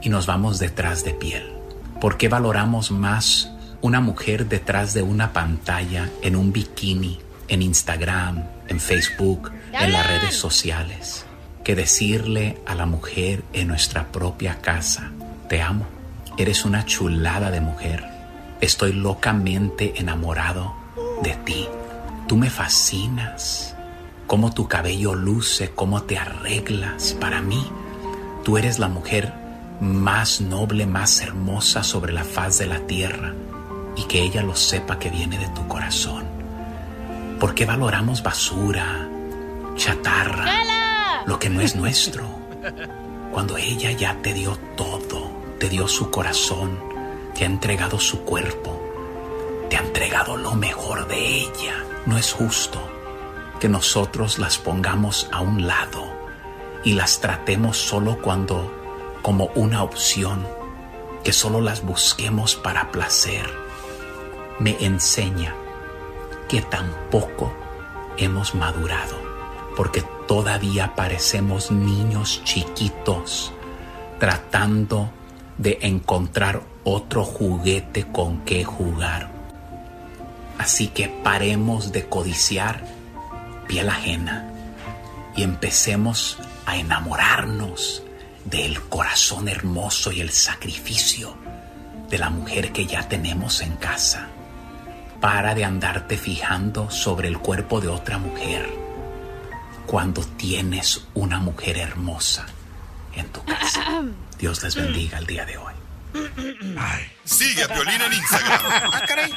y 0.00 0.08
nos 0.08 0.26
vamos 0.26 0.58
detrás 0.58 1.04
de 1.04 1.12
piel? 1.12 1.52
¿Por 2.00 2.16
qué 2.16 2.28
valoramos 2.28 2.90
más 2.90 3.50
una 3.82 4.00
mujer 4.00 4.46
detrás 4.46 4.94
de 4.94 5.02
una 5.02 5.32
pantalla 5.32 6.10
en 6.22 6.36
un 6.36 6.52
bikini, 6.52 7.18
en 7.48 7.62
Instagram, 7.62 8.44
en 8.68 8.80
Facebook, 8.80 9.52
en 9.72 9.92
las 9.92 10.06
redes 10.06 10.34
sociales, 10.34 11.26
que 11.64 11.74
decirle 11.74 12.58
a 12.66 12.74
la 12.74 12.86
mujer 12.86 13.42
en 13.52 13.68
nuestra 13.68 14.06
propia 14.12 14.60
casa, 14.60 15.10
te 15.48 15.60
amo, 15.60 15.86
eres 16.38 16.64
una 16.64 16.84
chulada 16.84 17.50
de 17.50 17.60
mujer, 17.60 18.04
estoy 18.60 18.92
locamente 18.92 19.94
enamorado 19.96 20.74
de 21.22 21.34
ti, 21.44 21.66
tú 22.30 22.36
me 22.36 22.48
fascinas, 22.48 23.74
cómo 24.28 24.52
tu 24.52 24.68
cabello 24.68 25.16
luce, 25.16 25.72
cómo 25.74 26.04
te 26.04 26.16
arreglas, 26.16 27.16
para 27.20 27.42
mí, 27.42 27.66
tú 28.44 28.56
eres 28.56 28.78
la 28.78 28.86
mujer 28.86 29.32
más 29.80 30.40
noble, 30.40 30.86
más 30.86 31.22
hermosa 31.22 31.82
sobre 31.82 32.12
la 32.12 32.22
faz 32.22 32.58
de 32.58 32.66
la 32.68 32.86
tierra 32.86 33.34
y 33.96 34.04
que 34.04 34.22
ella 34.22 34.44
lo 34.44 34.54
sepa 34.54 35.00
que 35.00 35.10
viene 35.10 35.38
de 35.38 35.48
tu 35.48 35.66
corazón. 35.66 36.22
¿Por 37.40 37.52
qué 37.52 37.66
valoramos 37.66 38.22
basura, 38.22 39.08
chatarra, 39.74 40.46
lo 41.26 41.36
que 41.40 41.50
no 41.50 41.60
es 41.60 41.74
nuestro? 41.74 42.28
Cuando 43.32 43.56
ella 43.56 43.90
ya 43.90 44.14
te 44.22 44.34
dio 44.34 44.56
todo, 44.76 45.32
te 45.58 45.68
dio 45.68 45.88
su 45.88 46.12
corazón, 46.12 46.78
te 47.34 47.42
ha 47.42 47.46
entregado 47.48 47.98
su 47.98 48.20
cuerpo, 48.20 48.80
te 49.68 49.76
ha 49.76 49.80
entregado 49.80 50.36
lo 50.36 50.54
mejor 50.54 51.08
de 51.08 51.40
ella. 51.40 51.89
No 52.06 52.16
es 52.16 52.32
justo 52.32 52.80
que 53.60 53.68
nosotros 53.68 54.38
las 54.38 54.58
pongamos 54.58 55.28
a 55.32 55.40
un 55.40 55.66
lado 55.66 56.04
y 56.82 56.94
las 56.94 57.20
tratemos 57.20 57.76
solo 57.76 58.18
cuando 58.22 58.72
como 59.22 59.50
una 59.54 59.82
opción, 59.82 60.46
que 61.22 61.32
solo 61.32 61.60
las 61.60 61.84
busquemos 61.84 62.56
para 62.56 62.90
placer. 62.90 63.48
Me 64.58 64.76
enseña 64.84 65.54
que 66.48 66.62
tampoco 66.62 67.52
hemos 68.16 68.54
madurado, 68.54 69.16
porque 69.76 70.02
todavía 70.26 70.94
parecemos 70.94 71.70
niños 71.70 72.42
chiquitos 72.44 73.52
tratando 74.18 75.10
de 75.58 75.78
encontrar 75.82 76.62
otro 76.84 77.24
juguete 77.24 78.06
con 78.10 78.40
que 78.44 78.64
jugar. 78.64 79.39
Así 80.60 80.88
que 80.88 81.08
paremos 81.08 81.90
de 81.90 82.06
codiciar 82.06 82.84
piel 83.66 83.88
ajena 83.88 84.46
y 85.34 85.42
empecemos 85.42 86.36
a 86.66 86.76
enamorarnos 86.76 88.02
del 88.44 88.78
corazón 88.82 89.48
hermoso 89.48 90.12
y 90.12 90.20
el 90.20 90.28
sacrificio 90.28 91.34
de 92.10 92.18
la 92.18 92.28
mujer 92.28 92.72
que 92.72 92.84
ya 92.84 93.08
tenemos 93.08 93.62
en 93.62 93.76
casa. 93.76 94.28
Para 95.18 95.54
de 95.54 95.64
andarte 95.64 96.18
fijando 96.18 96.90
sobre 96.90 97.28
el 97.28 97.38
cuerpo 97.38 97.80
de 97.80 97.88
otra 97.88 98.18
mujer 98.18 98.68
cuando 99.86 100.22
tienes 100.22 101.06
una 101.14 101.38
mujer 101.38 101.78
hermosa 101.78 102.44
en 103.14 103.26
tu 103.30 103.42
casa. 103.44 104.02
Dios 104.38 104.62
les 104.62 104.76
bendiga 104.76 105.16
el 105.16 105.26
día 105.26 105.46
de 105.46 105.56
hoy. 105.56 105.79
Sigue 107.24 107.62
a 107.62 107.68
Piolín 107.68 108.00
en 108.00 108.12
Instagram. 108.12 108.60
Ah, 108.92 109.02
caray. 109.06 109.32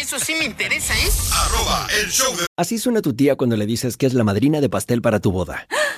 Eso 0.00 0.18
sí 0.18 0.34
me 0.38 0.44
interesa, 0.44 0.94
¿eh? 0.94 1.08
Arroba 1.32 1.86
el 2.00 2.10
show 2.10 2.34
de... 2.36 2.46
Así 2.56 2.78
suena 2.78 3.02
tu 3.02 3.12
tía 3.14 3.36
cuando 3.36 3.56
le 3.56 3.66
dices 3.66 3.96
que 3.96 4.06
es 4.06 4.14
la 4.14 4.24
madrina 4.24 4.60
de 4.60 4.68
pastel 4.68 5.02
para 5.02 5.20
tu 5.20 5.32
boda. 5.32 5.66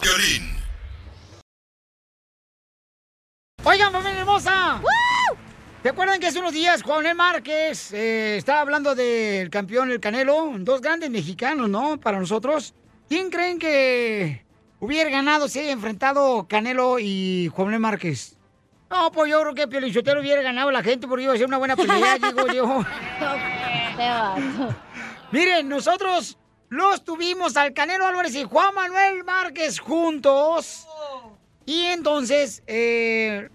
Piolín. 0.00 0.60
Oigan, 3.64 3.92
familia 3.92 4.20
hermosa. 4.20 4.80
¿Se 5.82 5.88
acuerdan 5.90 6.20
que 6.20 6.26
hace 6.26 6.38
unos 6.38 6.52
días 6.52 6.82
Juan 6.82 6.98
Manuel 6.98 7.14
Márquez 7.16 7.92
eh, 7.92 8.36
estaba 8.36 8.60
hablando 8.60 8.94
del 8.94 9.50
campeón 9.50 9.90
El 9.90 10.00
Canelo? 10.00 10.52
Dos 10.58 10.80
grandes 10.80 11.10
mexicanos, 11.10 11.68
¿no? 11.68 11.98
Para 11.98 12.18
nosotros. 12.18 12.74
¿Quién 13.08 13.30
creen 13.30 13.58
que 13.58 14.44
hubiera 14.78 15.10
ganado 15.10 15.48
si 15.48 15.58
haya 15.58 15.72
enfrentado 15.72 16.46
Canelo 16.48 16.98
y 16.98 17.50
Juan 17.54 17.66
Manuel 17.66 17.80
Márquez? 17.80 18.36
No, 18.90 19.12
pues 19.12 19.30
yo 19.30 19.40
creo 19.40 19.54
que 19.54 19.68
Piolichotero 19.68 20.20
hubiera 20.20 20.42
ganado 20.42 20.70
la 20.70 20.82
gente 20.82 21.06
porque 21.06 21.24
iba 21.24 21.34
a 21.34 21.36
ser 21.36 21.46
una 21.46 21.58
buena 21.58 21.76
pelea, 21.76 22.18
digo 22.22 22.46
yo. 22.48 22.84
Miren, 25.30 25.68
nosotros 25.68 26.36
los 26.70 27.04
tuvimos 27.04 27.56
al 27.56 27.74
Canelo 27.74 28.06
Álvarez 28.06 28.34
y 28.36 28.44
Juan 28.44 28.74
Manuel 28.74 29.24
Márquez 29.24 29.80
juntos. 29.80 30.86
Y 31.66 31.82
entonces, 31.86 32.62
eh, 32.68 33.48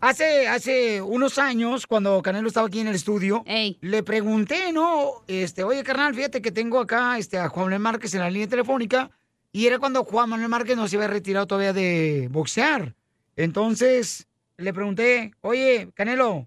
hace, 0.00 0.46
hace 0.46 1.00
unos 1.00 1.38
años, 1.38 1.86
cuando 1.86 2.20
Canelo 2.22 2.48
estaba 2.48 2.66
aquí 2.66 2.80
en 2.80 2.88
el 2.88 2.94
estudio, 2.94 3.42
le 3.80 4.02
pregunté, 4.02 4.70
¿no? 4.72 5.24
Este, 5.26 5.64
oye, 5.64 5.82
carnal, 5.82 6.14
fíjate 6.14 6.42
que 6.42 6.52
tengo 6.52 6.78
acá 6.78 7.16
este, 7.18 7.38
a 7.38 7.48
Juan 7.48 7.66
Manuel 7.66 7.80
Márquez 7.80 8.12
en 8.14 8.20
la 8.20 8.30
línea 8.30 8.48
telefónica. 8.48 9.10
Y 9.50 9.66
era 9.66 9.78
cuando 9.78 10.04
Juan 10.04 10.28
Manuel 10.28 10.48
Márquez 10.50 10.76
no 10.76 10.88
se 10.88 10.96
había 10.96 11.08
retirado 11.08 11.46
todavía 11.46 11.72
de 11.72 12.28
boxear. 12.30 12.94
Entonces, 13.34 14.28
le 14.58 14.74
pregunté, 14.74 15.32
oye, 15.40 15.88
Canelo, 15.94 16.46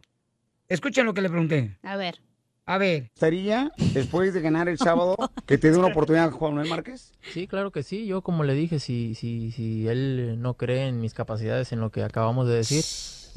escuchen 0.69 1.05
lo 1.05 1.15
que 1.15 1.21
le 1.21 1.29
pregunté. 1.29 1.77
A 1.81 1.97
ver. 1.97 2.24
A 2.68 2.80
ver, 2.80 3.03
¿estaría 3.13 3.72
después 3.93 4.34
de 4.34 4.41
ganar 4.41 4.68
el 4.68 4.80
sábado 4.80 5.16
que 5.45 5.59
te 5.59 5.70
dé 5.70 5.78
una 5.78 5.88
oportunidad 5.91 6.32
Juan 6.32 6.55
Manuel 6.55 6.70
Márquez? 6.72 7.13
Sí, 7.22 7.47
claro 7.47 7.70
que 7.70 7.84
sí. 7.84 8.07
Yo, 8.07 8.22
como 8.22 8.43
le 8.43 8.55
dije, 8.55 8.80
si, 8.80 9.13
si, 9.13 9.51
si 9.51 9.88
él 9.88 10.41
no 10.41 10.55
cree 10.55 10.88
en 10.88 10.99
mis 10.99 11.13
capacidades, 11.13 11.72
en 11.72 11.80
lo 11.80 11.91
que 11.91 12.01
acabamos 12.01 12.47
de 12.47 12.55
decir, 12.55 12.84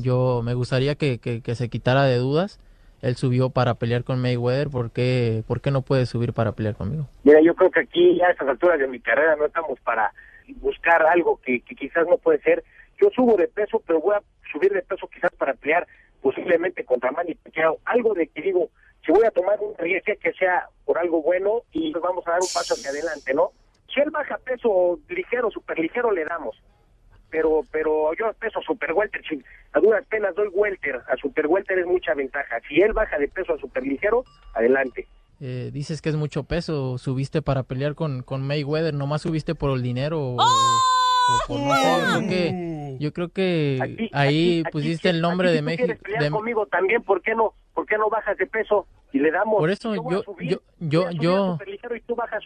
yo 0.02 0.40
me 0.42 0.54
gustaría 0.54 0.94
que, 0.94 1.18
que, 1.18 1.42
que 1.42 1.54
se 1.54 1.68
quitara 1.68 2.04
de 2.04 2.16
dudas. 2.16 2.58
Él 3.02 3.16
subió 3.16 3.50
para 3.50 3.74
pelear 3.74 4.02
con 4.02 4.18
Mayweather. 4.18 4.70
¿Por 4.70 4.90
qué, 4.92 5.44
¿Por 5.46 5.60
qué 5.60 5.70
no 5.70 5.82
puede 5.82 6.06
subir 6.06 6.32
para 6.32 6.52
pelear 6.52 6.74
conmigo? 6.74 7.06
Mira, 7.22 7.42
yo 7.42 7.54
creo 7.54 7.70
que 7.70 7.80
aquí 7.80 8.16
ya 8.16 8.28
a 8.28 8.30
estas 8.30 8.48
alturas 8.48 8.78
de 8.78 8.88
mi 8.88 8.98
carrera 8.98 9.36
no 9.36 9.44
estamos 9.44 9.78
para 9.80 10.10
buscar 10.56 11.02
algo 11.02 11.38
que, 11.44 11.60
que 11.60 11.74
quizás 11.74 12.06
no 12.08 12.16
puede 12.16 12.40
ser. 12.40 12.64
Yo 12.98 13.10
subo 13.14 13.36
de 13.36 13.46
peso, 13.46 13.82
pero 13.86 14.00
voy 14.00 14.16
a 14.16 14.22
subir 14.50 14.72
de 14.72 14.80
peso 14.80 15.06
quizás 15.06 15.30
para 15.32 15.52
pelear 15.52 15.86
posiblemente 16.22 16.84
contra 16.84 17.12
Manny 17.12 17.34
Pacquiao. 17.34 17.78
Algo 17.84 18.14
de 18.14 18.26
que 18.28 18.40
digo, 18.40 18.70
si 19.08 19.12
voy 19.12 19.24
a 19.24 19.30
tomar 19.30 19.58
un 19.60 19.74
riesgo 19.78 20.12
que 20.20 20.32
sea 20.34 20.68
por 20.84 20.98
algo 20.98 21.22
bueno 21.22 21.62
y 21.72 21.90
nos 21.92 22.02
vamos 22.02 22.26
a 22.26 22.32
dar 22.32 22.40
un 22.42 22.48
paso 22.52 22.74
hacia 22.74 22.90
adelante, 22.90 23.32
¿no? 23.32 23.52
Si 23.94 24.00
él 24.00 24.10
baja 24.10 24.36
peso 24.44 24.98
ligero, 25.08 25.50
super 25.50 25.78
ligero, 25.78 26.12
le 26.12 26.26
damos. 26.26 26.54
Pero 27.30 27.62
pero 27.72 28.12
yo 28.18 28.30
peso 28.34 28.60
super 28.60 28.92
welter, 28.92 29.22
si 29.26 29.42
a 29.72 29.80
duras 29.80 30.04
penas 30.10 30.34
doy 30.34 30.48
welter, 30.48 30.96
a 31.08 31.16
super 31.16 31.46
welter 31.46 31.78
es 31.78 31.86
mucha 31.86 32.12
ventaja. 32.12 32.58
Si 32.68 32.82
él 32.82 32.92
baja 32.92 33.18
de 33.18 33.28
peso 33.28 33.54
a 33.54 33.58
super 33.58 33.82
ligero, 33.82 34.24
adelante. 34.54 35.06
Eh, 35.40 35.70
dices 35.72 36.02
que 36.02 36.10
es 36.10 36.16
mucho 36.16 36.42
peso. 36.42 36.98
¿Subiste 36.98 37.40
para 37.40 37.62
pelear 37.62 37.94
con, 37.94 38.22
con 38.22 38.46
Mayweather? 38.46 38.92
¿Nomás 38.92 39.22
subiste 39.22 39.54
por 39.54 39.70
el 39.70 39.82
dinero? 39.82 40.20
O, 40.20 40.36
o 40.36 41.38
por 41.46 41.60
no 41.60 41.74
sé, 41.76 41.88
yo 41.88 42.04
creo 42.12 42.28
que, 42.28 42.96
yo 42.98 43.12
creo 43.14 43.28
que 43.30 44.08
ahí 44.12 44.64
pusiste 44.70 45.08
el 45.10 45.20
nombre 45.22 45.48
Aquí, 45.48 45.56
de 45.56 45.62
México. 45.62 45.84
quieres 45.86 46.02
pelear 46.02 46.22
de- 46.24 46.30
conmigo 46.30 46.66
también, 46.66 47.02
¿por 47.02 47.22
qué 47.22 47.34
no? 47.34 47.54
¿Por 47.74 47.86
qué 47.86 47.96
no 47.96 48.10
bajas 48.10 48.36
de 48.36 48.46
peso 48.46 48.86
y 49.12 49.18
le 49.18 49.30
damos? 49.30 49.58
Por 49.58 49.70
eso 49.70 49.94
yo- 49.94 50.22
yo- 50.40 50.60
yo- 50.78 51.10
yo- 51.10 51.58
y 51.94 52.00
tú 52.02 52.14
bajas. 52.14 52.42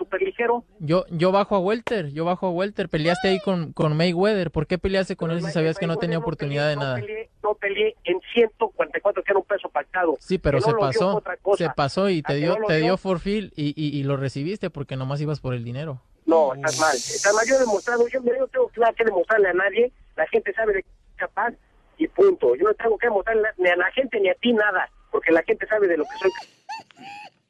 Yo, 0.78 1.04
yo 1.10 1.32
bajo 1.32 1.56
a 1.56 1.58
Welter, 1.58 2.10
yo 2.12 2.24
bajo 2.24 2.46
a 2.46 2.50
Welter. 2.50 2.88
Peleaste 2.88 3.28
ahí 3.28 3.40
con, 3.40 3.72
con 3.72 3.96
Mayweather. 3.96 4.50
¿Por 4.50 4.66
qué 4.66 4.78
peleaste 4.78 5.16
con 5.16 5.30
él 5.30 5.42
si 5.42 5.50
sabías 5.50 5.78
que 5.78 5.86
no 5.86 5.96
tenía 5.96 6.18
oportunidad 6.18 6.68
de 6.68 6.76
nada? 6.76 7.00
No 7.42 7.54
peleé 7.54 7.96
en 8.04 8.20
144, 8.34 9.22
que 9.22 9.32
era 9.32 9.38
un 9.38 9.44
peso 9.44 9.68
pactado. 9.68 10.16
Sí, 10.20 10.38
pero 10.38 10.60
se 10.60 10.72
pasó, 10.74 11.22
se 11.56 11.68
pasó 11.70 12.08
y 12.08 12.20
¿A 12.24 12.28
te 12.28 12.34
dio, 12.36 12.56
te 12.66 12.76
dio? 12.76 12.84
dio 12.84 12.96
for 12.96 13.18
feel 13.18 13.52
y, 13.56 13.74
y, 13.76 13.98
y 13.98 14.02
lo 14.04 14.16
recibiste 14.16 14.70
porque 14.70 14.96
nomás 14.96 15.20
ibas 15.20 15.40
por 15.40 15.54
el 15.54 15.64
dinero. 15.64 16.00
No, 16.26 16.54
estás 16.54 16.78
mal. 16.78 16.94
Estás 16.94 17.34
mal. 17.34 17.44
Yo 17.48 17.56
he 17.56 17.58
demostrado, 17.58 18.06
yo, 18.08 18.20
no 18.20 18.46
tengo 18.46 18.70
nada 18.76 18.92
que 18.92 19.04
demostrarle 19.04 19.48
a 19.48 19.54
nadie. 19.54 19.92
La 20.16 20.26
gente 20.28 20.52
sabe 20.52 20.74
de 20.74 20.82
qué 20.84 20.88
es 20.88 21.16
capaz 21.16 21.52
y 21.98 22.06
punto. 22.06 22.54
Yo 22.54 22.64
no 22.64 22.74
tengo 22.74 22.96
que 22.98 23.06
demostrarle 23.08 23.48
ni 23.58 23.68
a 23.68 23.76
la 23.76 23.90
gente 23.92 24.20
ni 24.20 24.28
a 24.28 24.34
ti 24.34 24.52
nada, 24.52 24.88
porque 25.12 25.30
la 25.30 25.42
gente 25.44 25.66
sabe 25.68 25.86
de 25.86 25.96
lo 25.96 26.04
que 26.04 26.18
soy. 26.20 26.30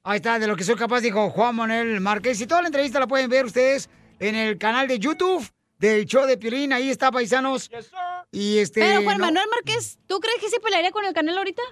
Ahí 0.05 0.17
está, 0.17 0.39
de 0.39 0.47
lo 0.49 0.57
que 0.57 0.65
soy 0.65 0.75
capaz, 0.75 1.01
dijo 1.01 1.31
Juan 1.31 1.55
Manuel 1.57 2.01
Márquez. 2.01 2.41
Y 2.41 2.47
toda 2.47 2.61
la 2.63 2.69
entrevista 2.69 2.99
la 3.01 3.07
pueden 3.07 3.31
ver 3.31 3.45
ustedes 3.47 3.89
en 4.19 4.35
el 4.35 4.59
canal 4.59 4.89
de 4.89 4.99
YouTube 4.99 5.49
del 5.79 6.05
show 6.07 6.27
de 6.27 6.37
Piolín. 6.37 6.73
Ahí 6.73 6.91
está, 6.91 7.11
paisanos. 7.13 7.71
Y 8.33 8.59
este... 8.59 8.81
Pero 8.81 9.03
Juan 9.05 9.19
no- 9.19 9.27
Manuel 9.27 9.47
Márquez, 9.51 9.99
¿tú 10.07 10.19
crees 10.21 10.39
que 10.41 10.51
se 10.51 10.59
pelearía 10.61 10.91
con 10.91 11.05
el 11.05 11.15
Canelo 11.15 11.39
ahorita? 11.39 11.63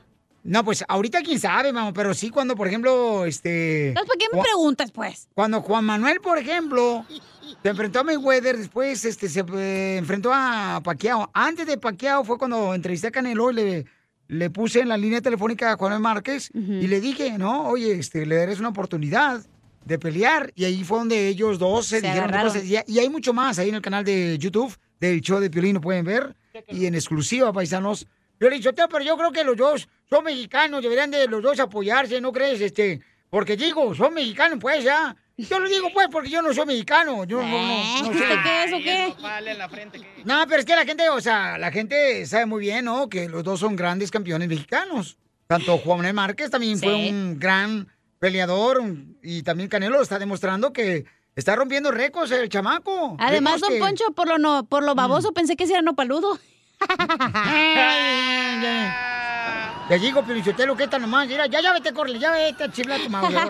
No, 0.43 0.65
pues 0.65 0.83
ahorita 0.89 1.21
quién 1.23 1.39
sabe, 1.39 1.71
mamá, 1.71 1.93
pero 1.93 2.15
sí 2.15 2.31
cuando, 2.31 2.57
por 2.57 2.67
ejemplo, 2.67 3.27
este... 3.27 3.89
Entonces, 3.89 4.09
¿por 4.09 4.17
qué 4.19 4.27
me 4.33 4.39
Juan- 4.39 4.45
preguntas, 4.45 4.91
pues? 4.91 5.29
Cuando 5.35 5.61
Juan 5.61 5.85
Manuel, 5.85 6.21
por 6.21 6.39
ejemplo, 6.39 7.05
se 7.63 7.69
enfrentó 7.69 8.01
a 8.01 8.05
Mayweather, 8.05 8.57
después 8.57 9.05
este, 9.05 9.29
se 9.29 9.41
eh, 9.41 9.97
enfrentó 9.99 10.31
a 10.33 10.81
Pacquiao. 10.83 11.31
Antes 11.35 11.67
de 11.67 11.77
Pacquiao 11.77 12.25
fue 12.25 12.39
cuando 12.39 12.75
entrevisté 12.75 13.09
a 13.09 13.11
Canelo 13.11 13.51
y 13.51 13.55
le, 13.55 13.87
le 14.31 14.49
puse 14.49 14.81
en 14.81 14.89
la 14.89 14.97
línea 14.97 15.21
telefónica 15.21 15.73
a 15.73 15.77
Juan 15.77 16.01
Márquez 16.01 16.51
y 16.55 16.87
le 16.87 17.01
dije, 17.01 17.37
no, 17.37 17.69
oye, 17.69 17.93
este, 17.99 18.25
le 18.27 18.37
darás 18.37 18.61
una 18.61 18.69
oportunidad 18.69 19.43
de 19.85 19.99
pelear. 19.99 20.53
Y 20.55 20.65
ahí 20.65 20.85
fue 20.85 20.99
donde 20.99 21.27
ellos 21.29 21.59
dos 21.59 21.87
se, 21.87 22.01
Se 22.01 22.07
dijeron 22.07 22.31
cosas. 22.45 22.65
Y, 22.65 22.77
y 22.87 22.99
hay 23.01 23.09
mucho 23.09 23.33
más 23.33 23.59
ahí 23.59 23.71
en 23.71 23.75
el 23.75 23.83
canal 23.83 24.05
de 24.05 24.39
YouTube 24.39 24.77
del 25.01 25.21
show 25.21 25.41
de 25.41 25.51
Piolín, 25.51 25.75
lo 25.75 25.81
pueden 25.81 26.05
ver. 26.05 26.37
Y 26.69 26.87
en 26.87 26.95
exclusiva, 26.95 27.53
paisanos. 27.53 28.07
Yo 28.39 28.49
le 28.49 28.55
he 28.55 28.59
dicho, 28.59 28.73
"Teo, 28.73 28.89
pero 28.89 29.05
yo 29.05 29.17
creo 29.17 29.33
que 29.33 29.43
los 29.45 29.57
dos 29.57 29.89
son 30.09 30.25
mexicanos, 30.25 30.83
deberían 30.83 31.11
de 31.11 31.27
los 31.27 31.43
dos 31.43 31.59
apoyarse, 31.59 32.21
¿no 32.21 32.33
crees? 32.33 32.61
Este, 32.61 33.01
porque 33.31 33.57
digo, 33.57 33.95
son 33.95 34.15
mexicanos, 34.15 34.59
pues, 34.61 34.85
ya. 34.85 35.17
Yo 35.49 35.59
lo 35.59 35.69
digo, 35.69 35.89
pues, 35.95 36.09
porque 36.11 36.29
yo 36.31 36.43
no 36.43 36.53
soy 36.53 36.67
mexicano. 36.67 37.25
Yo 37.25 37.41
no, 37.41 37.49
no. 37.49 38.11
¿Usted 38.11 38.43
qué 38.43 38.65
es 38.65 38.73
o 38.73 38.79
qué? 38.79 39.15
No, 40.25 40.45
pero 40.47 40.61
es 40.61 40.67
que 40.67 40.75
la 40.77 40.85
gente, 40.85 41.09
o 41.09 41.21
sea, 41.21 41.57
la 41.59 41.71
gente 41.71 42.27
sabe 42.27 42.47
muy 42.47 42.61
bien, 42.61 42.85
¿no? 42.85 43.09
Que 43.09 43.29
los 43.29 43.43
dos 43.45 43.61
son 43.61 43.77
grandes 43.77 44.11
campeones 44.11 44.49
mexicanos. 44.49 45.17
Tanto 45.47 45.79
Juan 45.79 45.99
Manuel 45.99 46.15
Márquez 46.15 46.51
también 46.51 46.79
fue 46.79 46.95
un 47.09 47.39
gran 47.39 47.89
peleador 48.19 48.79
un- 48.81 49.19
y 49.23 49.43
también 49.43 49.69
Canelo 49.69 50.01
está 50.03 50.19
demostrando 50.19 50.73
que 50.73 51.07
está 51.35 51.57
rompiendo 51.57 51.91
récords 51.91 52.31
el 52.33 52.49
chamaco. 52.49 53.17
Además, 53.19 53.61
don 53.61 53.71
que- 53.73 53.79
Poncho, 53.79 54.05
por 54.15 54.29
lo, 54.29 54.39
no, 54.39 54.67
por 54.67 54.83
lo 54.85 54.95
baboso, 54.95 55.33
pensé 55.33 55.57
que 55.57 55.67
sí 55.67 55.73
era 55.73 55.83
no 55.83 55.95
Te 59.91 59.99
digo, 59.99 60.23
Pelichotelo, 60.25 60.77
que 60.77 60.85
esta 60.85 61.01
nomás. 61.01 61.27
Mira, 61.27 61.47
ya, 61.49 61.61
ya 61.61 61.73
vete, 61.73 61.93
corre, 61.93 62.17
ya 62.17 62.31
vete, 62.31 62.71
chifla 62.71 62.97
tu 62.99 63.11
madre. 63.11 63.37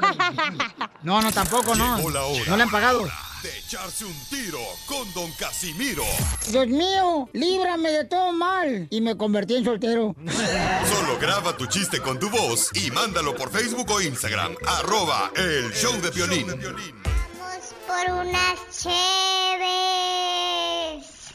No, 1.03 1.21
no, 1.21 1.31
tampoco, 1.33 1.75
no. 1.75 1.97
Llegó 1.99 2.11
la 2.11 2.23
hora. 2.25 2.45
No 2.47 2.57
le 2.57 2.63
han 2.63 2.71
pagado. 2.71 3.07
De 3.43 3.59
echarse 3.59 4.07
un 4.07 4.15
tiro 4.31 4.59
con 4.87 5.13
Don 5.13 5.31
Casimiro. 5.33 6.03
Dios 6.49 6.67
mío, 6.67 7.29
líbrame 7.35 7.91
de 7.91 8.05
todo 8.07 8.33
mal. 8.33 8.87
Y 8.91 9.01
me 9.03 9.17
convertí 9.19 9.57
en 9.57 9.65
soltero. 9.67 10.15
Solo 10.95 11.19
graba 11.19 11.55
tu 11.59 11.67
chiste 11.67 12.01
con 12.01 12.19
tu 12.19 12.31
voz 12.31 12.71
y 12.75 12.91
mándalo 12.91 13.35
por 13.35 13.51
Facebook 13.51 13.91
o 13.91 14.01
Instagram. 14.01 14.57
Arroba 14.67 15.31
el 15.37 15.73
show 15.75 15.93
de 16.01 16.11
violín. 16.11 16.47
por 16.49 18.15
unas 18.15 18.59
cheves. 18.71 19.05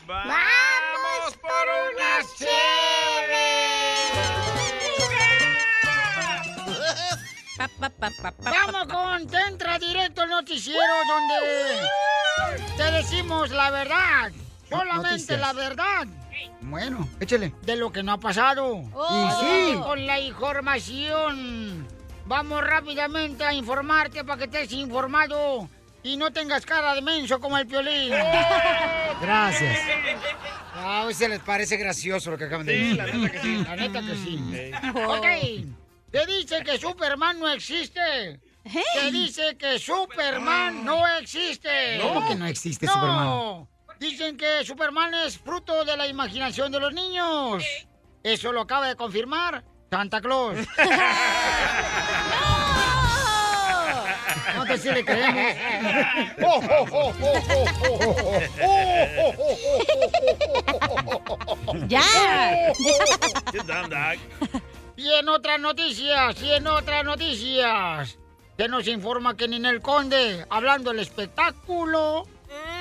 Vamos 0.07 1.37
por 1.41 1.67
unas 1.93 2.35
Vamos 7.57 8.87
con 8.87 9.27
Te 9.27 9.37
entra 9.47 9.79
directo 9.79 10.23
el 10.23 10.29
noticiero 10.29 10.81
donde 11.07 11.35
te 12.77 12.91
decimos 12.91 13.49
la 13.51 13.71
verdad. 13.71 14.31
Solamente 14.69 15.09
Noticias. 15.11 15.39
la 15.39 15.53
verdad. 15.53 16.07
Bueno, 16.61 17.07
échale. 17.19 17.53
De 17.61 17.75
lo 17.75 17.91
que 17.91 18.03
no 18.03 18.11
ha 18.13 18.19
pasado. 18.19 18.83
Oh. 18.93 19.29
y 19.29 19.71
sí, 19.71 19.79
con 19.79 20.05
la 20.05 20.19
información. 20.19 21.87
Vamos 22.25 22.61
rápidamente 22.63 23.45
a 23.45 23.53
informarte 23.53 24.23
para 24.23 24.39
que 24.39 24.45
estés 24.45 24.71
informado. 24.73 25.69
y 26.03 26.17
no 26.17 26.31
tengas 26.31 26.65
cara 26.65 26.93
de 26.93 27.01
menso 27.01 27.39
como 27.39 27.57
el 27.57 27.67
piolín. 27.67 28.09
Gracias. 29.21 29.79
A 30.75 31.03
hoy 31.03 31.13
se 31.13 31.29
les 31.29 31.39
parece 31.39 31.77
gracioso 31.77 32.31
lo 32.31 32.37
que 32.37 32.43
acaban 32.45 32.65
de 32.65 32.73
Sí, 32.73 32.81
decir. 32.81 32.97
la 32.97 33.05
neta 33.05 33.31
que 33.31 33.39
sí. 33.41 33.63
La 33.63 33.75
neta 33.75 34.01
que 34.01 34.15
sí. 34.15 34.43
Sí. 34.51 34.71
Ok. 35.05 35.84
Te 36.15 36.25
dice 36.27 36.63
que 36.63 36.77
Superman 36.77 37.37
no 37.41 37.49
existe. 37.49 38.39
¿Eh? 38.63 38.83
Te 38.93 39.11
dice 39.11 39.57
que 39.57 39.77
Superman 39.77 40.85
no 40.85 41.05
existe. 41.19 41.99
¿Cómo 42.01 42.25
que 42.25 42.35
no 42.35 42.47
existe 42.47 42.85
no. 42.85 42.93
Superman? 42.93 43.67
Dicen 43.99 44.37
que 44.37 44.63
Superman 44.63 45.13
es 45.13 45.37
fruto 45.37 45.83
de 45.83 45.97
la 45.97 46.07
imaginación 46.07 46.71
de 46.71 46.79
los 46.79 46.93
niños. 46.93 47.65
Eso 48.23 48.53
lo 48.53 48.61
acaba 48.61 48.87
de 48.87 48.95
confirmar 48.95 49.65
Santa 49.91 50.21
Claus. 50.21 50.57
No 54.55 54.65
te 54.65 54.77
si 54.77 54.89
le 54.89 55.03
creemos. 55.03 55.57
¡Ya! 61.89 62.71
Y 64.97 65.11
en 65.11 65.29
otras 65.29 65.59
noticias, 65.59 66.41
y 66.41 66.53
en 66.53 66.67
otras 66.67 67.03
noticias, 67.03 68.17
se 68.57 68.67
nos 68.67 68.87
informa 68.87 69.35
que 69.35 69.47
Ninel 69.47 69.81
Conde, 69.81 70.45
hablando 70.49 70.91
del 70.91 70.99
espectáculo, 70.99 72.25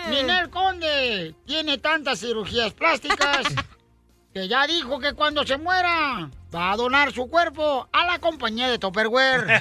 Ninel 0.09 0.49
Conde 0.51 1.35
tiene 1.45 1.79
tantas 1.79 2.21
cirugías 2.21 2.73
plásticas 2.73 3.47
que 4.33 4.47
ya 4.47 4.67
dijo 4.67 5.01
que 5.01 5.15
cuando 5.15 5.45
se 5.45 5.59
muera 5.59 6.31
va 6.55 6.73
a 6.73 6.77
donar 6.77 7.13
su 7.13 7.29
cuerpo 7.29 7.89
a 7.93 8.07
la 8.07 8.19
compañía 8.21 8.69
de 8.69 8.79
Tupperware. 8.79 9.47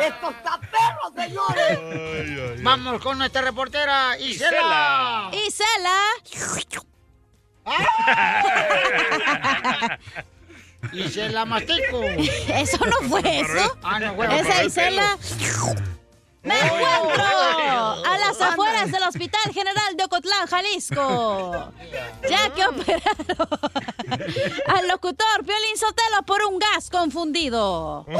¡Esto 0.00 0.30
está 0.30 0.53
perro, 0.74 1.12
señores! 1.14 2.62
Vamos 2.62 3.00
con 3.02 3.18
nuestra 3.18 3.42
reportera 3.42 4.18
Isela. 4.18 5.30
Isela. 5.32 6.00
Isela 10.92 11.44
Mastico. 11.44 12.02
Eso 12.48 12.84
no 12.86 13.08
fue 13.08 13.40
eso. 13.40 13.78
Ah, 13.82 13.98
no, 14.00 14.14
bueno, 14.14 14.34
Esa 14.34 14.64
Isela. 14.64 15.18
Me 16.44 16.58
encuentro 16.60 17.24
a 17.24 18.18
las 18.18 18.40
afueras 18.40 18.90
del 18.92 19.02
Hospital 19.02 19.52
General 19.52 19.96
de 19.96 20.04
Ocotlán, 20.04 20.46
Jalisco. 20.46 21.72
Ya 22.28 22.50
que 22.50 22.66
operaron 22.66 23.48
al 24.68 24.88
locutor 24.88 25.44
Piolín 25.44 25.76
Sotelo 25.76 26.22
por 26.26 26.42
un 26.44 26.58
gas 26.58 26.90
confundido. 26.90 28.06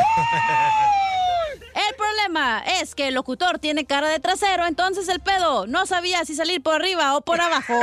El 1.74 1.94
problema 1.96 2.62
es 2.80 2.94
que 2.94 3.08
el 3.08 3.14
locutor 3.14 3.58
tiene 3.58 3.84
cara 3.84 4.08
de 4.08 4.20
trasero, 4.20 4.64
entonces 4.66 5.08
el 5.08 5.18
pedo 5.18 5.66
no 5.66 5.86
sabía 5.86 6.24
si 6.24 6.36
salir 6.36 6.62
por 6.62 6.74
arriba 6.76 7.16
o 7.16 7.20
por 7.20 7.40
abajo. 7.40 7.74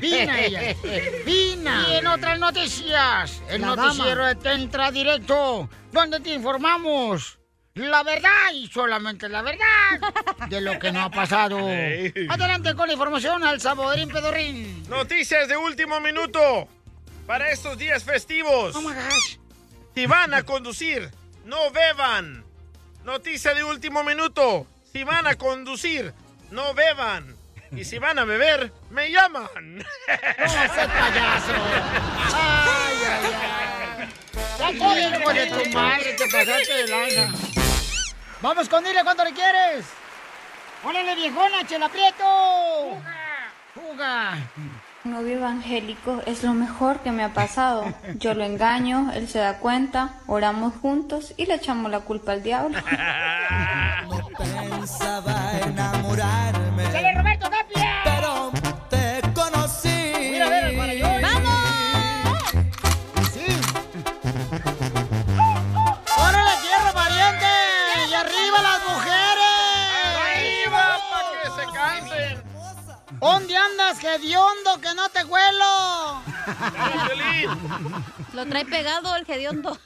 Vina 0.00 0.40
ella. 0.40 0.74
Vina. 1.24 1.86
Y 1.88 1.96
en 1.96 2.06
otras 2.06 2.38
noticias, 2.38 3.40
el 3.48 3.60
La 3.60 3.74
noticiero 3.74 4.16
dama. 4.22 4.28
de 4.28 4.34
Tentra 4.56 4.90
Directo, 4.90 5.68
donde 5.92 6.18
te 6.18 6.32
informamos 6.32 7.38
la 7.74 8.02
verdad 8.02 8.52
y 8.54 8.66
solamente 8.68 9.28
la 9.28 9.42
verdad 9.42 10.48
de 10.48 10.62
lo 10.62 10.78
que 10.78 10.90
no 10.90 11.02
ha 11.02 11.10
pasado. 11.10 11.58
Adelante 12.30 12.74
con 12.74 12.86
la 12.86 12.94
información 12.94 13.44
al 13.44 13.60
Saborín 13.60 14.08
Pedorrín. 14.08 14.88
Noticias 14.88 15.46
de 15.48 15.58
último 15.58 16.00
minuto 16.00 16.68
para 17.26 17.50
estos 17.50 17.76
días 17.76 18.02
festivos. 18.02 18.74
Oh 18.74 18.80
my 18.80 18.94
gosh. 18.94 19.36
Si 19.94 20.06
van 20.06 20.32
a 20.32 20.42
conducir, 20.42 21.10
no 21.44 21.70
beban. 21.70 22.42
Noticia 23.04 23.52
de 23.52 23.62
último 23.62 24.04
minuto. 24.04 24.66
Si 24.90 25.04
van 25.04 25.26
a 25.26 25.34
conducir, 25.34 26.14
no 26.50 26.72
beban. 26.72 27.36
Y 27.72 27.84
si 27.84 27.98
van 27.98 28.18
a 28.18 28.24
beber, 28.24 28.72
me 28.88 29.10
llaman. 29.10 29.76
No 29.76 30.48
seas 30.48 30.88
payaso. 30.88 31.52
Ay, 32.32 32.96
ay, 33.06 33.32
ay. 33.34 33.85
Ya 34.58 34.68
qué 34.70 34.76
hijo 34.76 35.32
de 35.32 35.46
tu 35.46 35.70
madre, 35.70 36.12
te 36.14 36.24
pasaste 36.24 36.74
de 36.74 36.88
lanza. 36.88 37.38
Vamos 38.40 38.68
con 38.68 38.84
dile 38.84 39.02
cuánto 39.02 39.24
le 39.24 39.32
quieres. 39.32 39.86
Órale, 40.84 41.14
viejona, 41.14 41.66
chela 41.66 41.88
prieto. 41.88 42.24
Juga. 43.74 44.38
novio 45.04 45.36
evangélico 45.36 46.22
es 46.26 46.42
lo 46.42 46.52
mejor 46.52 47.00
que 47.00 47.12
me 47.12 47.22
ha 47.22 47.32
pasado. 47.32 47.84
Yo 48.18 48.34
lo 48.34 48.44
engaño, 48.44 49.10
él 49.14 49.28
se 49.28 49.38
da 49.38 49.58
cuenta, 49.58 50.14
oramos 50.26 50.74
juntos 50.80 51.34
y 51.36 51.46
le 51.46 51.54
echamos 51.54 51.90
la 51.90 52.00
culpa 52.00 52.32
al 52.32 52.42
diablo. 52.42 52.78
Pensaba 54.38 55.52
enamorarme. 55.62 56.05
¿Dónde 73.20 73.56
andas, 73.56 74.02
hediondo, 74.02 74.80
que 74.80 74.94
no 74.94 75.08
te 75.08 75.24
huelo? 75.24 76.22
Lo 78.34 78.46
trae 78.46 78.64
pegado 78.64 79.16
el 79.16 79.24
hediondo. 79.28 79.78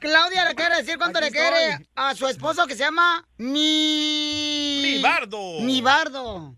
Claudia 0.00 0.48
le 0.48 0.54
quiere 0.54 0.76
decir 0.76 0.98
cuánto 0.98 1.20
le 1.20 1.30
quiere 1.30 1.88
a 1.94 2.14
su 2.14 2.26
esposo 2.26 2.66
que 2.66 2.74
se 2.74 2.84
llama 2.84 3.26
Mi... 3.38 4.80
Mi 4.82 5.02
bardo. 5.02 5.60
Mi 5.60 5.80
bardo. 5.80 6.54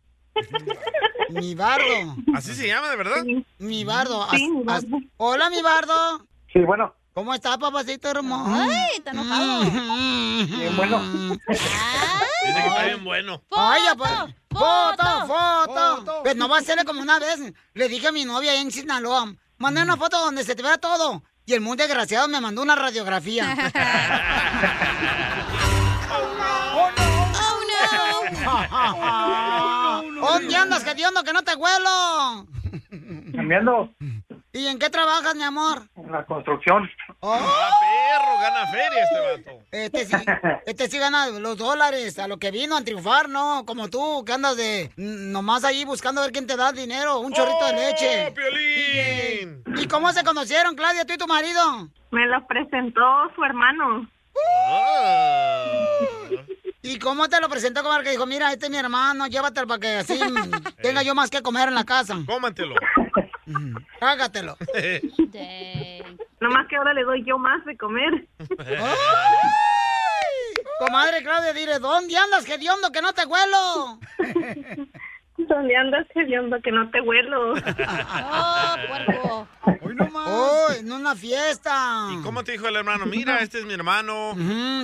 Mi 1.30 1.54
bardo. 1.54 2.16
¿Así 2.34 2.54
se 2.54 2.66
llama, 2.66 2.90
de 2.90 2.96
verdad? 2.96 3.22
Mi 3.58 3.84
bardo. 3.84 4.26
Sí, 4.30 4.50
As- 4.66 4.84
mi 4.84 4.96
as- 4.98 5.02
Hola, 5.16 5.50
mi 5.50 5.62
bardo. 5.62 6.26
Sí, 6.52 6.60
bueno. 6.60 6.94
¿Cómo 7.12 7.34
está, 7.34 7.58
papacito 7.58 8.08
hermoso? 8.08 8.54
Ay, 8.54 8.96
está 8.96 9.10
enojado. 9.10 9.60
Bien, 9.62 10.76
bueno. 10.76 11.00
Dice 11.48 12.62
que 12.62 12.66
está 12.68 12.84
bien 12.84 13.04
bueno. 13.04 13.42
Ay, 13.50 13.82
ya, 13.84 13.94
pues. 13.96 14.10
Foto, 14.50 15.26
foto. 15.26 16.22
Pues 16.22 16.36
no 16.36 16.48
va 16.48 16.58
a 16.58 16.62
ser 16.62 16.84
como 16.84 17.00
una 17.02 17.18
vez. 17.18 17.52
Le 17.74 17.88
dije 17.88 18.08
a 18.08 18.12
mi 18.12 18.24
novia 18.24 18.52
ahí 18.52 18.58
en 18.58 18.70
Sinaloa, 18.70 19.34
mandé 19.58 19.82
una 19.82 19.96
foto 19.96 20.18
donde 20.20 20.44
se 20.44 20.54
te 20.54 20.62
vea 20.62 20.78
todo. 20.78 21.22
Y 21.46 21.54
el 21.54 21.60
muy 21.60 21.76
desgraciado 21.76 22.28
me 22.28 22.40
mandó 22.40 22.62
una 22.62 22.76
radiografía. 22.76 23.56
Oh, 26.72 26.90
¿Dónde 30.20 30.56
andas, 30.56 30.86
hediondo, 30.86 31.22
que 31.24 31.32
no 31.32 31.42
te 31.42 31.54
huelo? 31.54 32.46
Cambiando 33.34 33.90
¿Y 34.52 34.66
en 34.66 34.78
qué 34.80 34.90
trabajas, 34.90 35.34
mi 35.36 35.44
amor? 35.44 35.82
en 35.96 36.10
la 36.10 36.24
construcción. 36.24 36.90
Ah, 37.22 37.70
perro, 37.80 38.40
gana 38.40 38.66
feria 38.66 39.04
este 39.04 39.20
vato. 39.20 39.64
Este 39.70 40.04
sí, 40.04 40.16
este 40.66 40.88
sí 40.88 40.98
gana 40.98 41.28
los 41.28 41.56
dólares, 41.56 42.18
a 42.18 42.26
lo 42.26 42.38
que 42.38 42.50
vino 42.50 42.76
a 42.76 42.82
triunfar, 42.82 43.28
¿no? 43.28 43.64
Como 43.64 43.88
tú, 43.88 44.24
que 44.24 44.32
andas 44.32 44.56
de 44.56 44.90
mm, 44.96 45.30
nomás 45.30 45.64
ahí 45.64 45.84
buscando 45.84 46.20
a 46.20 46.24
ver 46.24 46.32
quién 46.32 46.48
te 46.48 46.56
da 46.56 46.72
dinero, 46.72 47.20
un 47.20 47.32
chorrito 47.32 47.64
de 47.66 47.72
leche. 47.74 48.26
¡Oh, 48.28 48.34
Piolín! 48.34 49.62
¿Y 49.76 49.86
cómo 49.86 50.12
se 50.12 50.24
conocieron, 50.24 50.74
Claudia, 50.74 51.04
tú 51.04 51.12
y 51.12 51.18
tu 51.18 51.28
marido? 51.28 51.88
Me 52.10 52.26
lo 52.26 52.44
presentó 52.48 53.00
su 53.36 53.44
hermano. 53.44 54.10
Ah. 54.68 55.64
¿Y 56.82 56.98
cómo 56.98 57.28
te 57.28 57.40
lo 57.40 57.48
presentó? 57.48 57.82
Como 57.84 57.96
el 57.96 58.02
que 58.02 58.10
dijo, 58.10 58.26
mira, 58.26 58.50
este 58.52 58.66
es 58.66 58.70
mi 58.72 58.78
hermano, 58.78 59.28
llévatelo 59.28 59.68
para 59.68 59.78
que 59.78 59.96
así 59.98 60.18
tenga 60.82 61.02
yo 61.04 61.14
más 61.14 61.30
que 61.30 61.40
comer 61.40 61.68
en 61.68 61.74
la 61.76 61.84
casa. 61.84 62.16
Cómatelo. 62.26 62.74
Cágatelo. 63.98 64.56
Nomás 66.40 66.66
que 66.68 66.76
ahora 66.76 66.94
le 66.94 67.02
doy 67.04 67.24
yo 67.26 67.38
más 67.38 67.64
de 67.64 67.76
comer. 67.76 68.26
Comadre 70.78 71.22
Claudia, 71.22 71.52
dile, 71.52 71.78
¿dónde 71.78 72.16
andas, 72.16 72.48
hediondo, 72.48 72.90
que 72.90 73.02
no 73.02 73.12
te 73.12 73.26
huelo? 73.26 73.98
¿Dónde 75.36 75.76
andas 75.76 76.06
hediondo 76.14 76.58
que 76.62 76.70
no 76.72 76.90
te 76.90 77.00
huelo? 77.00 77.52
Oh, 77.52 78.74
puerco. 78.88 79.48
Oh, 80.12 80.66
en 80.78 80.90
una 80.92 81.14
fiesta. 81.14 82.08
¿Y 82.12 82.22
cómo 82.22 82.44
te 82.44 82.52
dijo 82.52 82.68
el 82.68 82.76
hermano? 82.76 83.06
Mira, 83.06 83.38
este 83.40 83.58
es 83.60 83.64
mi 83.66 83.74
hermano. 83.74 84.34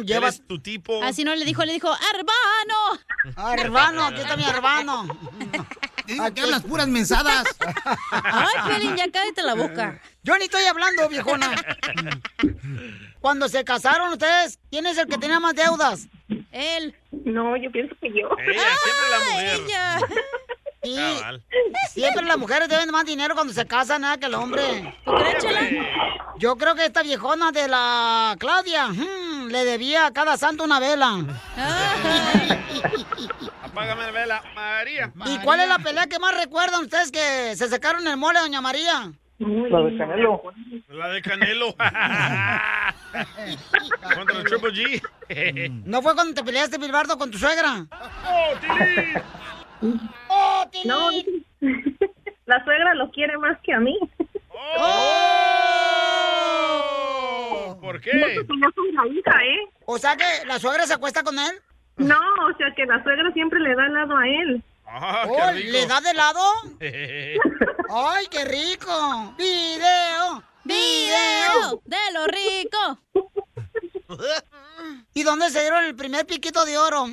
lleva- 0.02 0.28
Él 0.28 0.34
es 0.34 0.46
tu 0.46 0.58
tipo. 0.60 1.02
Así 1.02 1.24
no 1.24 1.34
le 1.34 1.44
dijo, 1.44 1.64
le 1.64 1.72
dijo, 1.74 1.88
hermano. 2.14 3.02
Ah, 3.36 3.54
hermano, 3.58 4.06
aquí 4.06 4.20
está 4.20 4.36
mi 4.36 4.44
hermano. 4.44 5.06
¿Qué 6.06 6.40
hablas 6.40 6.62
puras 6.62 6.88
mensadas? 6.88 7.44
Ay, 8.10 8.54
Piolín, 8.66 8.96
ya 8.96 9.10
cállate 9.10 9.42
la 9.42 9.54
boca. 9.54 10.00
Yo 10.22 10.36
ni 10.38 10.44
estoy 10.44 10.64
hablando, 10.64 11.08
viejona. 11.08 11.54
Cuando 13.20 13.48
se 13.48 13.64
casaron 13.64 14.12
ustedes, 14.12 14.58
¿quién 14.70 14.86
es 14.86 14.98
el 14.98 15.06
que 15.06 15.18
tenía 15.18 15.40
más 15.40 15.54
deudas? 15.54 16.08
Él. 16.52 16.94
No, 17.10 17.56
yo 17.56 17.70
pienso 17.70 17.94
que 18.00 18.10
yo. 18.10 18.28
Ella, 18.38 18.62
siempre 18.82 19.10
la 19.10 19.18
mujer. 19.18 19.60
Ella. 19.64 19.98
Y 20.86 21.20
siempre 21.90 22.24
las 22.24 22.38
mujeres 22.38 22.68
deben 22.68 22.90
más 22.90 23.04
dinero 23.04 23.34
cuando 23.34 23.52
se 23.52 23.66
casan 23.66 24.02
nada 24.02 24.18
que 24.18 24.26
el 24.26 24.34
hombre. 24.34 24.94
¿Tú 25.04 25.12
crees, 25.14 25.38
Chela? 25.38 25.60
Yo 26.38 26.56
creo 26.56 26.74
que 26.74 26.84
esta 26.84 27.02
viejona 27.02 27.50
de 27.50 27.66
la 27.66 28.36
Claudia 28.38 28.88
hmm, 28.88 29.48
le 29.48 29.64
debía 29.64 30.06
a 30.06 30.12
cada 30.12 30.36
santo 30.36 30.64
una 30.64 30.78
vela. 30.78 31.24
Apágame 33.76 34.06
la 34.06 34.10
vela, 34.10 34.42
María. 34.54 35.12
¿Y 35.26 35.38
cuál 35.40 35.60
es 35.60 35.68
la 35.68 35.78
pelea 35.78 36.06
que 36.06 36.18
más 36.18 36.34
recuerdan 36.34 36.80
ustedes 36.84 37.12
que 37.12 37.54
se 37.56 37.68
secaron 37.68 38.06
el 38.06 38.16
mole, 38.16 38.40
doña 38.40 38.62
María? 38.62 39.12
La 39.38 39.80
de 39.82 39.98
Canelo. 39.98 40.42
La 40.88 41.08
de 41.10 41.20
Canelo. 41.20 41.76
Contra 44.14 44.38
el 44.38 44.44
Triple 44.44 44.70
G. 45.28 45.70
¿No 45.84 46.00
fue 46.00 46.14
cuando 46.14 46.32
te 46.32 46.42
peleaste, 46.42 46.78
Bilbardo, 46.78 47.18
con 47.18 47.30
tu 47.30 47.36
suegra? 47.36 47.84
¡Oh, 48.26 48.54
Tilín! 48.62 49.22
¡Oh, 50.28 50.64
No, 50.86 51.10
la 52.46 52.64
suegra 52.64 52.94
lo 52.94 53.10
quiere 53.10 53.36
más 53.36 53.58
que 53.62 53.74
a 53.74 53.80
mí. 53.80 53.98
¡Oh! 54.78 55.36
¿Por 57.78 57.96
No, 57.96 58.02
porque 58.36 58.56
yo 58.58 58.70
soy 58.74 58.92
la 58.92 59.06
hija, 59.06 59.44
¿eh? 59.44 59.68
O 59.84 59.98
sea 59.98 60.16
que 60.16 60.24
la 60.46 60.58
suegra 60.58 60.86
se 60.86 60.94
acuesta 60.94 61.22
con 61.22 61.38
él. 61.38 61.60
No, 61.96 62.18
o 62.18 62.56
sea 62.58 62.72
que 62.76 62.84
la 62.86 63.02
suegra 63.02 63.30
siempre 63.32 63.58
le 63.60 63.74
da 63.74 63.86
helado 63.86 64.16
a 64.16 64.26
él. 64.28 64.62
Ah, 64.88 65.24
Oh, 65.28 65.52
¿Le 65.52 65.86
da 65.86 66.00
de 66.00 66.14
lado? 66.14 66.40
¡Ay, 66.80 68.26
qué 68.30 68.44
rico! 68.44 69.34
¡Video! 69.36 70.42
¡Video! 70.64 71.82
¡De 71.84 71.96
lo 72.14 72.26
rico! 72.26 72.98
¿Y 75.14 75.22
dónde 75.22 75.50
se 75.50 75.60
dieron 75.60 75.84
el 75.84 75.94
primer 75.96 76.26
piquito 76.26 76.64
de 76.64 76.76
oro? 76.78 77.06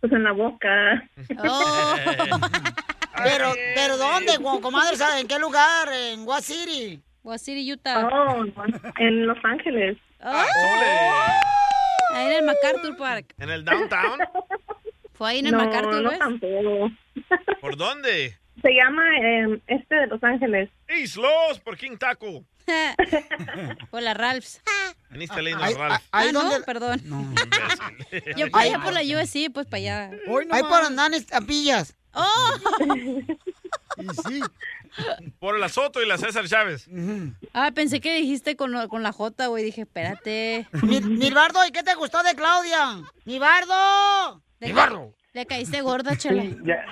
Pues 0.00 0.12
en 0.12 0.24
la 0.24 0.32
boca. 0.32 1.02
Oh. 1.44 1.94
Pero, 3.22 3.52
pero 3.74 3.98
¿dónde, 3.98 4.38
co- 4.42 4.62
comadre? 4.62 4.96
¿Sabe 4.96 5.20
en 5.20 5.28
qué 5.28 5.38
lugar? 5.38 5.92
¿En 5.92 6.26
What 6.26 6.40
City? 6.40 7.02
What 7.22 7.36
City, 7.36 7.70
Utah. 7.70 8.08
Oh, 8.10 8.44
en 8.96 9.26
Los 9.26 9.36
Ángeles. 9.44 9.98
Oh. 10.24 10.42
Ahí 12.12 12.26
en 12.26 12.32
el 12.32 12.44
MacArthur 12.44 12.96
Park. 12.96 13.34
¿En 13.38 13.50
el 13.50 13.64
downtown? 13.64 14.20
Fue 15.14 15.30
ahí 15.30 15.38
en 15.40 15.46
el 15.46 15.52
no, 15.52 15.58
MacArthur, 15.58 16.02
no 16.02 16.10
tampoco. 16.18 16.90
¿Por 17.60 17.76
dónde? 17.76 18.38
Se 18.62 18.70
llama 18.74 19.02
eh, 19.18 19.60
este 19.66 19.94
de 19.94 20.06
Los 20.06 20.22
Ángeles. 20.22 20.70
Islos, 20.88 21.60
por 21.60 21.76
King 21.76 21.96
Taco. 21.98 22.44
Por 23.90 24.02
la 24.02 24.14
Ralphs. 24.14 24.62
Veniste 25.08 25.42
leyendo 25.42 25.64
Ahí- 25.64 25.74
Ralph. 25.74 26.02
ahí 26.12 26.28
ah, 26.28 26.32
no, 26.32 26.50
perdón. 26.64 27.00
Imbécil. 27.04 28.36
Yo 28.36 28.50
por 28.50 28.60
allá 28.60 28.78
por 28.80 28.92
la 28.92 29.00
USC, 29.00 29.52
pues 29.52 29.66
para 29.66 29.78
allá. 29.78 30.10
Ahí 30.52 30.62
por 30.62 30.82
andar 30.84 31.08
en 31.08 31.14
estampillas. 31.14 31.96
¡Oh! 32.14 32.24
Y 34.00 34.08
sí. 34.28 34.40
Por 35.38 35.58
la 35.58 35.68
Soto 35.68 36.02
y 36.02 36.06
la 36.06 36.18
César 36.18 36.46
Chávez. 36.48 36.88
Ah, 37.54 37.70
pensé 37.74 38.00
que 38.00 38.14
dijiste 38.16 38.56
con, 38.56 38.88
con 38.88 39.02
la 39.02 39.12
J, 39.12 39.46
güey. 39.46 39.64
Dije, 39.64 39.82
espérate. 39.82 40.66
Milbardo, 40.82 41.64
¿y 41.66 41.70
qué 41.70 41.82
te 41.82 41.94
gustó 41.94 42.22
de 42.22 42.34
Claudia? 42.34 42.98
¡Milbardo! 43.24 44.42
Le- 44.58 44.74
Le 45.32 45.46
caíste 45.46 45.80
gorda, 45.80 46.16
chela. 46.16 46.42
Ya, 46.64 46.84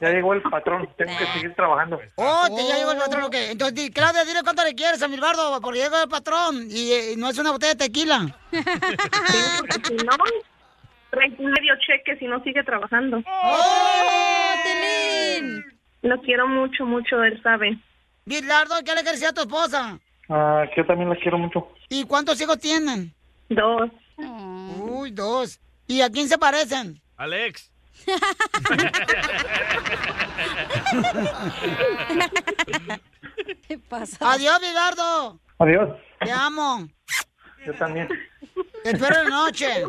ya 0.00 0.08
llegó 0.10 0.34
el 0.34 0.42
patrón. 0.42 0.88
Tengo 0.98 1.16
que 1.18 1.26
seguir 1.32 1.54
trabajando. 1.54 1.98
Oh, 2.16 2.46
te 2.54 2.68
ya 2.68 2.76
llegó 2.76 2.92
el 2.92 2.98
patrón, 2.98 3.22
¿ok? 3.24 3.34
Entonces, 3.34 3.74
di- 3.74 3.90
Claudia, 3.90 4.24
dile 4.26 4.42
cuánto 4.42 4.62
le 4.62 4.74
quieres 4.74 5.02
a 5.02 5.08
Milbardo, 5.08 5.58
porque 5.62 5.78
llegó 5.80 5.96
el 6.02 6.08
patrón 6.08 6.66
y 6.70 6.92
eh, 6.92 7.14
no 7.16 7.30
es 7.30 7.38
una 7.38 7.50
botella 7.50 7.72
de 7.74 7.78
tequila. 7.86 8.36
Si 8.50 9.94
no, 10.04 10.16
trae 11.10 11.30
medio 11.30 11.74
cheque 11.86 12.16
si 12.18 12.26
no 12.26 12.42
sigue 12.44 12.62
trabajando. 12.62 13.22
¡Oh, 13.26 14.52
Tilín! 14.64 15.64
Lo 16.02 16.20
quiero 16.20 16.48
mucho, 16.48 16.84
mucho, 16.84 17.22
él 17.22 17.40
sabe. 17.42 17.78
Milbardo, 18.24 18.74
¿qué 18.84 18.94
le 18.94 19.02
quieres 19.02 19.20
decir 19.20 19.28
a 19.28 19.32
tu 19.32 19.42
esposa? 19.42 19.98
Ah, 20.28 20.64
que 20.68 20.80
yo 20.80 20.86
también 20.86 21.08
la 21.08 21.16
quiero 21.16 21.38
mucho. 21.38 21.68
¿Y 21.88 22.04
cuántos 22.04 22.40
hijos 22.40 22.58
tienen? 22.58 23.14
Dos. 23.48 23.90
Uy, 24.16 25.10
dos. 25.12 25.60
¿Y 25.86 26.00
a 26.00 26.10
quién 26.10 26.28
se 26.28 26.38
parecen? 26.38 27.00
Alex. 27.16 27.70
¿Qué 33.68 33.78
pasa? 33.88 34.32
Adiós, 34.32 34.60
Milbardo. 34.60 35.40
Adiós. 35.58 35.96
Te 36.20 36.32
amo. 36.32 36.88
Yo 37.64 37.74
también. 37.74 38.08
Te 38.82 38.90
espero 38.90 39.20
en 39.20 39.24
la 39.24 39.30
noche. 39.30 39.84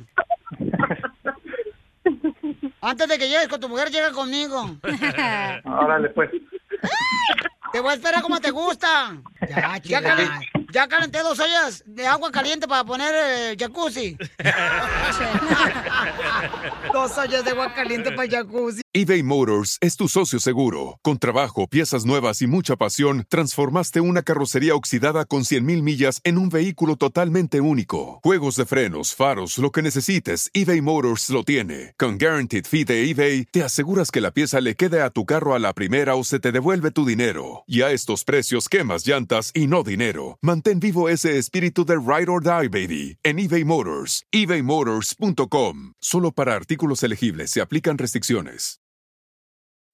Antes 2.85 3.07
de 3.07 3.17
que 3.17 3.29
llegues 3.29 3.47
con 3.47 3.61
tu 3.61 3.69
mujer, 3.69 3.89
llega 3.89 4.11
conmigo. 4.11 4.65
Órale, 5.63 6.09
pues. 6.09 6.29
Te 7.73 7.81
voy 7.81 7.91
a 7.91 7.95
esperar 7.95 8.21
como 8.21 8.39
te 8.39 8.51
gusta. 8.51 9.21
Ya, 9.49 9.77
ya, 9.83 10.01
calen- 10.01 10.29
ya 10.71 10.87
calenté 10.87 11.19
dos 11.19 11.37
ollas 11.37 11.83
de 11.85 12.07
agua 12.07 12.31
caliente 12.31 12.65
para 12.65 12.85
poner 12.85 13.13
el 13.13 13.57
jacuzzi. 13.57 14.15
dos 16.93 17.17
ollas 17.17 17.43
de 17.43 17.51
agua 17.51 17.73
caliente 17.73 18.11
para 18.11 18.23
el 18.23 18.29
jacuzzi. 18.31 18.81
eBay 18.93 19.21
Motors 19.21 19.77
es 19.81 19.97
tu 19.97 20.07
socio 20.07 20.39
seguro. 20.39 20.97
Con 21.01 21.19
trabajo, 21.19 21.67
piezas 21.67 22.05
nuevas 22.05 22.41
y 22.41 22.47
mucha 22.47 22.77
pasión, 22.77 23.25
transformaste 23.27 23.99
una 23.99 24.21
carrocería 24.21 24.75
oxidada 24.75 25.25
con 25.25 25.41
100.000 25.41 25.81
millas 25.81 26.21
en 26.23 26.37
un 26.37 26.47
vehículo 26.47 26.95
totalmente 26.95 27.59
único. 27.59 28.21
Juegos 28.23 28.55
de 28.55 28.65
frenos, 28.65 29.13
faros, 29.13 29.57
lo 29.57 29.71
que 29.71 29.81
necesites, 29.81 30.49
eBay 30.53 30.79
Motors 30.81 31.29
lo 31.31 31.43
tiene. 31.43 31.95
Con 31.97 32.17
Guaranteed 32.17 32.65
Fee 32.65 32.85
de 32.85 33.09
eBay, 33.09 33.43
te 33.51 33.61
aseguras 33.61 34.09
que 34.09 34.21
la 34.21 34.31
pieza 34.31 34.61
le 34.61 34.75
quede 34.75 35.01
a 35.01 35.09
tu 35.09 35.25
carro 35.25 35.53
a 35.53 35.59
la 35.59 35.73
primera 35.73 36.15
o 36.15 36.23
se 36.23 36.39
te 36.39 36.53
devuelve 36.53 36.91
tu 36.91 37.05
dinero. 37.05 37.62
Y 37.67 37.81
a 37.81 37.91
estos 37.91 38.23
precios, 38.23 38.69
quemas 38.69 39.05
llantas 39.07 39.51
y 39.53 39.67
no 39.67 39.83
dinero. 39.83 40.37
Mantén 40.41 40.79
vivo 40.79 41.09
ese 41.09 41.37
espíritu 41.37 41.85
de 41.85 41.95
Ride 41.95 42.29
or 42.29 42.43
Die, 42.43 42.67
baby, 42.67 43.17
en 43.23 43.39
eBay 43.39 43.63
Motors. 43.63 44.23
ebaymotors.com. 44.31 45.93
Solo 45.99 46.31
para 46.31 46.55
artículos 46.55 47.03
elegibles 47.03 47.51
se 47.51 47.61
aplican 47.61 47.97
restricciones. 47.97 48.79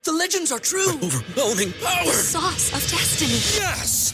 The 0.04 0.14
legends 0.14 0.52
are 0.54 0.62
true. 0.62 0.98
overwhelming 1.02 1.74
power! 1.84 2.06
The 2.06 2.14
sauce 2.14 2.72
of 2.74 2.82
destiny. 2.90 3.34
Yes! 3.60 4.14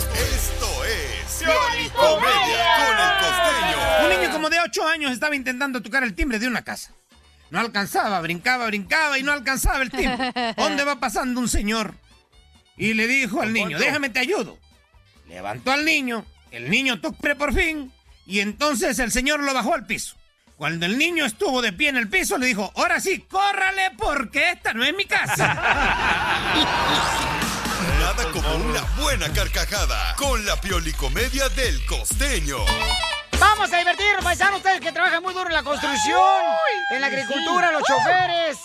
Es 1.41 1.47
Piolicomedia 1.47 2.65
con 2.77 2.97
el 2.97 3.11
costeño. 3.19 3.77
Un 4.03 4.09
niño 4.09 4.31
como 4.31 4.49
de 4.49 4.59
8 4.59 4.87
años 4.87 5.11
estaba 5.11 5.35
intentando 5.35 5.81
tocar 5.81 6.03
el 6.03 6.13
timbre 6.13 6.39
de 6.39 6.47
una 6.47 6.63
casa. 6.63 6.93
No 7.49 7.59
alcanzaba, 7.59 8.21
brincaba, 8.21 8.67
brincaba 8.67 9.17
y 9.17 9.23
no 9.23 9.31
alcanzaba 9.31 9.81
el 9.81 9.91
timbre. 9.91 10.33
¿Dónde 10.57 10.83
va 10.83 10.99
pasando 10.99 11.39
un 11.39 11.49
señor? 11.49 11.95
Y 12.77 12.93
le 12.93 13.07
dijo 13.07 13.41
al 13.41 13.53
niño, 13.53 13.77
déjame 13.77 14.09
te 14.09 14.19
ayudo. 14.19 14.57
Levantó 15.27 15.71
al 15.71 15.85
niño, 15.85 16.25
el 16.51 16.69
niño 16.69 16.99
tocó 17.01 17.35
por 17.35 17.53
fin 17.53 17.91
y 18.25 18.39
entonces 18.39 18.99
el 18.99 19.11
señor 19.11 19.41
lo 19.41 19.53
bajó 19.53 19.73
al 19.73 19.85
piso. 19.85 20.15
Cuando 20.57 20.85
el 20.85 20.97
niño 20.97 21.25
estuvo 21.25 21.61
de 21.61 21.73
pie 21.73 21.89
en 21.89 21.97
el 21.97 22.07
piso, 22.07 22.37
le 22.37 22.45
dijo, 22.45 22.71
ahora 22.75 22.99
sí, 22.99 23.25
córrale 23.29 23.91
porque 23.97 24.51
esta 24.51 24.73
no 24.73 24.83
es 24.83 24.95
mi 24.95 25.05
casa. 25.05 25.57
Como 28.31 28.55
una 28.55 28.81
buena 29.01 29.31
carcajada 29.33 30.15
con 30.15 30.45
la 30.45 30.55
Piolicomedia 30.55 31.49
del 31.49 31.85
costeño. 31.85 32.57
Vamos 33.37 33.73
a 33.73 33.77
divertirnos, 33.77 34.23
paisanos, 34.23 34.57
ustedes 34.57 34.79
que 34.79 34.91
trabajan 34.93 35.21
muy 35.21 35.33
duro 35.33 35.47
en 35.47 35.53
la 35.53 35.63
construcción, 35.63 36.21
en 36.91 37.01
la 37.01 37.07
agricultura, 37.07 37.71
los 37.71 37.83
choferes. 37.83 38.57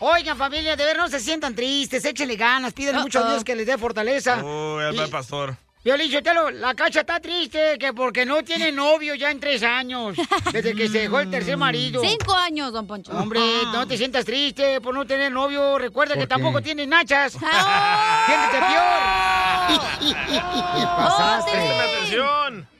Oigan, 0.00 0.36
familia, 0.36 0.76
de 0.76 0.84
ver, 0.84 0.98
no 0.98 1.08
se 1.08 1.20
sientan 1.20 1.54
tristes, 1.54 2.04
échenle 2.04 2.36
ganas, 2.36 2.74
pídenle 2.74 3.00
mucho 3.00 3.24
a. 3.24 3.30
Dios 3.30 3.44
que 3.44 3.54
les 3.54 3.66
dé 3.66 3.78
fortaleza. 3.78 4.44
Uy, 4.44 4.84
el 4.84 5.08
pastor. 5.08 5.56
Violín 5.84 6.10
Sotelo, 6.10 6.50
la 6.50 6.74
cacha 6.74 7.00
está 7.00 7.20
triste 7.20 7.76
que 7.78 7.92
porque 7.92 8.24
no 8.24 8.42
tiene 8.42 8.72
novio 8.72 9.14
ya 9.16 9.30
en 9.30 9.38
tres 9.38 9.62
años, 9.62 10.16
desde 10.50 10.74
que 10.74 10.88
se 10.88 11.00
dejó 11.00 11.20
el 11.20 11.30
tercer 11.30 11.58
marido. 11.58 12.00
Cinco 12.02 12.34
años, 12.34 12.72
don 12.72 12.86
Poncho. 12.86 13.12
Hombre, 13.12 13.40
no 13.70 13.86
te 13.86 13.98
sientas 13.98 14.24
triste 14.24 14.80
por 14.80 14.94
no 14.94 15.06
tener 15.06 15.30
novio. 15.30 15.78
Recuerda 15.78 16.16
que 16.16 16.26
tampoco 16.26 16.62
tienes 16.62 16.88
nachas. 16.88 17.36
¡Ah! 17.42 18.24
Siéntete 18.26 18.64
peor. 20.00 20.16
¿Qué 20.74 20.86
pasaste? 20.86 21.50
Atención. 21.52 22.73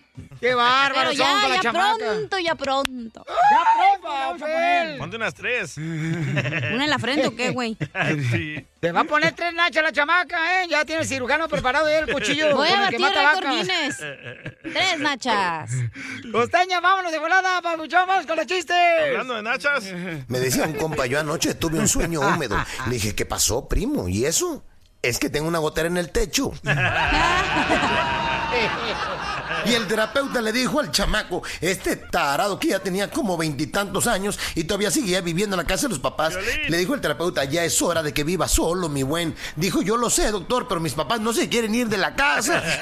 Qué 0.45 0.55
bárbaro 0.55 1.09
Pero 1.09 1.13
ya, 1.13 1.25
son 1.31 1.41
con 1.41 1.49
la 1.49 1.57
ya 1.57 1.63
chamaca. 1.63 1.97
pronto, 1.97 2.39
ya 2.39 2.55
pronto. 2.55 3.25
Ya 3.25 3.65
pronto, 3.73 4.05
le 4.05 4.07
vamos 4.07 4.35
a 4.35 4.45
poner. 4.45 4.99
Ponte 4.99 5.17
unas 5.17 5.33
tres. 5.33 5.79
¿Una 5.79 6.85
en 6.85 6.91
la 6.91 6.99
frente 6.99 7.27
o 7.29 7.35
qué, 7.35 7.49
güey? 7.49 7.79
Sí. 8.31 8.67
Te 8.79 8.93
va 8.93 9.01
a 9.01 9.05
poner 9.05 9.33
tres 9.33 9.55
nachas 9.55 9.83
la 9.83 9.91
chamaca, 9.91 10.37
¿eh? 10.63 10.67
Ya 10.69 10.85
tiene 10.85 11.01
el 11.01 11.09
cirujano 11.09 11.49
preparado 11.49 11.89
ya 11.89 12.01
el 12.01 12.13
cuchillo 12.13 12.55
Voy 12.55 12.69
con 12.69 12.79
a 12.79 12.85
el 12.85 12.91
que 12.91 12.99
mata 12.99 13.23
vacas. 13.23 13.69
Tres 14.63 14.99
nachas. 14.99 15.71
Costeña, 16.31 16.81
vámonos 16.81 17.11
de 17.11 17.19
volada, 17.19 17.63
papuchón, 17.63 18.07
vamos 18.07 18.27
con 18.27 18.37
los 18.37 18.45
chistes. 18.47 18.77
Hablando 19.07 19.37
de 19.37 19.43
nachas. 19.43 19.85
Me 20.29 20.41
decía 20.41 20.65
un 20.65 20.75
compa, 20.75 21.07
yo 21.07 21.19
anoche 21.21 21.55
tuve 21.55 21.79
un 21.79 21.89
sueño 21.89 22.21
húmedo. 22.21 22.63
Le 22.87 22.93
dije, 22.93 23.15
¿qué 23.15 23.25
pasó, 23.25 23.67
primo? 23.67 24.11
¿Y 24.11 24.27
eso? 24.27 24.63
Es 25.01 25.19
que 25.19 25.31
tengo 25.31 25.49
una 25.49 25.59
gotera 25.59 25.89
en 25.89 25.97
el 25.97 26.11
techo. 26.11 26.53
Y 29.67 29.75
el 29.75 29.87
terapeuta 29.87 30.41
le 30.41 30.53
dijo 30.53 30.81
al 30.81 30.91
chamaco, 30.91 31.43
este 31.61 31.97
tarado 31.97 32.59
que 32.59 32.69
ya 32.69 32.79
tenía 32.81 33.11
como 33.11 33.37
veintitantos 33.37 34.07
años 34.07 34.39
y 34.55 34.65
todavía 34.65 34.91
seguía 34.91 35.21
viviendo 35.21 35.55
en 35.57 35.59
la 35.59 35.67
casa 35.67 35.83
de 35.83 35.91
los 35.91 35.99
papás, 35.99 36.35
le 36.69 36.77
dijo 36.77 36.95
el 36.95 37.01
terapeuta, 37.01 37.45
ya 37.45 37.65
es 37.65 37.81
hora 37.83 38.03
de 38.03 38.13
que 38.13 38.25
viva 38.25 38.49
solo, 38.49 38.89
mi 38.89 39.03
buen. 39.03 39.35
Dijo, 39.57 39.83
yo 39.83 39.97
lo 39.97 40.11
sé, 40.11 40.31
doctor, 40.31 40.69
pero 40.69 40.81
mis 40.81 40.95
papás 40.95 41.21
no 41.21 41.33
se 41.33 41.49
quieren 41.49 41.75
ir 41.75 41.89
de 41.89 41.99
la 41.99 42.15
casa. 42.15 42.63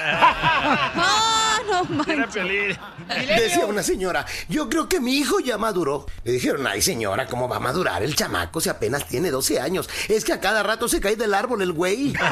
Ah, 0.94 1.58
no 1.68 1.84
manches. 1.84 2.26
Piolín. 2.32 2.78
Decía 3.08 3.66
una 3.66 3.82
señora, 3.82 4.24
yo 4.48 4.68
creo 4.68 4.88
que 4.88 5.00
mi 5.00 5.16
hijo 5.16 5.40
ya 5.40 5.58
maduró. 5.58 6.06
Le 6.24 6.32
dijeron, 6.32 6.66
ay 6.66 6.80
señora, 6.80 7.26
¿cómo 7.26 7.48
va 7.48 7.56
a 7.56 7.60
madurar 7.60 8.02
el 8.02 8.14
chamaco 8.14 8.60
si 8.60 8.68
apenas 8.68 9.06
tiene 9.06 9.30
12 9.30 9.60
años? 9.60 9.88
Es 10.08 10.24
que 10.24 10.32
a 10.32 10.40
cada 10.40 10.62
rato 10.62 10.88
se 10.88 11.00
cae 11.00 11.16
del 11.16 11.34
árbol 11.34 11.62
el 11.62 11.72
güey. 11.72 12.14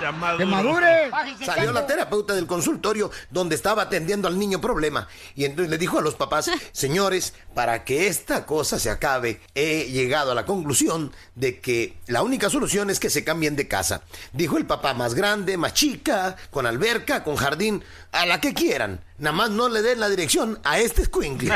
Ya 0.00 0.12
maduro. 0.12 0.38
¡Que 0.38 0.46
madure! 0.46 1.10
Salió 1.44 1.72
la 1.72 1.86
terapeuta 1.86 2.34
del 2.34 2.46
consultorio 2.50 3.10
donde 3.30 3.54
estaba 3.54 3.82
atendiendo 3.82 4.28
al 4.28 4.38
niño 4.38 4.60
problema 4.60 5.08
y 5.34 5.46
entonces 5.46 5.70
le 5.70 5.78
dijo 5.78 5.98
a 5.98 6.02
los 6.02 6.16
papás, 6.16 6.50
señores, 6.72 7.32
para 7.54 7.84
que 7.84 8.08
esta 8.08 8.44
cosa 8.44 8.78
se 8.78 8.90
acabe, 8.90 9.40
he 9.54 9.84
llegado 9.90 10.32
a 10.32 10.34
la 10.34 10.44
conclusión 10.44 11.12
de 11.34 11.60
que 11.60 11.96
la 12.06 12.22
única 12.22 12.50
solución 12.50 12.90
es 12.90 13.00
que 13.00 13.08
se 13.08 13.24
cambien 13.24 13.56
de 13.56 13.68
casa. 13.68 14.02
Dijo 14.34 14.58
el 14.58 14.66
papá, 14.66 14.92
más 14.92 15.14
grande, 15.14 15.56
más 15.56 15.72
chica, 15.72 16.36
con 16.50 16.66
alberca, 16.66 17.24
con 17.24 17.36
jardín, 17.36 17.82
a 18.12 18.26
la 18.26 18.40
que 18.40 18.52
quieran. 18.52 19.00
Nada 19.18 19.36
más 19.36 19.50
no 19.50 19.68
le 19.68 19.80
den 19.80 20.00
la 20.00 20.08
dirección 20.08 20.58
a 20.64 20.78
este 20.78 21.04
squinkle. 21.04 21.54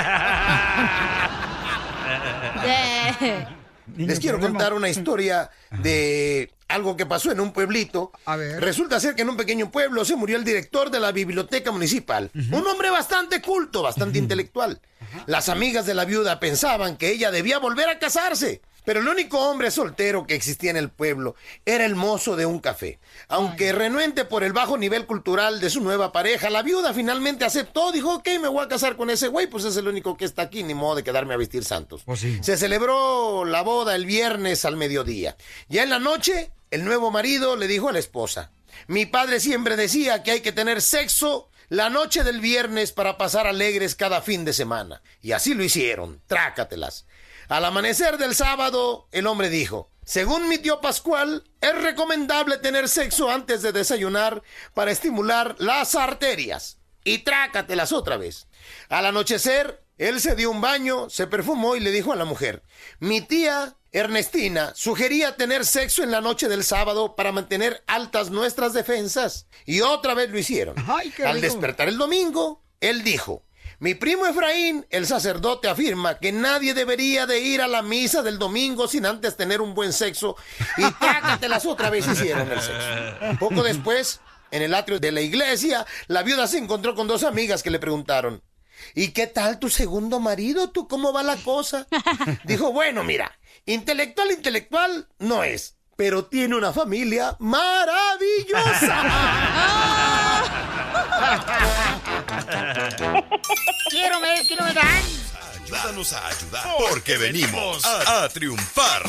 Eh. 2.65 3.47
Les 3.97 4.19
quiero 4.19 4.41
contar 4.41 4.73
una 4.73 4.89
historia 4.89 5.51
de 5.83 6.51
algo 6.75 6.97
que 6.97 7.07
pasó 7.07 7.33
en 7.33 7.41
un 7.41 7.53
pueblito. 7.53 8.13
A 8.27 8.37
ver. 8.37 8.61
Resulta 8.61 9.01
ser 9.01 9.15
que 9.15 9.23
en 9.23 9.31
un 9.31 9.37
pequeño 9.37 9.71
pueblo 9.71 10.05
se 10.05 10.17
murió 10.17 10.37
el 10.37 10.45
director 10.45 10.91
de 10.91 11.01
la 11.01 11.13
biblioteca 11.13 11.71
municipal. 11.71 12.31
Un 12.35 12.67
hombre 12.67 12.91
bastante 12.91 13.41
culto, 13.41 13.83
bastante 13.83 14.19
intelectual. 14.19 14.81
Las 15.27 15.49
amigas 15.49 15.87
de 15.87 15.95
la 15.95 16.05
viuda 16.05 16.41
pensaban 16.41 16.97
que 16.97 17.11
ella 17.11 17.31
debía 17.31 17.59
volver 17.59 17.89
a 17.89 17.99
casarse. 17.99 18.61
Pero 18.85 19.01
el 19.01 19.09
único 19.09 19.39
hombre 19.39 19.71
soltero 19.71 20.27
que 20.27 20.35
existía 20.35 20.71
en 20.71 20.77
el 20.77 20.91
pueblo 20.91 21.37
era 21.65 21.87
el 21.87 21.95
mozo 21.95 22.37
de 22.37 22.45
un 22.45 22.59
café. 22.59 22.99
Aunque 23.29 23.73
renuente 23.73 24.27
por 24.27 24.45
el 24.45 24.53
bajo 24.53 24.77
nivel 24.77 25.07
cultural 25.07 25.59
de 25.59 25.71
su 25.71 25.81
nueva 25.81 26.13
pareja, 26.13 26.51
la 26.51 26.63
viuda 26.63 26.93
finalmente 26.93 27.47
aceptó, 27.47 27.93
dijo, 27.93 28.17
ok, 28.17 28.29
me 28.41 28.49
voy 28.49 28.63
a 28.63 28.69
casar 28.69 28.97
con 28.97 29.09
ese 29.09 29.29
güey, 29.29 29.47
pues 29.47 29.65
es 29.65 29.77
el 29.79 29.89
único 29.89 30.17
que 30.19 30.27
está 30.27 30.43
aquí, 30.43 30.63
ni 30.63 30.75
modo 30.75 30.97
de 30.97 31.03
quedarme 31.03 31.33
a 31.33 31.39
vestir 31.39 31.65
santos. 31.65 32.05
Se 32.43 32.59
celebró 32.59 33.47
la 33.47 33.63
boda 33.63 33.95
el 33.95 34.05
viernes 34.05 34.67
al 34.67 34.77
mediodía. 34.77 35.37
Ya 35.69 35.83
en 35.83 35.91
la 35.91 35.99
noche, 35.99 36.53
el 36.75 36.85
nuevo 36.85 37.13
marido 37.13 37.55
le 37.55 37.69
dijo 37.69 37.89
a 37.89 37.93
la 37.93 38.01
esposa, 38.01 38.51
mi 38.89 39.07
padre 39.07 39.39
siempre 39.39 39.77
decía 39.77 40.25
que 40.25 40.33
hay 40.33 40.41
que 40.41 40.51
tener 40.51 40.83
sexo 40.83 41.49
la 41.69 41.89
noche 41.89 42.25
del 42.25 42.41
viernes 42.41 42.91
para 42.91 43.17
pasar 43.17 43.47
alegres 43.47 43.95
cada 43.95 44.21
fin 44.23 44.45
de 44.45 44.53
semana. 44.53 45.01
Y 45.23 45.31
así 45.31 45.55
lo 45.55 45.63
hicieron, 45.63 46.21
trácatelas. 46.27 47.07
Al 47.49 47.65
amanecer 47.65 48.19
del 48.19 48.35
sábado, 48.35 49.07
el 49.13 49.29
hombre 49.29 49.51
dijo, 49.51 49.89
según 50.05 50.49
mi 50.49 50.59
tío 50.59 50.81
Pascual, 50.81 51.45
es 51.61 51.81
recomendable 51.81 52.59
tener 52.59 52.89
sexo 52.89 53.31
antes 53.31 53.63
de 53.63 53.71
desayunar 53.71 54.43
para 54.75 54.91
estimular 54.91 55.55
las 55.61 55.95
arterias. 55.95 56.79
Y 57.05 57.19
trácatelas 57.19 57.93
otra 57.93 58.17
vez. 58.17 58.49
Al 58.89 59.07
anochecer, 59.07 59.85
él 59.97 60.21
se 60.21 60.35
dio 60.35 60.51
un 60.51 60.61
baño, 60.61 61.09
se 61.09 61.29
perfumó 61.29 61.77
y 61.77 61.81
le 61.81 61.93
dijo 61.93 62.13
a 62.13 62.17
la 62.17 62.25
mujer, 62.25 62.65
mi 62.99 63.21
tía 63.21 63.77
Ernestina 63.95 64.73
sugería 64.75 65.37
tener 65.37 65.65
sexo 65.65 66.03
en 66.03 66.11
la 66.11 66.21
noche 66.21 66.49
del 66.49 66.65
sábado 66.65 67.15
para 67.15 67.31
mantener 67.31 67.85
altas 67.87 68.31
nuestras 68.31 68.73
defensas. 68.73 69.47
Y 69.67 69.83
otra 69.83 70.15
vez 70.15 70.31
lo 70.31 70.39
hicieron. 70.39 70.75
Ay, 70.89 71.11
qué 71.11 71.25
Al 71.25 71.41
despertar 71.41 71.89
el 71.89 71.97
domingo, 71.97 72.61
él 72.81 73.05
dijo, 73.05 73.45
mi 73.79 73.95
primo 73.95 74.27
Efraín, 74.27 74.85
el 74.91 75.07
sacerdote, 75.07 75.69
afirma 75.69 76.19
que 76.19 76.33
nadie 76.33 76.75
debería 76.75 77.27
de 77.27 77.39
ir 77.39 77.63
a 77.63 77.69
la 77.69 77.83
misa 77.83 78.25
del 78.25 78.37
domingo 78.37 78.89
sin 78.89 79.07
antes 79.07 79.37
tener 79.37 79.61
un 79.61 79.75
buen 79.75 79.93
sexo 79.93 80.37
y 80.77 80.83
trácatelas 80.99 81.65
otra 81.65 81.89
vez 81.89 82.09
hicieron 82.09 82.51
el 82.51 82.61
sexo. 82.61 83.39
Poco 83.39 83.63
después, 83.63 84.21
en 84.51 84.63
el 84.63 84.75
atrio 84.75 84.99
de 84.99 85.13
la 85.13 85.21
iglesia, 85.21 85.87
la 86.09 86.25
viuda 86.25 86.49
se 86.49 86.59
encontró 86.59 86.97
con 86.97 87.07
dos 87.07 87.23
amigas 87.23 87.63
que 87.63 87.71
le 87.71 87.79
preguntaron, 87.79 88.43
¿y 88.93 89.13
qué 89.13 89.29
tal 89.29 89.61
tu 89.61 89.71
segundo 89.71 90.19
marido? 90.19 90.71
¿Tú 90.71 90.89
cómo 90.89 91.13
va 91.13 91.23
la 91.23 91.37
cosa? 91.37 91.87
Dijo, 92.45 92.73
bueno, 92.73 93.05
mira, 93.05 93.39
intelectual, 93.67 94.31
intelectual 94.31 95.09
no 95.19 95.45
es, 95.45 95.77
pero 95.97 96.25
tiene 96.27 96.57
una 96.57 96.73
familia 96.73 97.37
maravillosa. 97.39 99.03
Quiero 103.91 104.21
ver, 104.21 104.47
quiero 104.47 104.65
ver. 104.65 104.79
Ayúdanos 105.65 106.13
a 106.13 106.27
ayudar 106.27 106.65
porque 106.91 107.17
venimos 107.17 107.85
a, 107.85 108.25
a 108.25 108.29
triunfar. 108.29 109.03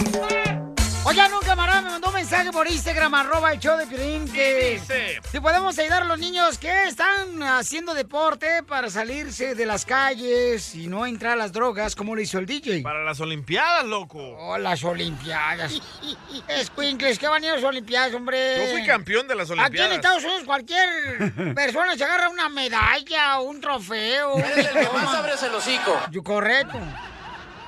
Oigan, 1.08 1.32
un 1.36 1.40
camarada 1.42 1.82
me 1.84 1.90
mandó 1.92 2.08
un 2.08 2.16
mensaje 2.16 2.52
por 2.52 2.68
Instagram, 2.68 3.14
arroba 3.14 3.54
el 3.54 3.60
show 3.60 3.78
de 3.78 3.86
Piolín, 3.86 4.28
que 4.28 4.72
dice? 4.80 5.20
si 5.32 5.40
podemos 5.40 5.78
ayudar 5.78 6.02
a 6.02 6.06
los 6.06 6.18
niños 6.18 6.58
que 6.58 6.86
están 6.86 7.44
haciendo 7.44 7.94
deporte 7.94 8.64
para 8.64 8.90
salirse 8.90 9.54
de 9.54 9.68
las 9.68 9.86
calles 9.86 10.74
y 10.74 10.88
no 10.88 11.06
entrar 11.06 11.34
a 11.34 11.36
las 11.36 11.54
drogas, 11.54 11.96
como 11.96 12.16
lo 12.16 12.22
hizo 12.22 12.40
el 12.40 12.48
DJ. 12.48 12.82
Para 12.82 13.04
las 13.04 13.20
Olimpiadas, 13.20 13.86
loco. 13.86 14.18
Oh, 14.20 14.58
las 14.58 14.84
Olimpiadas. 14.84 15.80
Escuincles, 16.48 17.20
¿qué 17.20 17.28
van 17.28 17.44
a 17.44 17.46
ir 17.46 17.52
a 17.52 17.56
las 17.58 17.64
Olimpiadas, 17.64 18.12
hombre? 18.16 18.66
Yo 18.66 18.72
fui 18.76 18.84
campeón 18.88 19.28
de 19.28 19.36
las 19.36 19.52
Aquí 19.52 19.60
Olimpiadas. 19.60 19.92
en 19.92 19.96
Estados 19.98 20.24
Unidos 20.24 20.44
cualquier 20.44 21.54
persona 21.54 21.96
se 21.96 22.04
agarra 22.04 22.30
una 22.30 22.50
medalla, 22.50 23.40
un 23.42 23.62
trofeo. 23.62 24.40
Eres 24.40 24.68
el 24.70 24.74
que 24.74 24.90
más 24.92 25.14
abres 25.14 25.44
el 25.44 25.54
hocico. 25.54 26.02
Yo, 26.10 26.24
correcto. 26.24 26.80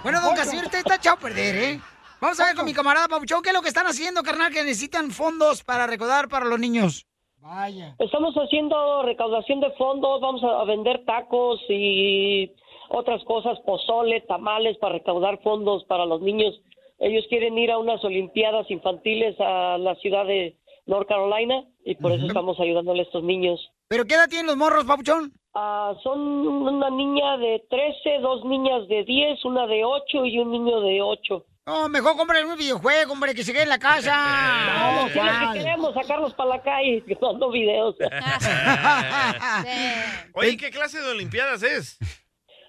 Bueno, 0.01 0.21
don 0.21 0.35
Casimiro, 0.35 0.65
usted 0.65 0.79
está 0.79 0.95
echado 0.95 1.17
a 1.17 1.19
perder, 1.19 1.55
¿eh? 1.55 1.81
Vamos 2.20 2.39
a 2.39 2.45
ver 2.45 2.55
con 2.55 2.65
mi 2.65 2.74
camarada 2.74 3.07
Papuchón, 3.07 3.43
¿qué 3.43 3.49
es 3.49 3.55
lo 3.55 3.61
que 3.61 3.68
están 3.68 3.86
haciendo, 3.86 4.24
carnal? 4.24 4.51
Que 4.51 4.63
necesitan 4.63 5.11
fondos 5.11 5.63
para 5.63 5.86
recaudar 5.86 6.28
para 6.28 6.45
los 6.45 6.59
niños. 6.59 7.05
Vaya. 7.39 7.95
Estamos 7.99 8.34
haciendo 8.34 9.03
recaudación 9.03 9.59
de 9.59 9.70
fondos, 9.74 10.20
vamos 10.20 10.43
a 10.43 10.63
vender 10.63 11.05
tacos 11.05 11.61
y 11.70 12.51
otras 12.89 13.24
cosas, 13.26 13.59
pozole, 13.59 14.22
tamales 14.22 14.78
para 14.80 14.93
recaudar 14.93 15.39
fondos 15.43 15.84
para 15.86 16.07
los 16.07 16.20
niños. 16.22 16.59
Ellos 16.97 17.24
quieren 17.30 17.55
ir 17.59 17.70
a 17.70 17.78
unas 17.78 18.03
Olimpiadas 18.03 18.70
infantiles 18.72 19.39
a 19.39 19.78
la 19.78 19.93
ciudad 19.97 20.26
de 20.26 20.57
North 20.88 21.07
Carolina 21.07 21.65
y 21.86 21.93
por 21.95 22.13
eso 22.13 22.26
estamos 22.26 22.59
ayudándole 22.59 23.01
a 23.01 23.03
estos 23.03 23.24
niños. 23.24 23.59
¿Pero 23.89 24.05
qué 24.05 24.15
edad 24.15 24.28
tienen 24.28 24.47
los 24.47 24.57
morros, 24.57 24.86
Papuchón? 24.86 25.34
Ah, 25.53 25.93
son 26.01 26.20
una 26.20 26.89
niña 26.89 27.38
de 27.38 27.63
13, 27.70 28.20
dos 28.22 28.43
niñas 28.43 28.88
de 28.88 29.03
10, 29.03 29.45
una 29.45 29.68
de 29.68 29.86
8 29.86 30.26
y 30.26 30.39
un 30.39 30.51
niño 30.51 30.82
de 30.82 31.03
8. 31.03 31.45
No, 31.68 31.88
mejor 31.89 32.15
compren 32.15 32.47
un 32.47 32.57
videojuego, 32.57 33.11
hombre, 33.11 33.36
que 33.36 33.43
se 33.43 33.51
quede 33.51 33.63
en 33.63 33.70
la 33.70 33.78
casa. 33.78 34.15
Vamos, 34.80 35.11
¿qué 35.11 35.20
es 35.20 35.26
lo 35.26 35.51
que 35.51 35.59
queremos? 35.59 35.93
Sacarlos 35.93 36.34
para 36.34 36.51
la 36.51 36.61
calle, 36.61 37.03
grabando 37.05 37.51
videos. 37.51 37.93
Oye, 40.34 40.55
¿qué 40.55 40.72
clase 40.72 41.01
de 41.01 41.09
Olimpiadas 41.09 41.61
es? 41.63 41.97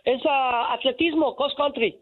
Es 0.03 0.21
ah, 0.29 0.75
atletismo, 0.75 1.37
cross 1.37 1.55
country. 1.57 1.97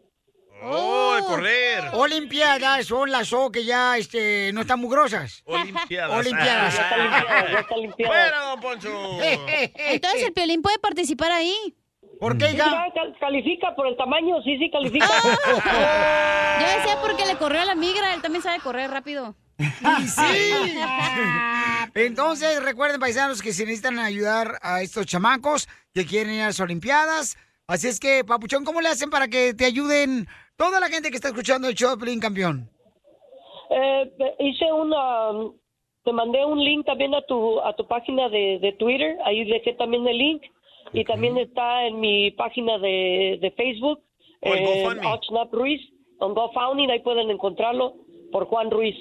Oh, 0.63 1.13
de 1.17 1.21
correr. 1.21 1.83
Olimpiadas 1.93 2.87
son 2.87 3.11
las 3.11 3.31
O 3.31 3.51
que 3.51 3.63
ya 3.63 3.95
este, 3.95 4.51
no 4.53 4.61
están 4.61 4.79
mugrosas. 4.79 5.43
Olimpiadas. 5.45 6.17
Olimpiadas. 6.17 6.75
Ya 6.75 6.81
está 6.81 6.97
limpiada, 6.97 7.51
ya 7.51 7.59
está. 7.59 7.75
¡Fuera, 8.07 8.39
don 8.39 8.59
Poncho! 8.59 9.21
Entonces 9.21 10.23
el 10.23 10.33
Piolín 10.33 10.63
puede 10.63 10.79
participar 10.79 11.31
ahí. 11.31 11.75
¿Por 12.19 12.37
qué, 12.37 12.51
hija? 12.51 12.85
califica 13.19 13.75
por 13.75 13.87
el 13.87 13.95
tamaño, 13.95 14.41
sí, 14.43 14.57
sí, 14.57 14.69
califica. 14.71 15.07
Yo 16.59 16.77
decía 16.77 16.97
porque 17.01 17.25
le 17.25 17.35
corrió 17.37 17.61
a 17.61 17.65
la 17.65 17.75
migra, 17.75 18.13
él 18.13 18.21
también 18.21 18.41
sabe 18.41 18.59
correr 18.59 18.89
rápido. 18.89 19.35
Sí. 20.05 20.77
Entonces, 21.95 22.63
recuerden, 22.63 22.99
paisanos, 22.99 23.41
que 23.41 23.53
se 23.53 23.63
necesitan 23.65 23.97
ayudar 23.97 24.59
a 24.61 24.81
estos 24.81 25.05
chamacos 25.05 25.67
que 25.93 26.05
quieren 26.05 26.33
ir 26.33 26.41
a 26.41 26.47
las 26.47 26.59
Olimpiadas. 26.59 27.37
Así 27.67 27.87
es 27.87 27.99
que, 27.99 28.23
Papuchón, 28.23 28.63
¿cómo 28.63 28.81
le 28.81 28.89
hacen 28.89 29.09
para 29.09 29.27
que 29.27 29.53
te 29.53 29.65
ayuden 29.65 30.27
toda 30.57 30.79
la 30.79 30.87
gente 30.87 31.09
que 31.09 31.15
está 31.15 31.29
escuchando 31.29 31.67
el 31.67 31.75
show 31.75 31.95
de 31.95 32.19
Campeón? 32.19 32.69
Eh, 33.69 34.11
hice 34.39 34.71
una, 34.71 35.51
te 36.03 36.13
mandé 36.13 36.45
un 36.45 36.63
link 36.63 36.85
también 36.85 37.13
a 37.15 37.21
tu 37.23 37.59
a 37.59 37.75
tu 37.75 37.85
página 37.87 38.29
de, 38.29 38.59
de 38.61 38.71
Twitter, 38.73 39.17
ahí 39.25 39.43
dejé 39.43 39.73
también 39.73 40.07
el 40.07 40.17
link 40.17 40.43
y 40.93 41.03
también 41.05 41.37
está 41.37 41.85
en 41.85 41.99
mi 41.99 42.31
página 42.31 42.77
de, 42.77 43.37
de 43.41 43.51
Facebook, 43.51 44.01
O 44.41 44.53
el 44.53 44.63
eh, 44.63 45.49
Ruiz, 45.51 45.81
en 46.19 46.33
GoFundMe, 46.33 46.91
ahí 46.91 46.99
pueden 46.99 47.29
encontrarlo 47.29 47.95
por 48.31 48.45
Juan 48.45 48.71
Ruiz. 48.71 48.95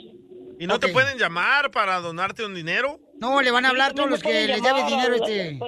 ¿Y 0.58 0.66
no 0.66 0.78
te 0.78 0.88
pueden 0.88 1.18
llamar 1.18 1.70
para 1.70 2.00
donarte 2.00 2.44
un 2.44 2.54
dinero? 2.54 2.98
No, 3.20 3.42
le 3.42 3.50
van 3.50 3.66
a 3.66 3.70
hablar 3.70 3.92
todos 3.92 4.08
los 4.08 4.22
que 4.22 4.46
les 4.46 4.62
lleven 4.62 4.86
dinero 4.86 5.14
a 5.14 5.16
este. 5.16 5.58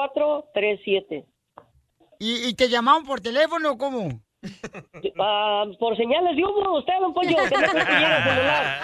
805-790-6437. 0.05 1.25
¿Y, 2.21 2.49
¿Y 2.49 2.55
te 2.55 2.69
llamaron 2.69 3.05
por 3.05 3.21
teléfono 3.21 3.73
o 3.73 3.79
cómo? 3.79 4.09
Ah, 5.19 5.65
por 5.79 5.97
señales 5.97 6.37
de 6.37 6.45
humo, 6.45 6.79
usted, 6.79 6.93
Don 7.01 7.13
Poncho, 7.13 7.35
que 7.37 7.43
no 7.43 7.49
celular. 7.73 8.81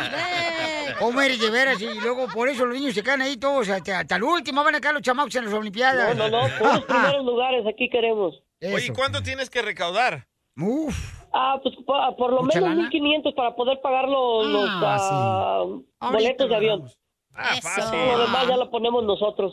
¿Cómo 0.98 1.20
eres 1.20 1.40
de 1.40 1.50
veras? 1.50 1.80
Y 1.80 1.86
luego 2.00 2.26
por 2.28 2.48
eso 2.48 2.64
los 2.66 2.78
niños 2.78 2.94
se 2.94 3.02
quedan 3.02 3.22
ahí 3.22 3.36
todos 3.36 3.68
hasta, 3.68 4.00
hasta 4.00 4.16
el 4.16 4.22
último. 4.24 4.64
Van 4.64 4.74
a 4.74 4.80
quedar 4.80 4.94
los 4.94 5.02
chamacos 5.02 5.34
en 5.36 5.44
las 5.44 5.54
Olimpiadas. 5.54 6.16
No, 6.16 6.28
no, 6.28 6.48
no, 6.48 6.58
por 6.58 6.74
los 6.74 6.84
primeros 6.86 7.24
lugares 7.24 7.64
aquí 7.66 7.88
queremos. 7.88 8.42
Oye, 8.62 8.92
¿cuánto 8.92 9.22
tienes 9.22 9.50
que 9.50 9.62
recaudar? 9.62 10.26
Uf. 10.56 10.96
Ah, 11.32 11.58
pues 11.62 11.74
por, 11.84 12.16
por 12.16 12.32
lo 12.32 12.42
¿Mucha 12.42 12.60
menos 12.60 12.76
lana? 12.76 12.90
1.500 12.90 13.34
para 13.34 13.54
poder 13.56 13.80
pagar 13.80 14.08
los, 14.08 14.46
los, 14.46 14.68
Ah, 14.70 15.64
ah, 16.00 16.10
boletos 16.12 16.48
de 16.48 16.54
avión. 16.56 16.88
Ah, 17.34 17.56
fácil. 17.60 17.98
Lo 18.12 18.18
demás 18.20 18.46
ya 18.46 18.56
lo 18.56 18.70
ponemos 18.70 19.02
nosotros. 19.04 19.52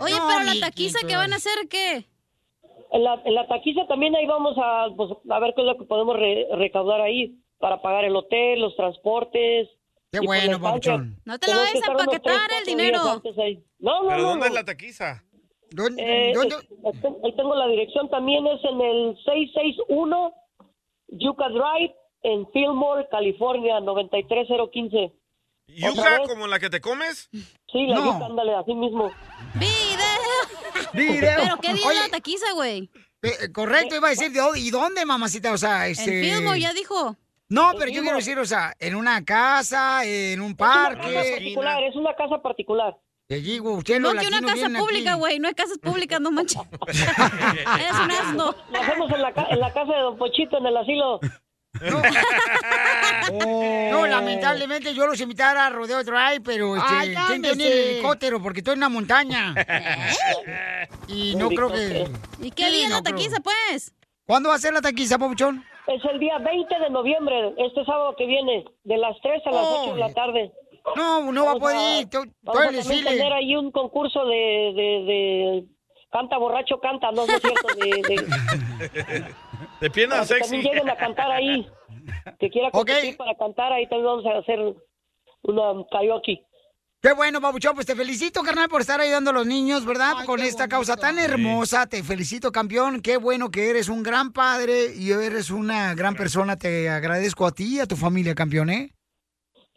Oye, 0.00 0.14
pero 0.26 0.44
la 0.44 0.58
taquiza 0.60 1.06
que 1.06 1.16
van 1.16 1.32
a 1.32 1.36
hacer, 1.36 1.52
¿qué? 1.68 2.06
En 2.90 3.04
la, 3.04 3.20
en 3.24 3.34
la 3.34 3.46
taquiza 3.46 3.86
también 3.86 4.16
ahí 4.16 4.26
vamos 4.26 4.56
a, 4.56 4.88
pues, 4.96 5.10
a 5.28 5.38
ver 5.40 5.52
qué 5.54 5.60
es 5.62 5.66
lo 5.66 5.76
que 5.78 5.84
podemos 5.84 6.16
re- 6.16 6.46
recaudar 6.52 7.00
ahí 7.00 7.36
para 7.58 7.82
pagar 7.82 8.04
el 8.04 8.16
hotel, 8.16 8.60
los 8.60 8.74
transportes. 8.76 9.68
Qué 10.10 10.18
pues, 10.18 10.26
bueno, 10.26 10.60
papuchón. 10.60 11.20
No 11.26 11.38
te 11.38 11.48
la 11.48 11.54
Tenemos 11.54 11.64
vayas 11.72 11.84
que 11.84 11.90
a 11.90 11.92
empaquetar 11.92 12.48
tres, 12.48 12.58
el 12.60 12.64
dinero. 12.66 12.98
No, 13.80 14.02
no, 14.02 14.08
¿Pero 14.08 14.22
no, 14.22 14.28
dónde 14.30 14.40
no. 14.40 14.46
es 14.46 14.54
la 14.54 14.64
taquiza? 14.64 15.22
Eh, 15.98 16.30
es- 16.32 17.04
ahí 17.24 17.32
tengo 17.36 17.54
la 17.54 17.66
dirección 17.68 18.08
también, 18.08 18.46
es 18.46 18.64
en 18.64 18.80
el 18.80 19.16
661 19.24 20.32
Yucca 21.08 21.48
Drive 21.50 21.94
en 22.22 22.50
Fillmore, 22.52 23.06
California, 23.10 23.80
93015. 23.80 25.12
¿Otra 25.68 26.16
¿Yuca 26.18 26.18
como 26.26 26.46
la 26.46 26.58
que 26.58 26.70
te 26.70 26.80
comes? 26.80 27.28
Sí, 27.32 27.86
la 27.86 27.96
No. 27.96 28.04
yuca, 28.14 28.26
ándale, 28.26 28.54
así 28.56 28.74
mismo. 28.74 29.10
Video. 30.92 31.36
¿Pero 31.36 31.58
qué 31.60 31.74
día 31.74 31.92
la 32.02 32.08
taquiza, 32.10 32.52
güey? 32.54 32.90
eh, 33.22 33.52
correcto, 33.52 33.96
iba 33.96 34.08
a 34.08 34.10
decir, 34.10 34.30
¿de 34.32 34.40
dónde- 34.40 34.60
¿y 34.60 34.70
dónde, 34.70 35.04
mamacita? 35.04 35.52
O 35.52 35.58
sea, 35.58 35.88
este... 35.88 36.28
En 36.30 36.36
Fillmore, 36.36 36.60
ya 36.60 36.72
dijo. 36.72 37.16
No, 37.50 37.72
pero 37.78 37.90
yo 37.90 38.02
quiero 38.02 38.16
decir, 38.16 38.38
o 38.38 38.44
sea, 38.44 38.74
en 38.78 38.94
una 38.94 39.24
casa, 39.24 40.04
en 40.04 40.40
un 40.40 40.52
Es 40.52 40.56
una 40.58 40.66
casa 40.68 40.82
parque. 41.00 41.30
particular, 41.32 41.82
es 41.84 41.96
una 41.96 42.14
casa 42.14 42.42
particular. 42.42 42.96
Te 43.26 43.36
digo, 43.40 43.72
usted 43.74 44.00
No 44.00 44.12
los 44.14 44.22
que 44.22 44.28
una 44.28 44.40
casa 44.40 44.68
pública, 44.78 45.14
güey. 45.14 45.38
No 45.38 45.48
hay 45.48 45.54
casas 45.54 45.78
públicas, 45.78 46.18
no 46.20 46.30
manches. 46.30 46.60
Eres 46.88 47.92
un 48.02 48.10
asno. 48.10 48.54
Lo 48.70 48.80
hacemos 48.80 49.10
en 49.12 49.20
la, 49.22 49.32
en 49.50 49.60
la 49.60 49.72
casa 49.72 49.92
de 49.94 50.00
Don 50.00 50.16
Pochito, 50.18 50.56
en 50.58 50.66
el 50.66 50.76
asilo. 50.76 51.20
No, 53.90 54.06
lamentablemente 54.06 54.94
yo 54.94 55.06
los 55.06 55.20
invitara 55.20 55.66
a 55.66 55.70
Rodeo 55.70 56.02
Drive, 56.02 56.40
pero 56.42 56.76
este, 56.76 56.88
Ay, 56.90 57.14
¿quién 57.26 57.42
tiene 57.42 57.48
cálmese. 57.48 57.72
el 57.72 57.88
helicóptero? 57.90 58.42
Porque 58.42 58.60
estoy 58.60 58.72
en 58.72 58.78
una 58.78 58.88
montaña. 58.88 59.54
y 61.08 61.34
no 61.36 61.48
creo 61.48 61.70
que... 61.70 62.08
¿Y 62.40 62.50
qué 62.52 62.70
día 62.70 62.84
es 62.84 62.90
no 62.90 62.96
la 62.96 63.02
creo. 63.02 63.16
taquiza, 63.16 63.36
pues? 63.40 63.92
¿Cuándo 64.26 64.48
va 64.48 64.54
a 64.54 64.58
ser 64.58 64.72
la 64.72 64.80
taquiza, 64.80 65.18
Pabuchón? 65.18 65.62
Es 65.86 66.02
el 66.10 66.18
día 66.18 66.38
20 66.38 66.78
de 66.78 66.90
noviembre, 66.90 67.54
este 67.58 67.84
sábado 67.84 68.14
que 68.16 68.26
viene, 68.26 68.64
de 68.84 68.96
las 68.98 69.16
3 69.22 69.42
a 69.46 69.50
las 69.50 69.66
8 69.66 69.94
de 69.94 70.00
la 70.00 70.12
tarde. 70.12 70.52
No, 70.96 71.32
no 71.32 71.44
va 71.46 71.52
a 71.52 71.56
poder 71.56 72.00
ir. 72.02 72.08
Vamos 72.42 72.86
a 72.86 72.88
tener 72.88 73.32
ahí 73.32 73.56
un 73.56 73.70
concurso 73.72 74.24
de, 74.26 74.72
de, 74.74 75.04
de 75.06 75.64
canta 76.10 76.38
borracho 76.38 76.80
canta, 76.80 77.10
no, 77.12 77.26
no 77.26 77.32
es 77.32 77.40
cierto, 77.42 77.68
de, 77.74 78.02
de, 78.08 78.16
De 79.80 79.90
piernas 79.90 80.28
para 80.28 80.28
que 80.28 80.34
sexy. 80.34 80.50
también 80.50 80.74
lleguen 80.74 80.90
a 80.90 80.96
cantar 80.96 81.30
ahí. 81.30 81.66
Que 82.38 82.50
quiera 82.50 82.70
competir 82.70 83.16
para 83.16 83.34
cantar 83.34 83.72
ahí 83.72 83.86
también 83.88 84.06
vamos 84.06 84.26
a 84.26 84.38
hacer 84.38 84.58
una 85.42 85.84
karaoke. 85.90 86.44
Qué 87.00 87.12
bueno, 87.12 87.40
Pabuchón, 87.40 87.76
pues 87.76 87.86
te 87.86 87.94
felicito, 87.94 88.42
carnal, 88.42 88.68
por 88.68 88.80
estar 88.80 89.00
ayudando 89.00 89.30
a 89.30 89.32
los 89.32 89.46
niños, 89.46 89.86
¿verdad? 89.86 90.14
Con 90.26 90.40
esta 90.40 90.66
causa 90.66 90.96
tan 90.96 91.16
hermosa. 91.20 91.86
Te 91.86 92.02
felicito, 92.02 92.50
campeón. 92.50 93.02
Qué 93.02 93.18
bueno 93.18 93.50
que 93.50 93.70
eres 93.70 93.88
un 93.88 94.02
gran 94.02 94.32
padre 94.32 94.96
y 94.96 95.12
eres 95.12 95.52
una 95.52 95.94
gran 95.94 96.16
persona. 96.16 96.56
Te 96.56 96.88
agradezco 96.88 97.46
a 97.46 97.52
ti 97.52 97.76
y 97.76 97.78
a 97.80 97.86
tu 97.86 97.94
familia, 97.94 98.34
campeón, 98.34 98.70
¿eh? 98.70 98.90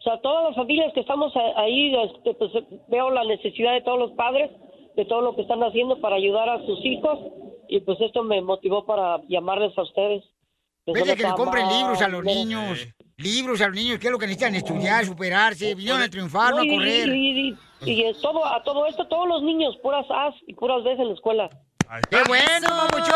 O 0.00 0.02
sea, 0.02 0.20
todas 0.20 0.48
las 0.48 0.56
familias 0.56 0.92
que 0.94 1.00
estamos 1.00 1.32
ahí, 1.56 1.94
este, 1.94 2.34
pues 2.34 2.50
veo 2.88 3.08
la 3.10 3.22
necesidad 3.22 3.72
de 3.74 3.82
todos 3.82 4.00
los 4.00 4.10
padres, 4.16 4.50
de 4.96 5.04
todo 5.04 5.20
lo 5.20 5.36
que 5.36 5.42
están 5.42 5.62
haciendo 5.62 6.00
para 6.00 6.16
ayudar 6.16 6.48
a 6.48 6.66
sus 6.66 6.84
hijos, 6.84 7.20
y 7.76 7.80
pues 7.80 7.98
esto 8.00 8.22
me 8.22 8.40
motivó 8.42 8.84
para 8.84 9.20
llamarles 9.28 9.76
a 9.78 9.82
ustedes. 9.82 10.24
Vete 10.86 11.16
que 11.16 11.22
le 11.22 11.32
compren 11.34 11.68
libros 11.68 12.00
a 12.02 12.08
los 12.08 12.24
niños. 12.24 12.86
Libros 13.16 13.60
a 13.60 13.66
los 13.68 13.76
niños, 13.76 13.98
que 13.98 14.08
es 14.08 14.12
lo 14.12 14.18
que 14.18 14.26
necesitan 14.26 14.54
estudiar, 14.54 15.04
superarse, 15.06 15.74
vinieron 15.74 16.02
a 16.02 16.08
triunfar, 16.08 16.54
no 16.54 16.60
a 16.60 16.64
y- 16.66 16.76
correr. 16.76 17.08
Y, 17.08 17.56
y- 17.84 18.12
todo, 18.20 18.44
a 18.44 18.62
todo 18.64 18.86
esto, 18.86 19.06
todos 19.06 19.28
los 19.28 19.42
niños, 19.42 19.76
puras 19.82 20.04
as 20.10 20.34
y 20.46 20.54
puras 20.54 20.82
veces 20.82 21.00
en 21.00 21.08
la 21.08 21.14
escuela. 21.14 21.50
¡Qué 22.10 22.22
bueno, 22.26 22.68
papuchón! 22.68 23.14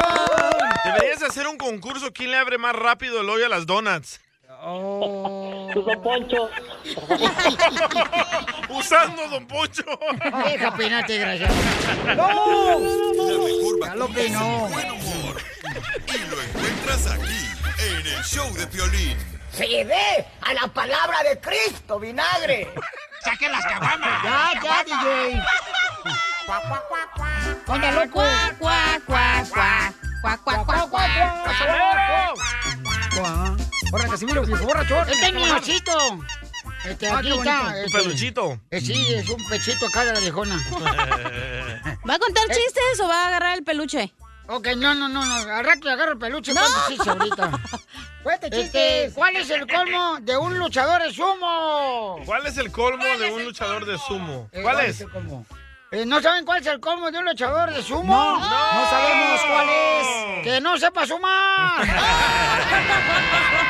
Deberías 0.84 1.22
hacer 1.22 1.46
un 1.48 1.56
concurso. 1.56 2.12
¿Quién 2.12 2.30
le 2.30 2.36
abre 2.36 2.58
más 2.58 2.76
rápido 2.76 3.20
el 3.22 3.28
hoyo 3.30 3.46
a 3.46 3.48
las 3.48 3.66
donuts? 3.66 4.20
Pues 4.62 5.84
Don 5.84 6.00
Poncho. 6.02 6.48
Usando 8.70 9.28
Don 9.28 9.46
Poncho. 9.46 9.84
Deja 10.44 10.74
penarte, 10.76 11.18
desgraciado. 11.18 11.54
¡No! 12.16 12.80
Ya 13.86 13.94
lo 13.94 14.08
peinó. 14.08 14.68
Y 16.06 16.18
lo 16.30 16.42
encuentras 16.42 17.06
aquí, 17.06 17.48
en 17.78 18.06
el 18.06 18.22
show 18.24 18.52
de 18.54 18.66
Piolín. 18.66 19.16
Se 19.52 19.66
llevé 19.66 20.26
a 20.42 20.52
la 20.54 20.66
palabra 20.68 21.22
de 21.22 21.38
Cristo, 21.40 21.98
vinagre. 21.98 22.72
¡Saquen 23.22 23.52
las 23.52 23.64
caguamas! 23.64 24.22
Ya, 24.22 24.50
ya, 24.62 24.84
DJ. 24.84 25.42
¡Onda, 27.66 27.90
loco! 27.92 28.22
Cuac, 28.58 28.58
cuac, 28.58 29.04
cuac, 29.04 29.48
cuac. 29.50 29.94
Cuac, 30.22 30.40
cuac, 30.42 30.66
cuac, 30.66 30.90
cuac. 30.90 31.06
Ahora, 33.92 34.08
Casimiro, 34.08 34.42
viejo 34.44 34.64
borracho. 34.66 35.00
Este 35.02 35.26
es 35.26 35.34
mi 35.34 35.42
osito. 35.50 35.92
Este, 36.84 37.08
Ah, 37.08 37.18
aquí 37.18 37.32
está. 37.32 37.62
Un 37.68 37.74
este. 37.76 37.98
peluchito. 37.98 38.60
Eh, 38.70 38.80
sí, 38.80 39.14
es 39.14 39.28
un 39.28 39.44
pechito 39.48 39.86
acá 39.86 40.04
de 40.04 40.12
la 40.12 40.20
viejona. 40.20 40.56
¿Va 42.08 42.14
a 42.14 42.18
contar 42.18 42.44
chistes 42.48 43.00
o 43.02 43.08
va 43.08 43.24
a 43.24 43.28
agarrar 43.28 43.56
el 43.58 43.64
peluche? 43.64 44.12
Ok, 44.48 44.68
no, 44.76 44.94
no, 44.94 45.08
no, 45.08 45.24
no. 45.24 45.34
Al 45.34 45.64
rato 45.64 45.88
agarro 45.88 46.12
el 46.12 46.18
peluche. 46.18 46.52
No. 46.54 46.60
cuenta 46.86 46.86
chistes 46.88 47.08
ahorita. 47.08 47.50
Cuente 48.22 48.50
chistes. 48.50 48.66
Este, 49.06 49.12
¿Cuál 49.14 49.36
es 49.36 49.50
el 49.50 49.66
colmo 49.66 50.18
de 50.20 50.36
un 50.36 50.58
luchador 50.58 51.02
de 51.02 51.12
sumo? 51.12 52.20
¿Cuál 52.24 52.46
es 52.46 52.56
el 52.58 52.70
colmo 52.70 53.04
de 53.18 53.30
un 53.32 53.44
luchador 53.44 53.84
de 53.84 53.98
sumo? 53.98 54.48
Eh, 54.52 54.62
¿Cuál 54.62 54.80
es? 54.84 55.00
el 55.00 55.10
colmo? 55.10 55.44
Eh, 55.96 56.04
¿No 56.04 56.20
saben 56.20 56.44
cuál 56.44 56.60
es 56.60 56.66
el 56.66 56.78
colmo 56.78 57.10
de 57.10 57.18
un 57.18 57.24
luchador 57.24 57.72
de 57.72 57.82
sumo? 57.82 58.14
No. 58.14 58.38
No 58.38 58.90
sabemos 58.90 59.40
cuál 59.48 59.66
es. 59.70 60.42
Que 60.44 60.60
no 60.60 60.76
sepa 60.76 61.06
sumar. 61.06 61.86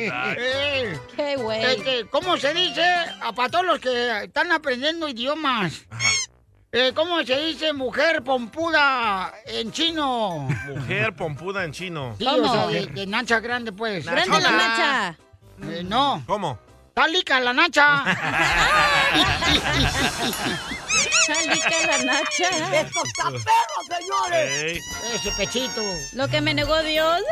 Eh, 0.00 0.98
Qué 1.16 1.36
güey. 1.36 1.62
este, 1.64 2.06
¿Cómo 2.06 2.36
se 2.36 2.54
dice? 2.54 2.84
a- 3.20 3.32
Para 3.32 3.48
todos 3.48 3.64
los 3.66 3.78
que 3.80 4.24
están 4.24 4.52
aprendiendo 4.52 5.08
idiomas. 5.08 5.86
Eh, 6.70 6.92
¿Cómo 6.94 7.22
se 7.24 7.36
dice 7.40 7.72
mujer 7.72 8.22
pompuda 8.22 9.32
en 9.46 9.72
chino? 9.72 10.48
Mujer 10.68 11.14
pompuda 11.16 11.64
en 11.64 11.72
chino. 11.72 12.14
Sí, 12.18 12.26
o 12.26 12.52
sea, 12.52 12.66
de, 12.68 12.86
de 12.86 13.06
nacha 13.06 13.40
grande, 13.40 13.72
pues. 13.72 14.04
Grande 14.06 14.40
la 14.40 14.50
nacha. 14.50 15.16
Eh, 15.62 15.82
no. 15.84 16.22
¿Cómo? 16.26 16.58
Está 16.98 17.10
lica 17.12 17.38
la 17.38 17.52
nacha. 17.52 18.04
Chalica 21.26 21.86
la 21.86 21.98
nacha. 21.98 22.48
¡Esto 22.80 23.04
está 23.04 23.30
perro, 23.30 23.84
señores! 23.88 24.50
Ey. 24.64 24.80
Ese 25.14 25.30
pechito. 25.36 25.80
Lo 26.14 26.26
que 26.26 26.40
me 26.40 26.54
negó 26.54 26.82
Dios. 26.82 27.22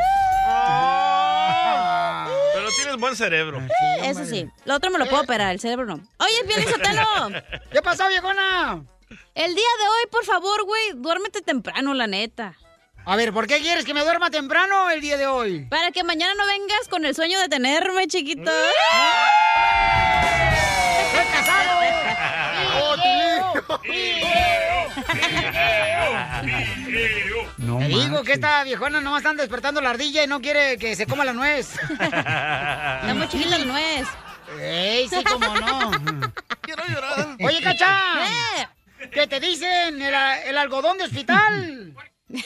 Ah. 0.47 2.29
Pero 2.53 2.69
tienes 2.77 2.95
buen 2.95 3.17
cerebro. 3.17 3.61
Eso 4.03 4.23
sí. 4.23 4.49
Lo 4.63 4.75
otro 4.75 4.89
me 4.89 4.99
lo 4.99 5.07
puedo 5.09 5.23
operar, 5.23 5.51
el 5.51 5.59
cerebro 5.59 5.85
no. 5.85 5.95
Oye, 5.95 6.45
Piolín 6.47 6.69
Sotelo. 6.71 7.03
¿Qué 7.69 7.81
pasó, 7.81 8.07
viejona? 8.07 8.85
El 9.35 9.53
día 9.53 9.69
de 9.81 9.87
hoy, 9.89 10.05
por 10.09 10.23
favor, 10.23 10.63
güey, 10.63 10.93
duérmete 10.95 11.41
temprano, 11.41 11.93
la 11.93 12.07
neta. 12.07 12.55
A 13.09 13.15
ver, 13.15 13.31
¿por 13.31 13.47
qué 13.47 13.61
quieres 13.61 13.85
que 13.85 13.93
me 13.93 14.01
duerma 14.01 14.29
temprano 14.29 14.89
el 14.89 14.99
día 14.99 15.15
de 15.15 15.27
hoy? 15.27 15.61
Para 15.69 15.91
que 15.91 16.03
mañana 16.03 16.33
no 16.33 16.45
vengas 16.45 16.89
con 16.89 17.05
el 17.05 17.15
sueño 17.15 17.39
de 17.39 17.47
tenerme, 17.47 18.05
chiquito. 18.07 18.51
¡Soy 21.13 21.25
casado! 21.31 21.79
No 27.59 27.77
Te 27.77 27.87
digo 27.87 28.23
que 28.23 28.33
esta 28.33 28.65
viejona 28.65 28.99
nomás 28.99 29.21
están 29.21 29.37
despertando 29.37 29.79
la 29.79 29.91
ardilla 29.91 30.25
y 30.25 30.27
no 30.27 30.41
quiere 30.41 30.77
que 30.77 30.97
se 30.97 31.07
coma 31.07 31.23
la 31.23 31.31
nuez. 31.31 31.75
Está 31.89 33.13
muy 33.15 33.29
chiquita 33.29 33.57
la 33.57 33.65
nuez. 33.65 34.07
¡Ey, 34.59 35.07
sí, 35.07 35.23
cómo 35.23 35.55
no! 35.55 35.91
Quiero 36.59 36.83
llorar. 36.89 37.37
Oye, 37.41 37.61
Cacha. 37.61 38.69
¿Qué 39.13 39.27
te 39.27 39.39
dicen? 39.39 40.01
¿El, 40.01 40.13
el 40.13 40.57
algodón 40.57 40.97
de 40.97 41.05
hospital? 41.05 41.93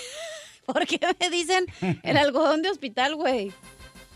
¿Por 0.72 0.86
qué 0.86 1.00
me 1.20 1.30
dicen 1.30 1.66
el 2.04 2.18
algodón 2.18 2.62
de 2.62 2.70
hospital, 2.70 3.16
güey? 3.16 3.52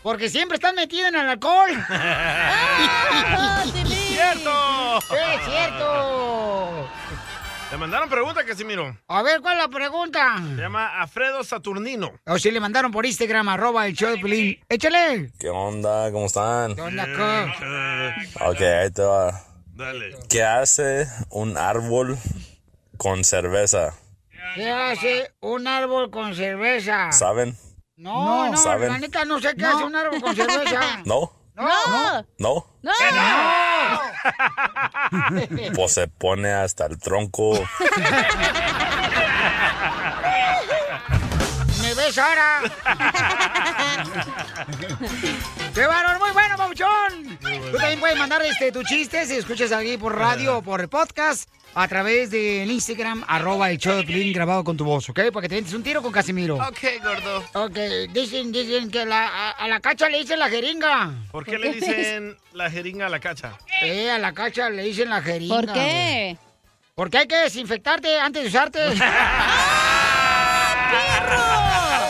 Porque 0.02 0.28
siempre 0.28 0.56
están 0.56 0.74
metidos 0.74 1.08
en 1.08 1.16
el 1.16 1.28
alcohol. 1.28 1.70
¡Ah, 1.90 3.64
¡Cierto! 3.64 4.98
¡Es 4.98 5.44
cierto! 5.44 6.88
Le 7.72 7.76
mandaron 7.78 8.08
pregunta, 8.08 8.44
Casimiro. 8.44 8.96
A 9.08 9.22
ver, 9.22 9.40
¿cuál 9.40 9.58
es 9.58 9.64
la 9.64 9.68
pregunta? 9.68 10.36
Se 10.54 10.62
llama 10.62 11.00
Alfredo 11.00 11.42
Saturnino. 11.42 12.12
O 12.24 12.38
si 12.38 12.52
le 12.52 12.60
mandaron 12.60 12.92
por 12.92 13.04
Instagram, 13.04 13.48
arroba 13.48 13.86
el 13.86 13.94
show 13.94 14.10
de 14.10 14.18
Pelín. 14.18 14.60
¡Échale! 14.68 15.32
¿Qué 15.38 15.48
onda? 15.48 16.12
¿Cómo 16.12 16.26
están? 16.26 16.76
¿Qué 16.76 16.82
onda, 16.82 17.06
co? 18.36 18.50
Ok, 18.50 18.60
ahí 18.60 18.90
te 18.92 19.02
va. 19.02 19.42
Dale. 19.74 20.14
¿Qué 20.28 20.44
hace 20.44 21.08
un 21.30 21.58
árbol 21.58 22.16
con 22.96 23.24
cerveza? 23.24 23.94
¿Qué 24.56 24.70
hace 24.70 25.34
un 25.40 25.66
árbol 25.66 26.10
con 26.10 26.34
cerveza? 26.34 27.12
¿Saben? 27.12 27.58
No, 27.96 28.50
no, 28.50 28.56
¿Saben? 28.56 28.90
la 28.90 28.98
neta 28.98 29.26
no 29.26 29.38
sé 29.38 29.54
qué 29.54 29.66
hace 29.66 29.84
un 29.84 29.94
árbol 29.94 30.18
con 30.22 30.34
cerveza. 30.34 30.80
¿No? 31.04 31.30
No. 31.54 32.24
¿No? 32.38 32.66
¡No! 32.80 32.92
Pues 35.74 35.92
se 35.94 36.08
pone 36.08 36.52
hasta 36.52 36.86
el 36.86 36.98
tronco. 36.98 37.52
¡Me 41.82 41.94
ves 41.94 42.18
ahora! 42.18 42.62
¡Qué 45.74 45.86
valor! 45.86 46.18
¡Muy 46.18 46.30
bueno, 46.32 46.56
Pabuchón! 46.56 47.38
Tú 47.40 47.76
también 47.78 48.00
puedes 48.00 48.18
mandar 48.18 48.42
este, 48.42 48.72
tu 48.72 48.82
chiste 48.82 49.24
si 49.26 49.36
escuchas 49.36 49.72
aquí 49.72 49.96
por 49.96 50.16
radio 50.16 50.58
o 50.58 50.62
por 50.62 50.80
el 50.80 50.88
podcast 50.88 51.48
a 51.74 51.86
través 51.88 52.30
del 52.30 52.70
Instagram, 52.70 53.22
arroba 53.28 53.70
el 53.70 53.76
show 53.76 54.02
de 54.02 54.32
grabado 54.32 54.64
con 54.64 54.78
tu 54.78 54.84
voz, 54.84 55.10
¿ok? 55.10 55.20
Para 55.30 55.42
que 55.42 55.48
te 55.50 55.60
des 55.60 55.74
un 55.74 55.82
tiro 55.82 56.00
con 56.00 56.10
Casimiro. 56.10 56.56
Ok, 56.56 56.78
gordo. 57.02 57.44
Ok, 57.52 57.76
dicen, 58.12 58.50
dicen 58.50 58.90
que 58.90 59.04
la- 59.04 59.28
a, 59.28 59.50
a 59.50 59.68
la 59.68 59.80
cacha 59.80 60.08
le 60.08 60.20
dicen 60.20 60.38
la 60.38 60.48
jeringa. 60.48 61.10
¿Por 61.30 61.44
qué 61.44 61.58
le 61.58 61.74
dicen 61.74 62.36
la 62.54 62.70
jeringa 62.70 63.06
a 63.06 63.10
la 63.10 63.20
cacha? 63.20 63.52
Eh, 63.82 64.10
a 64.10 64.18
la 64.18 64.32
cacha 64.32 64.70
le 64.70 64.84
dicen 64.84 65.10
la 65.10 65.20
jeringa. 65.20 65.54
¿Por 65.54 65.72
qué? 65.74 66.34
güey. 66.34 66.38
Porque 66.94 67.18
hay 67.18 67.26
que 67.26 67.36
desinfectarte 67.36 68.18
antes 68.20 68.42
de 68.44 68.48
usarte. 68.48 68.80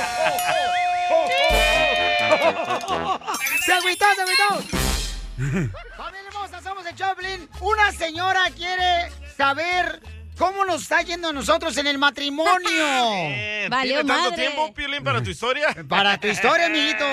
¡Se 3.65 3.73
agüitó, 3.73 4.05
se 4.15 4.23
agüitó! 4.23 5.73
Familia 5.97 6.29
hermosa, 6.29 6.61
somos 6.63 6.85
el 6.87 6.95
Choplin. 6.95 7.49
Una 7.61 7.93
señora 7.93 8.51
quiere 8.57 9.11
saber 9.37 10.01
cómo 10.39 10.65
nos 10.65 10.83
está 10.83 11.03
yendo 11.03 11.29
a 11.29 11.33
nosotros 11.33 11.77
en 11.79 11.87
el 11.87 11.99
matrimonio. 11.99 12.59
Eh, 12.71 13.69
¿Tiene 13.83 14.05
tanto 14.05 14.33
tiempo, 14.33 14.73
Piolín, 14.75 15.05
para 15.05 15.23
tu 15.23 15.31
historia? 15.31 15.69
Para 15.89 16.19
tu 16.19 16.27
historia, 16.27 16.67
amiguito. 16.67 17.05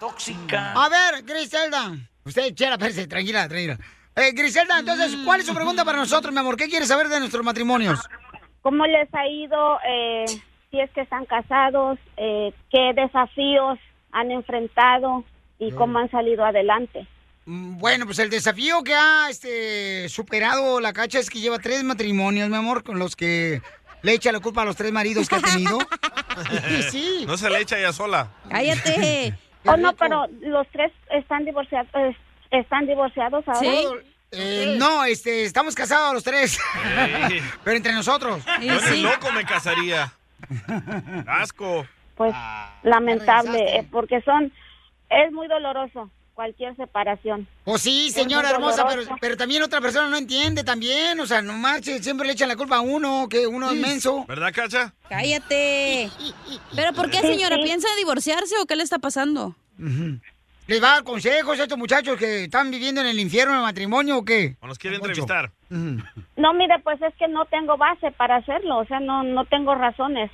Tóxica. 0.00 0.72
A 0.72 0.88
ver, 0.88 1.22
Griselda. 1.24 1.92
Usted, 2.24 2.54
chela, 2.54 2.78
perse, 2.78 3.06
tranquila, 3.06 3.48
tranquila. 3.48 3.78
Eh, 4.14 4.32
Griselda, 4.32 4.78
entonces, 4.78 5.16
¿cuál 5.24 5.40
es 5.40 5.46
su 5.46 5.54
pregunta 5.54 5.84
para 5.84 5.98
nosotros, 5.98 6.32
mi 6.32 6.40
amor? 6.40 6.56
¿Qué 6.56 6.68
quiere 6.68 6.86
saber 6.86 7.08
de 7.08 7.18
nuestros 7.20 7.44
matrimonios? 7.44 8.00
¿Cómo 8.62 8.86
les 8.86 9.12
ha 9.14 9.26
ido? 9.26 9.78
eh, 9.86 10.24
si 10.70 10.80
es 10.80 10.90
que 10.90 11.02
están 11.02 11.24
casados, 11.26 11.98
eh, 12.16 12.52
¿qué 12.70 12.92
desafíos 12.94 13.78
han 14.18 14.30
enfrentado 14.30 15.24
y 15.58 15.72
cómo 15.72 15.98
han 15.98 16.10
salido 16.10 16.44
adelante? 16.44 17.06
Mm, 17.44 17.78
Bueno, 17.78 18.06
pues 18.06 18.18
el 18.18 18.30
desafío 18.30 18.82
que 18.82 18.94
ha 18.94 19.28
este, 19.30 20.08
superado 20.08 20.80
la 20.80 20.92
cacha 20.92 21.18
es 21.18 21.30
que 21.30 21.40
lleva 21.40 21.58
tres 21.58 21.84
matrimonios, 21.84 22.48
mi 22.48 22.56
amor, 22.56 22.82
con 22.82 22.98
los 22.98 23.14
que 23.14 23.60
le 24.02 24.12
echa 24.12 24.32
la 24.32 24.40
culpa 24.40 24.62
a 24.62 24.64
los 24.64 24.76
tres 24.76 24.92
maridos 24.92 25.28
que 25.28 25.36
ha 25.36 25.40
tenido. 25.40 25.78
Sí. 26.90 27.24
No 27.26 27.38
se 27.38 27.48
le 27.48 27.60
echa 27.60 27.78
ella 27.78 27.92
sola. 27.92 28.30
Cállate. 28.50 29.34
Oh, 29.68 29.76
no, 29.76 29.96
pero 29.96 30.26
los 30.42 30.64
tres 30.70 30.92
están 31.10 31.44
divorciados, 31.44 31.88
eh, 31.94 32.16
están 32.52 32.86
divorciados 32.86 33.42
ahora. 33.48 33.68
Eh, 34.30 34.76
no, 34.78 35.04
este, 35.04 35.42
estamos 35.42 35.74
casados 35.74 36.14
los 36.14 36.22
tres. 36.22 36.52
Sí. 36.52 37.40
Pero 37.64 37.76
entre 37.76 37.92
nosotros. 37.92 38.44
Yo 38.62 38.80
ni 38.92 39.02
loco 39.02 39.32
me 39.32 39.44
casaría. 39.44 40.12
Asco. 41.26 41.84
Pues 42.16 42.34
lamentable, 42.82 43.76
eh, 43.76 43.88
porque 43.90 44.20
son, 44.22 44.52
es 45.10 45.32
muy 45.32 45.48
doloroso 45.48 46.10
cualquier 46.34 46.76
separación. 46.76 47.48
Pues 47.64 47.80
sí, 47.82 48.10
señora 48.10 48.50
hermosa, 48.50 48.86
pero, 49.20 49.36
también 49.36 49.62
otra 49.62 49.80
persona 49.80 50.08
no 50.08 50.16
entiende 50.18 50.64
también. 50.64 51.18
O 51.18 51.26
sea, 51.26 51.40
no 51.42 51.54
marche, 51.54 52.02
siempre 52.02 52.26
le 52.26 52.34
echan 52.34 52.48
la 52.48 52.56
culpa 52.56 52.76
a 52.76 52.80
uno, 52.80 53.26
que 53.28 53.46
uno 53.46 53.70
es 53.70 53.76
menso. 53.80 54.24
¿Verdad, 54.28 54.52
Cacha? 54.54 54.92
Cállate. 55.08 56.10
¿Pero 56.74 56.92
por 56.92 57.10
qué, 57.10 57.20
Sí, 57.20 57.26
señora? 57.28 57.56
sí. 57.56 57.62
¿Piensa 57.62 57.88
divorciarse 57.98 58.54
o 58.62 58.66
qué 58.66 58.76
le 58.76 58.82
está 58.82 58.98
pasando? 58.98 59.56
¿Les 60.66 60.82
va 60.82 60.88
a 60.88 60.94
dar 60.96 61.04
consejos 61.04 61.58
a 61.58 61.62
estos 61.62 61.78
muchachos 61.78 62.18
que 62.18 62.44
están 62.44 62.70
viviendo 62.70 63.00
en 63.00 63.06
el 63.06 63.18
infierno 63.20 63.52
en 63.52 63.58
el 63.60 63.64
matrimonio 63.64 64.18
o 64.18 64.24
qué? 64.24 64.56
¿O 64.60 64.66
nos 64.66 64.78
quiere 64.78 64.96
entrevistar? 64.96 65.52
No, 65.70 66.52
mire, 66.54 66.78
pues 66.82 67.00
es 67.02 67.14
que 67.16 67.28
no 67.28 67.44
tengo 67.46 67.76
base 67.76 68.10
para 68.12 68.36
hacerlo, 68.36 68.78
o 68.78 68.84
sea, 68.84 69.00
no, 69.00 69.22
no 69.22 69.44
tengo 69.46 69.74
razones. 69.74 70.30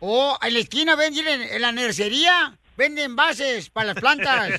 O 0.00 0.38
en 0.42 0.54
la 0.54 0.60
esquina 0.60 0.96
venden, 0.96 1.26
en, 1.28 1.42
en 1.42 1.62
la 1.62 1.72
nercería, 1.72 2.58
venden 2.76 3.14
bases 3.14 3.70
para 3.70 3.88
las 3.88 3.96
plantas. 3.96 4.52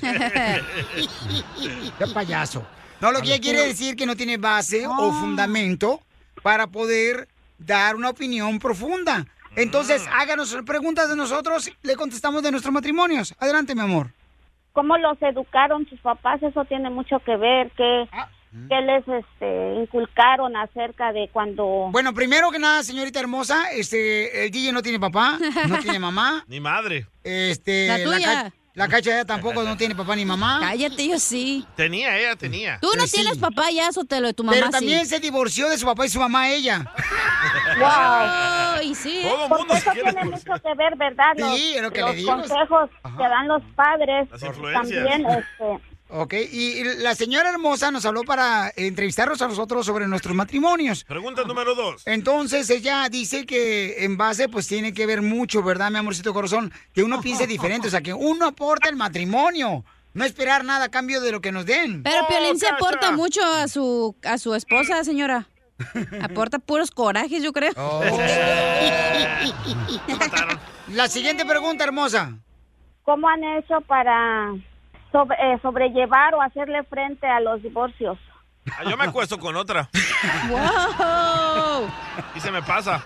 Qué 1.98 2.06
payaso. 2.14 2.66
No, 3.00 3.10
lo 3.10 3.20
que 3.20 3.28
ella 3.34 3.40
quiere 3.40 3.66
decir 3.66 3.96
que 3.96 4.06
no 4.06 4.14
tiene 4.14 4.36
base 4.36 4.86
o 4.86 5.12
fundamento 5.12 6.00
para 6.42 6.68
poder 6.68 7.26
dar 7.58 7.96
una 7.96 8.10
opinión 8.10 8.60
profunda. 8.60 9.26
Entonces, 9.56 10.06
háganos 10.12 10.56
preguntas 10.64 11.08
de 11.08 11.16
nosotros, 11.16 11.70
le 11.82 11.96
contestamos 11.96 12.42
de 12.42 12.52
nuestros 12.52 12.72
matrimonios. 12.72 13.34
Adelante, 13.38 13.74
mi 13.74 13.80
amor. 13.80 14.10
¿Cómo 14.72 14.96
los 14.96 15.20
educaron 15.20 15.86
sus 15.88 16.00
papás? 16.00 16.42
Eso 16.42 16.64
tiene 16.64 16.90
mucho 16.90 17.18
que 17.20 17.36
ver. 17.36 17.70
¿Qué, 17.76 18.08
qué 18.68 18.80
les 18.82 19.06
este, 19.08 19.74
inculcaron 19.82 20.56
acerca 20.56 21.12
de 21.12 21.28
cuando... 21.32 21.88
Bueno, 21.90 22.12
primero 22.14 22.50
que 22.50 22.58
nada, 22.58 22.82
señorita 22.82 23.18
hermosa, 23.20 23.70
este, 23.72 24.44
el 24.44 24.50
DJ 24.50 24.72
no 24.72 24.82
tiene 24.82 25.00
papá, 25.00 25.38
no 25.68 25.78
tiene 25.78 25.98
mamá. 26.00 26.44
Ni 26.48 26.60
madre. 26.60 27.06
Este, 27.24 27.86
La 27.88 28.02
tuya. 28.04 28.26
ca- 28.44 28.52
la 28.74 28.88
cacha 28.88 29.10
ya 29.10 29.24
tampoco 29.26 29.62
no 29.64 29.76
tiene 29.76 29.94
papá 29.94 30.16
ni 30.16 30.24
mamá. 30.24 30.58
Cállate, 30.62 31.06
yo 31.08 31.18
sí. 31.18 31.66
Tenía, 31.76 32.18
ella 32.18 32.36
tenía. 32.36 32.78
Tú 32.80 32.86
no 32.88 32.92
Pero 32.94 33.06
sí. 33.06 33.16
tienes 33.16 33.36
papá 33.38 33.70
ya, 33.70 33.92
Sotelo, 33.92 34.28
de 34.28 34.32
tu 34.34 34.44
mamá 34.44 34.54
Pero 34.54 34.66
sí. 34.68 34.72
también 34.72 35.06
se 35.06 35.20
divorció 35.20 35.68
de 35.68 35.76
su 35.76 35.84
papá 35.84 36.06
y 36.06 36.08
su 36.08 36.18
mamá 36.18 36.48
ella. 36.50 36.90
Ay, 37.84 38.94
sí. 38.94 39.26
Porque 39.48 39.74
eso 39.74 39.90
tiene 39.92 40.24
mucho 40.24 40.52
que 40.62 40.74
ver, 40.76 40.96
¿verdad? 40.96 41.32
Los, 41.36 41.54
Sí, 41.56 41.74
es 41.76 41.82
lo 41.82 41.90
que 41.90 42.00
los 42.00 42.10
le 42.10 42.16
digo. 42.16 42.30
consejos 42.32 42.90
que 43.16 43.22
dan 43.22 43.48
los 43.48 43.62
padres 43.74 44.30
Las 44.30 44.42
influencias. 44.42 45.04
también, 45.04 45.26
este, 45.30 45.91
Ok, 46.14 46.34
y 46.34 46.84
la 46.98 47.14
señora 47.14 47.48
hermosa 47.48 47.90
nos 47.90 48.04
habló 48.04 48.22
para 48.22 48.70
entrevistarnos 48.76 49.40
a 49.40 49.48
nosotros 49.48 49.86
sobre 49.86 50.06
nuestros 50.06 50.36
matrimonios. 50.36 51.04
Pregunta 51.04 51.42
número 51.44 51.74
dos. 51.74 52.02
Entonces 52.04 52.68
ella 52.68 53.08
dice 53.10 53.46
que 53.46 54.04
en 54.04 54.18
base 54.18 54.50
pues 54.50 54.68
tiene 54.68 54.92
que 54.92 55.06
ver 55.06 55.22
mucho, 55.22 55.62
¿verdad, 55.62 55.90
mi 55.90 55.96
amorcito 55.96 56.34
corazón? 56.34 56.70
Que 56.92 57.02
uno 57.02 57.22
piense 57.22 57.46
diferente, 57.46 57.88
o 57.88 57.90
sea, 57.90 58.02
que 58.02 58.12
uno 58.12 58.48
aporta 58.48 58.90
el 58.90 58.96
matrimonio, 58.96 59.86
no 60.12 60.24
esperar 60.24 60.66
nada 60.66 60.84
a 60.84 60.90
cambio 60.90 61.22
de 61.22 61.32
lo 61.32 61.40
que 61.40 61.50
nos 61.50 61.64
den. 61.64 62.02
Pero 62.02 62.26
Piolín 62.28 62.58
se 62.58 62.68
aporta 62.68 63.12
mucho 63.12 63.40
a 63.42 63.66
su, 63.68 64.14
a 64.22 64.36
su 64.36 64.54
esposa, 64.54 65.04
señora. 65.04 65.48
Aporta 66.20 66.58
puros 66.58 66.90
corajes, 66.90 67.42
yo 67.42 67.54
creo. 67.54 67.72
Oh. 67.76 68.02
La 70.88 71.08
siguiente 71.08 71.46
pregunta, 71.46 71.84
hermosa. 71.84 72.34
¿cómo 73.04 73.28
han 73.28 73.44
hecho 73.44 73.80
para 73.82 74.52
sobre- 75.12 75.36
eh, 75.40 75.58
sobrellevar 75.62 76.34
o 76.34 76.42
hacerle 76.42 76.82
frente 76.84 77.26
a 77.26 77.40
los 77.40 77.62
divorcios? 77.62 78.18
Ah, 78.70 78.84
yo 78.88 78.96
me 78.96 79.04
acuesto 79.04 79.38
con 79.38 79.56
otra. 79.56 79.88
¡Wow! 80.48 81.88
Y 82.34 82.40
se 82.40 82.50
me 82.50 82.62
pasa. 82.62 83.04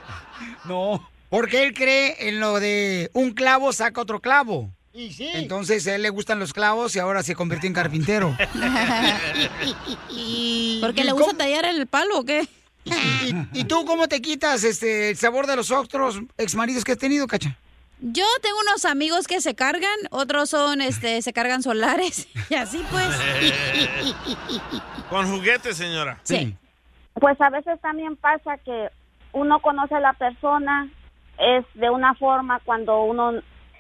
No. 0.65 1.09
Porque 1.29 1.65
él 1.65 1.75
cree 1.75 2.29
en 2.29 2.41
lo 2.41 2.61
de 2.61 3.11
un 3.15 3.33
clavo 3.33 3.73
saca 3.73 4.01
otro 4.01 4.21
clavo. 4.21 4.71
Entonces 4.95 5.87
a 5.89 5.95
él 5.95 6.03
le 6.03 6.09
gustan 6.11 6.39
los 6.39 6.53
clavos 6.55 6.95
y 6.97 6.99
ahora 6.99 7.23
se 7.23 7.35
convirtió 7.35 7.67
en 7.69 7.75
carpintero. 7.75 8.35
¿Porque 10.81 11.05
le 11.05 11.13
gusta 11.13 11.37
tallar 11.37 11.65
el 11.67 11.87
palo 11.87 12.21
o 12.21 12.25
qué? 12.25 12.49
¿Y, 12.85 13.61
y 13.61 13.65
tú 13.65 13.85
cómo 13.85 14.09
te 14.09 14.23
quitas 14.23 14.65
este 14.65 15.11
el 15.11 15.17
sabor 15.17 15.47
de 15.47 15.57
los 15.57 15.71
otros 15.71 16.21
exmaridos 16.39 16.85
que 16.85 16.93
has 16.93 16.99
tenido, 16.99 17.27
Cacha? 17.27 17.59
Yo 17.99 18.25
tengo 18.43 18.59
unos 18.61 18.85
amigos 18.85 19.27
que 19.27 19.41
se 19.41 19.55
cargan, 19.55 19.97
otros 20.11 20.51
son, 20.51 20.81
este, 20.81 21.23
se 21.23 21.33
cargan 21.33 21.63
solares. 21.63 22.29
Y 22.51 22.55
así 22.55 22.85
pues. 22.91 23.09
Con 25.11 25.27
juguetes, 25.27 25.77
señora. 25.77 26.19
Sí. 26.23 26.57
Pues 27.15 27.41
a 27.41 27.51
veces 27.51 27.81
también 27.81 28.17
pasa 28.17 28.59
que 28.59 28.91
uno 29.33 29.61
conoce 29.61 29.95
a 29.95 30.01
la 30.01 30.13
persona, 30.13 30.89
es 31.39 31.65
de 31.75 31.91
una 31.91 32.15
forma 32.15 32.61
cuando 32.65 33.03
uno 33.03 33.33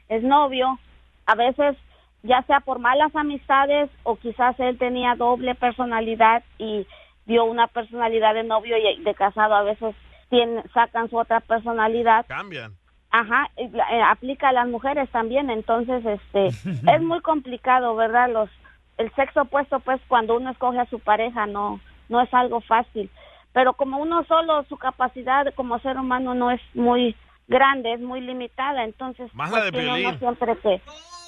es 0.08 0.22
novio, 0.22 0.78
a 1.26 1.34
veces 1.34 1.76
ya 2.22 2.42
sea 2.42 2.60
por 2.60 2.78
malas 2.78 3.14
amistades 3.14 3.90
o 4.02 4.16
quizás 4.16 4.58
él 4.58 4.78
tenía 4.78 5.14
doble 5.14 5.54
personalidad 5.54 6.42
y 6.58 6.86
dio 7.26 7.44
una 7.44 7.66
personalidad 7.68 8.34
de 8.34 8.42
novio 8.42 8.76
y 8.76 9.02
de 9.02 9.14
casado, 9.14 9.54
a 9.54 9.62
veces 9.62 9.94
tienen, 10.30 10.62
sacan 10.72 11.08
su 11.10 11.16
otra 11.16 11.40
personalidad. 11.40 12.26
Cambian. 12.26 12.72
Ajá, 13.20 13.50
eh, 13.56 13.70
aplica 14.10 14.48
a 14.50 14.52
las 14.52 14.68
mujeres 14.68 15.08
también, 15.10 15.48
entonces 15.50 16.04
este 16.04 16.48
es 16.94 17.02
muy 17.02 17.20
complicado, 17.20 17.96
¿verdad? 17.96 18.28
Los 18.30 18.50
el 18.98 19.10
sexo 19.14 19.42
opuesto 19.42 19.80
pues 19.80 20.00
cuando 20.08 20.36
uno 20.36 20.50
escoge 20.50 20.78
a 20.78 20.86
su 20.86 20.98
pareja 21.00 21.46
no 21.46 21.80
no 22.08 22.20
es 22.20 22.32
algo 22.34 22.60
fácil, 22.60 23.10
pero 23.52 23.72
como 23.74 23.98
uno 23.98 24.24
solo 24.24 24.64
su 24.68 24.76
capacidad 24.76 25.52
como 25.54 25.78
ser 25.80 25.96
humano 25.98 26.34
no 26.34 26.50
es 26.50 26.60
muy 26.74 27.16
grande, 27.48 27.94
es 27.94 28.00
muy 28.00 28.20
limitada, 28.20 28.84
entonces 28.84 29.32
Más 29.34 29.50
la 29.50 29.64
de 29.64 29.70
tiene 29.72 30.08
uno 30.08 30.18
siempre 30.18 30.56
que 30.62 30.80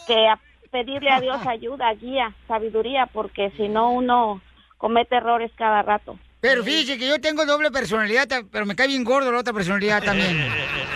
que 0.07 0.29
a- 0.29 0.39
pedirle 0.71 1.11
a 1.11 1.21
Dios 1.21 1.47
ayuda, 1.47 1.93
guía, 1.95 2.35
sabiduría, 2.47 3.07
porque 3.07 3.51
si 3.57 3.69
no 3.69 3.91
uno 3.93 4.41
comete 4.77 5.17
errores 5.17 5.51
cada 5.57 5.81
rato. 5.83 6.19
Pero 6.41 6.63
fíjese 6.63 6.99
que 6.99 7.09
yo 7.09 7.21
tengo 7.21 7.45
doble 7.47 7.71
personalidad, 7.71 8.29
pero 8.53 8.65
me 8.65 8.77
cae 8.77 8.87
bien 8.87 9.03
gordo 9.03 9.33
la 9.33 9.39
otra 9.41 9.53
personalidad 9.53 10.03
también. 10.05 10.37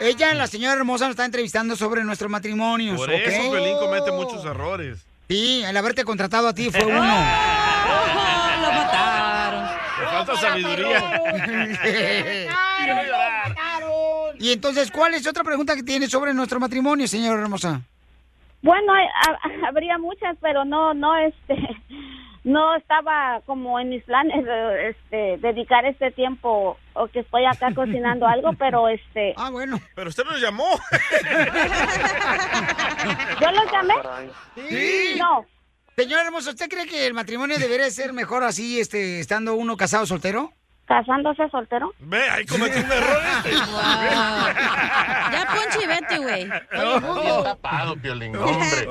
Ella, 0.00 0.34
la 0.34 0.46
señora 0.46 0.74
hermosa, 0.74 1.06
nos 1.06 1.12
está 1.12 1.24
entrevistando 1.24 1.74
sobre 1.76 2.04
nuestros 2.04 2.30
matrimonios. 2.30 2.98
Por 2.98 3.10
¿ok? 3.10 3.20
eso 3.24 3.50
Pelín 3.50 3.76
comete 3.78 4.12
muchos 4.12 4.44
errores. 4.44 5.04
Sí, 5.28 5.62
el 5.64 5.76
haberte 5.76 6.04
contratado 6.04 6.48
a 6.48 6.54
ti 6.54 6.70
fue 6.70 6.84
uno. 6.86 6.98
lo 8.62 8.72
mataron. 8.72 9.64
Le 10.00 10.06
falta 10.06 10.36
sabiduría. 10.36 11.20
y 14.38 14.52
entonces, 14.52 14.90
¿cuál 14.90 15.14
es 15.14 15.26
otra 15.26 15.42
pregunta 15.42 15.74
que 15.74 15.82
tiene 15.82 16.06
sobre 16.08 16.32
nuestro 16.32 16.60
matrimonio, 16.60 17.08
señora 17.08 17.42
hermosa? 17.42 17.82
Bueno, 18.62 18.92
habría 19.66 19.98
muchas, 19.98 20.36
pero 20.40 20.64
no, 20.64 20.94
no, 20.94 21.16
este, 21.16 21.54
no 22.48 22.74
estaba 22.76 23.42
como 23.44 23.78
en 23.78 23.90
mis 23.90 24.02
planes, 24.04 24.42
eh, 24.48 24.88
este, 24.90 25.36
dedicar 25.46 25.84
este 25.84 26.10
tiempo 26.12 26.78
o 26.94 27.08
que 27.08 27.20
estoy 27.20 27.44
acá 27.44 27.68
cocinando 27.74 28.26
algo, 28.26 28.54
pero 28.58 28.88
este. 28.88 29.34
Ah, 29.36 29.50
bueno. 29.50 29.78
Pero 29.94 30.08
usted 30.08 30.24
nos 30.24 30.40
llamó. 30.40 30.64
¿Yo 33.40 33.50
los 33.50 33.70
llamé? 33.70 33.94
Sí. 34.54 35.18
No. 35.18 35.44
Señora 35.94 36.22
hermosa, 36.22 36.50
¿usted 36.50 36.68
cree 36.68 36.86
que 36.86 37.06
el 37.06 37.12
matrimonio 37.12 37.58
debería 37.58 37.90
ser 37.90 38.14
mejor 38.14 38.44
así, 38.44 38.80
este, 38.80 39.20
estando 39.20 39.54
uno 39.54 39.76
casado 39.76 40.06
soltero? 40.06 40.52
¿Casándose 40.88 41.48
soltero? 41.50 41.92
Ve, 41.98 42.22
ahí 42.30 42.46
cometí 42.46 42.78
un 42.78 42.90
error 42.90 43.22
este. 43.44 43.50
Ya 45.32 45.46
Ponchi, 45.54 45.86
vete, 45.86 46.18
güey. 46.18 46.48
Tapado, 47.44 47.94
Piolín, 47.96 48.34
hombre. 48.36 48.88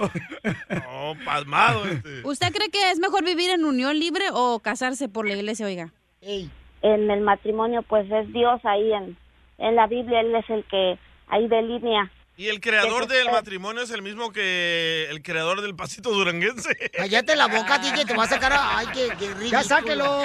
No, 0.69 1.15
pasmado 1.25 1.85
este. 1.85 2.21
¿Usted 2.23 2.53
cree 2.53 2.69
que 2.69 2.91
es 2.91 2.99
mejor 2.99 3.23
vivir 3.25 3.49
en 3.49 3.65
unión 3.65 3.97
libre 3.99 4.25
o 4.31 4.59
casarse 4.59 5.09
por 5.09 5.27
la 5.27 5.33
iglesia, 5.33 5.65
oiga? 5.65 5.91
En 6.21 7.09
el 7.09 7.21
matrimonio, 7.21 7.81
pues 7.81 8.05
es 8.11 8.31
Dios 8.31 8.61
ahí 8.63 8.93
en, 8.93 9.17
en 9.57 9.75
la 9.75 9.87
Biblia, 9.87 10.21
Él 10.21 10.35
es 10.35 10.47
el 10.49 10.63
que 10.65 10.99
ahí 11.29 11.47
delinea. 11.47 12.11
Y 12.35 12.49
el 12.49 12.61
creador 12.61 13.07
del 13.07 13.25
es- 13.25 13.33
matrimonio 13.33 13.81
es 13.81 13.89
el 13.89 14.03
mismo 14.03 14.31
que 14.31 15.07
el 15.09 15.23
creador 15.23 15.61
del 15.61 15.75
pasito 15.75 16.11
duranguense. 16.11 16.69
Cállate 16.95 17.35
la 17.35 17.47
boca, 17.47 17.79
DJ, 17.79 18.05
te 18.05 18.15
va 18.15 18.25
a 18.25 18.27
sacar 18.27 18.53
a... 18.53 18.77
Ay, 18.77 18.87
qué, 18.93 19.07
qué 19.17 19.25
ridículo. 19.29 19.49
Ya 19.49 19.63
sáquelo. 19.63 20.21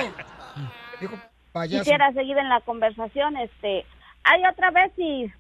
Dijo 1.01 1.18
payaso. 1.53 1.85
Quisiera 1.85 2.13
seguir 2.13 2.37
en 2.39 2.49
la 2.49 2.61
conversación, 2.61 3.37
este, 3.37 3.85
hay 4.25 4.45
otra 4.51 4.71
vez 4.71 4.93
si 4.97 5.31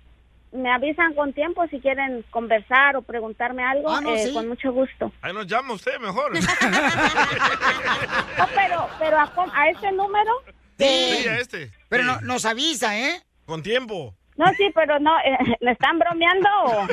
me 0.52 0.70
avisan 0.70 1.14
con 1.14 1.32
tiempo 1.32 1.66
si 1.68 1.80
quieren 1.80 2.24
conversar 2.30 2.96
o 2.96 3.02
preguntarme 3.02 3.64
algo, 3.64 3.90
Ah, 3.90 4.00
no, 4.02 4.14
eh, 4.14 4.24
sí. 4.26 4.32
con 4.34 4.48
mucho 4.48 4.70
gusto. 4.72 5.10
Ahí 5.22 5.32
nos 5.32 5.46
llama 5.46 5.72
usted 5.74 5.98
mejor. 5.98 6.32
Oh, 8.38 8.46
pero, 8.54 8.88
pero 8.98 9.18
a, 9.18 9.30
a 9.54 9.68
ese 9.70 9.92
número. 9.92 10.30
Sí, 10.78 11.26
a 11.28 11.38
este. 11.38 11.70
Pero 11.88 12.02
no- 12.04 12.20
nos 12.22 12.44
avisa, 12.44 12.98
¿eh? 12.98 13.22
Con 13.46 13.62
tiempo. 13.62 14.14
No, 14.36 14.46
sí, 14.56 14.70
pero 14.74 14.98
no, 14.98 15.16
eh, 15.20 15.38
¿me 15.60 15.72
están 15.72 15.98
bromeando 15.98 16.48
o? 16.64 16.86
No, 16.86 16.92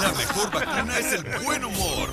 La 0.00 0.12
mejor 0.16 0.50
vacuna 0.52 0.98
es 0.98 1.12
el 1.12 1.24
buen 1.44 1.64
humor. 1.64 2.10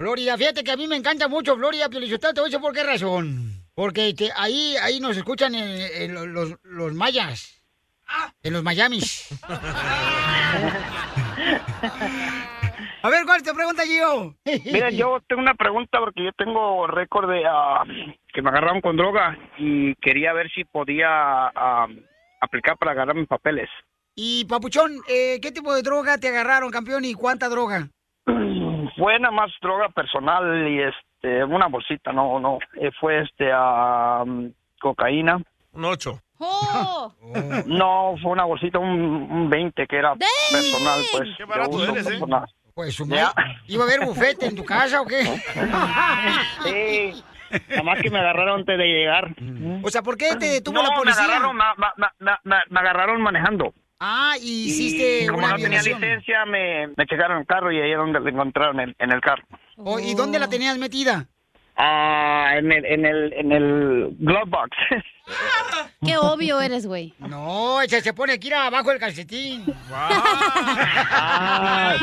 Florida, 0.00 0.34
fíjate 0.38 0.64
que 0.64 0.70
a 0.72 0.76
mí 0.78 0.86
me 0.88 0.96
encanta 0.96 1.28
mucho 1.28 1.54
Florida, 1.56 1.90
Piolichotelo, 1.90 2.32
te 2.32 2.40
voy 2.40 2.48
a 2.48 2.50
decir 2.50 2.62
por 2.62 2.72
qué 2.72 2.82
razón. 2.84 3.52
Porque 3.74 4.14
te- 4.14 4.30
ahí, 4.34 4.74
ahí 4.82 4.98
nos 4.98 5.14
escuchan 5.14 5.54
en, 5.54 5.78
en 6.02 6.14
lo- 6.14 6.24
los, 6.26 6.54
los 6.62 6.94
mayas. 6.94 7.62
En 8.42 8.54
los 8.54 8.62
Miamis. 8.64 9.28
A 13.02 13.10
ver, 13.10 13.26
¿cuál 13.26 13.36
es 13.36 13.42
tu 13.46 13.54
pregunta, 13.54 13.82
Gio? 13.84 14.34
Mira, 14.72 14.88
yo 14.88 15.18
tengo 15.28 15.42
una 15.42 15.52
pregunta 15.54 15.98
porque 16.00 16.24
yo 16.24 16.30
tengo 16.32 16.86
récord 16.86 17.28
de 17.30 17.42
ah, 17.46 17.84
que 18.32 18.40
me 18.40 18.48
agarraron 18.48 18.80
con 18.80 18.96
droga 18.96 19.36
y 19.58 19.94
quería 19.96 20.32
ver 20.32 20.50
si 20.54 20.64
podía 20.64 21.08
ah, 21.10 21.86
aplicar 22.40 22.78
para 22.78 22.92
agarrar 22.92 23.16
mis 23.16 23.28
papeles. 23.28 23.68
Y, 24.14 24.46
Papuchón, 24.46 24.92
eh, 25.10 25.38
¿qué 25.42 25.52
tipo 25.52 25.74
de 25.74 25.82
droga 25.82 26.16
te 26.16 26.28
agarraron, 26.28 26.70
campeón, 26.70 27.04
y 27.04 27.12
cuánta 27.12 27.50
droga? 27.50 27.88
Fue 29.00 29.18
nada 29.18 29.32
más 29.32 29.50
droga 29.62 29.88
personal 29.88 30.68
y 30.68 30.82
este 30.82 31.42
una 31.42 31.68
bolsita, 31.68 32.12
no, 32.12 32.38
no, 32.38 32.58
eh, 32.78 32.90
fue 33.00 33.22
este 33.22 33.50
ah, 33.50 34.22
cocaína. 34.78 35.40
Un 35.72 35.84
ocho. 35.86 36.20
¡Oh! 36.36 37.10
No, 37.64 38.14
fue 38.20 38.32
una 38.32 38.44
bolsita, 38.44 38.78
un, 38.78 38.90
un 38.90 39.48
20 39.48 39.86
que 39.86 39.96
era 39.96 40.14
personal, 40.16 41.00
pues. 41.12 41.28
Qué 41.38 41.44
barato 41.44 41.78
de 41.78 41.82
uso 41.84 41.92
eres, 41.92 42.06
¿eh? 42.08 42.20
Pues 42.74 42.98
Ya. 43.08 43.32
¿Iba 43.68 43.84
a 43.84 43.86
haber 43.86 44.04
bufete 44.04 44.46
en 44.46 44.56
tu 44.56 44.64
casa 44.66 45.00
o 45.00 45.06
qué? 45.06 45.22
Sí, 46.62 47.24
nada 47.70 47.82
más 47.82 48.00
que 48.02 48.10
me 48.10 48.18
agarraron 48.18 48.60
antes 48.60 48.76
de 48.76 48.84
llegar. 48.84 49.34
O 49.82 49.88
sea, 49.88 50.02
¿por 50.02 50.18
qué 50.18 50.36
te 50.36 50.46
detuvo 50.46 50.74
no, 50.74 50.82
la 50.88 50.94
policía? 50.94 51.22
Me 51.26 51.32
agarraron, 51.32 51.56
ma- 51.56 51.74
ma- 51.76 51.94
ma- 51.96 52.12
ma- 52.18 52.40
ma- 52.44 52.64
me 52.68 52.80
agarraron 52.80 53.22
manejando. 53.22 53.72
Ah, 54.00 54.34
y 54.40 54.68
hiciste 54.68 55.24
y 55.24 55.26
como 55.26 55.38
una 55.40 55.50
no 55.50 55.56
tenía 55.56 55.82
licencia, 55.82 56.46
me, 56.46 56.88
me 56.96 57.06
checaron 57.06 57.38
el 57.40 57.46
carro 57.46 57.70
y 57.70 57.78
ahí 57.80 57.90
es 57.92 57.98
donde 57.98 58.18
lo 58.18 58.28
encontraron 58.30 58.80
en, 58.80 58.96
en 58.98 59.12
el 59.12 59.20
carro. 59.20 59.44
Oh, 59.76 59.98
¿Y 60.00 60.14
dónde 60.14 60.38
la 60.38 60.48
tenías 60.48 60.78
metida? 60.78 61.28
Ah, 61.76 62.54
en 62.56 62.72
el, 62.72 62.84
en 62.84 63.04
el, 63.06 63.32
en 63.34 63.52
el 63.52 64.16
glove 64.18 64.48
box. 64.48 64.70
Qué 66.04 66.16
obvio 66.16 66.60
eres, 66.60 66.86
güey. 66.86 67.14
No, 67.18 67.80
ese 67.82 68.00
se 68.00 68.12
pone 68.14 68.32
aquí 68.34 68.52
abajo 68.52 68.90
del 68.90 68.98
calcetín. 68.98 69.64
Ah, 71.12 71.94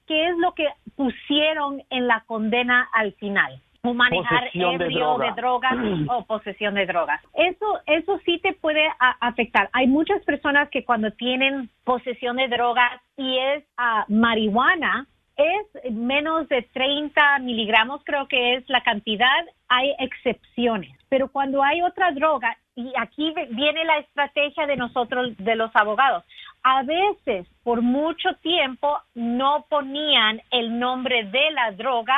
¿Qué 0.08 0.28
es 0.28 0.36
lo 0.38 0.54
que 0.54 0.66
pusieron 0.96 1.82
en 1.90 2.08
la 2.08 2.24
condena 2.26 2.88
al 2.92 3.12
final? 3.12 3.60
O 3.82 3.94
manejar 3.94 4.50
de 4.52 4.60
ebrio 4.60 4.78
de, 4.78 4.94
droga. 4.94 5.34
drogas 5.36 5.74
o 6.08 6.24
posesión 6.24 6.74
de 6.74 6.86
drogas. 6.86 7.20
Eso, 7.34 7.80
eso 7.86 8.18
sí 8.24 8.40
te 8.42 8.52
puede 8.54 8.88
a- 8.98 9.16
afectar. 9.20 9.70
Hay 9.72 9.86
muchas 9.86 10.20
personas 10.24 10.68
que 10.70 10.84
cuando 10.84 11.12
tienen 11.12 11.70
posesión 11.84 12.38
de 12.38 12.48
drogas 12.48 13.00
y 13.16 13.38
es 13.38 13.64
ah, 13.76 14.04
marihuana, 14.08 15.06
es 15.36 15.92
menos 15.92 16.48
de 16.48 16.62
30 16.62 17.38
miligramos, 17.40 18.02
creo 18.04 18.26
que 18.26 18.54
es 18.54 18.68
la 18.68 18.82
cantidad, 18.82 19.44
hay 19.68 19.94
excepciones. 19.98 20.96
Pero 21.08 21.28
cuando 21.28 21.62
hay 21.62 21.82
otra 21.82 22.10
droga, 22.12 22.56
y 22.74 22.92
aquí 22.98 23.34
viene 23.50 23.84
la 23.84 23.98
estrategia 23.98 24.66
de 24.66 24.76
nosotros, 24.76 25.36
de 25.38 25.56
los 25.56 25.74
abogados, 25.74 26.24
a 26.62 26.82
veces 26.82 27.46
por 27.62 27.80
mucho 27.80 28.34
tiempo 28.42 28.98
no 29.14 29.66
ponían 29.68 30.42
el 30.50 30.78
nombre 30.78 31.24
de 31.24 31.50
la 31.52 31.72
droga. 31.72 32.16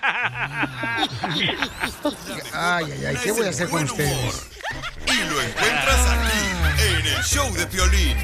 Ay, 2.52 2.84
ay, 2.92 3.04
ay, 3.08 3.16
¿qué 3.22 3.32
voy 3.32 3.46
a 3.46 3.48
hacer 3.50 3.68
con 3.68 3.82
ustedes? 3.84 4.50
Y 5.06 5.30
lo 5.30 5.40
encuentras 5.40 6.08
aquí, 6.08 7.00
en 7.00 7.06
el 7.06 7.22
show 7.22 7.50
de 7.56 7.66
Piolín. 7.66 8.16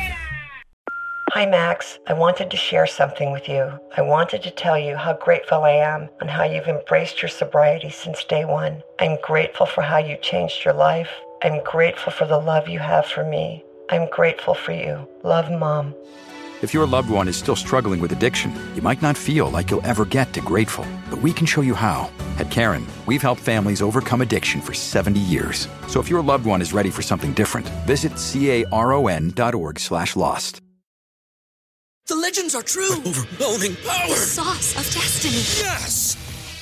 Hi, 1.33 1.47
Max. 1.47 1.99
I 2.09 2.13
wanted 2.13 2.51
to 2.51 2.57
share 2.57 2.87
something 2.87 3.31
with 3.31 3.49
you. 3.49 3.79
I 3.97 4.03
wanted 4.03 4.43
to 4.43 4.51
tell 4.51 4.77
you 4.79 4.97
how 4.97 5.13
grateful 5.13 5.63
I 5.63 5.71
am 5.71 6.09
and 6.21 6.29
how 6.29 6.45
you've 6.45 6.67
embraced 6.67 7.23
your 7.23 7.29
sobriety 7.29 7.91
since 7.91 8.25
day 8.25 8.45
one. 8.45 8.83
I'm 8.99 9.17
grateful 9.23 9.67
for 9.67 9.83
how 9.83 9.99
you 9.99 10.17
changed 10.17 10.65
your 10.65 10.75
life. 10.75 11.11
I'm 11.43 11.63
grateful 11.63 12.13
for 12.13 12.27
the 12.27 12.39
love 12.39 12.69
you 12.69 12.81
have 12.81 13.07
for 13.07 13.25
me. 13.25 13.65
I'm 13.91 14.09
grateful 14.11 14.55
for 14.55 14.73
you. 14.73 15.07
Love, 15.23 15.51
Mom. 15.51 15.95
If 16.63 16.75
your 16.75 16.87
loved 16.87 17.09
one 17.09 17.27
is 17.27 17.37
still 17.37 17.57
struggling 17.57 18.01
with 18.01 18.13
addiction, 18.13 18.53
you 18.75 18.83
might 18.83 19.01
not 19.01 19.17
feel 19.17 19.51
like 19.51 19.71
you'll 19.71 19.85
ever 19.87 20.05
get 20.05 20.35
to 20.35 20.43
grateful, 20.43 20.85
but 21.09 21.23
we 21.23 21.33
can 21.33 21.47
show 21.47 21.63
you 21.63 21.75
how. 21.75 22.11
At 22.39 22.51
Karen, 22.51 22.87
we've 23.07 23.23
helped 23.23 23.41
families 23.41 23.81
overcome 23.81 24.21
addiction 24.21 24.61
for 24.61 24.75
70 24.75 25.19
years. 25.21 25.69
So 25.89 26.01
if 26.01 26.11
your 26.11 26.23
loved 26.23 26.45
one 26.45 26.61
is 26.61 26.73
ready 26.73 26.91
for 26.91 27.03
something 27.03 27.33
different, 27.33 27.67
visit 27.87 28.13
caron.org 28.71 29.79
slash 29.79 30.17
lost. 30.17 30.61
The 32.07 32.17
legends 32.17 32.55
are 32.55 32.63
true. 32.63 32.93
overwhelming 33.07 33.77
power! 33.77 34.09
The 34.09 34.17
sauce 34.17 34.77
of 34.77 34.85
destiny. 34.93 35.65
Yes! 35.65 36.17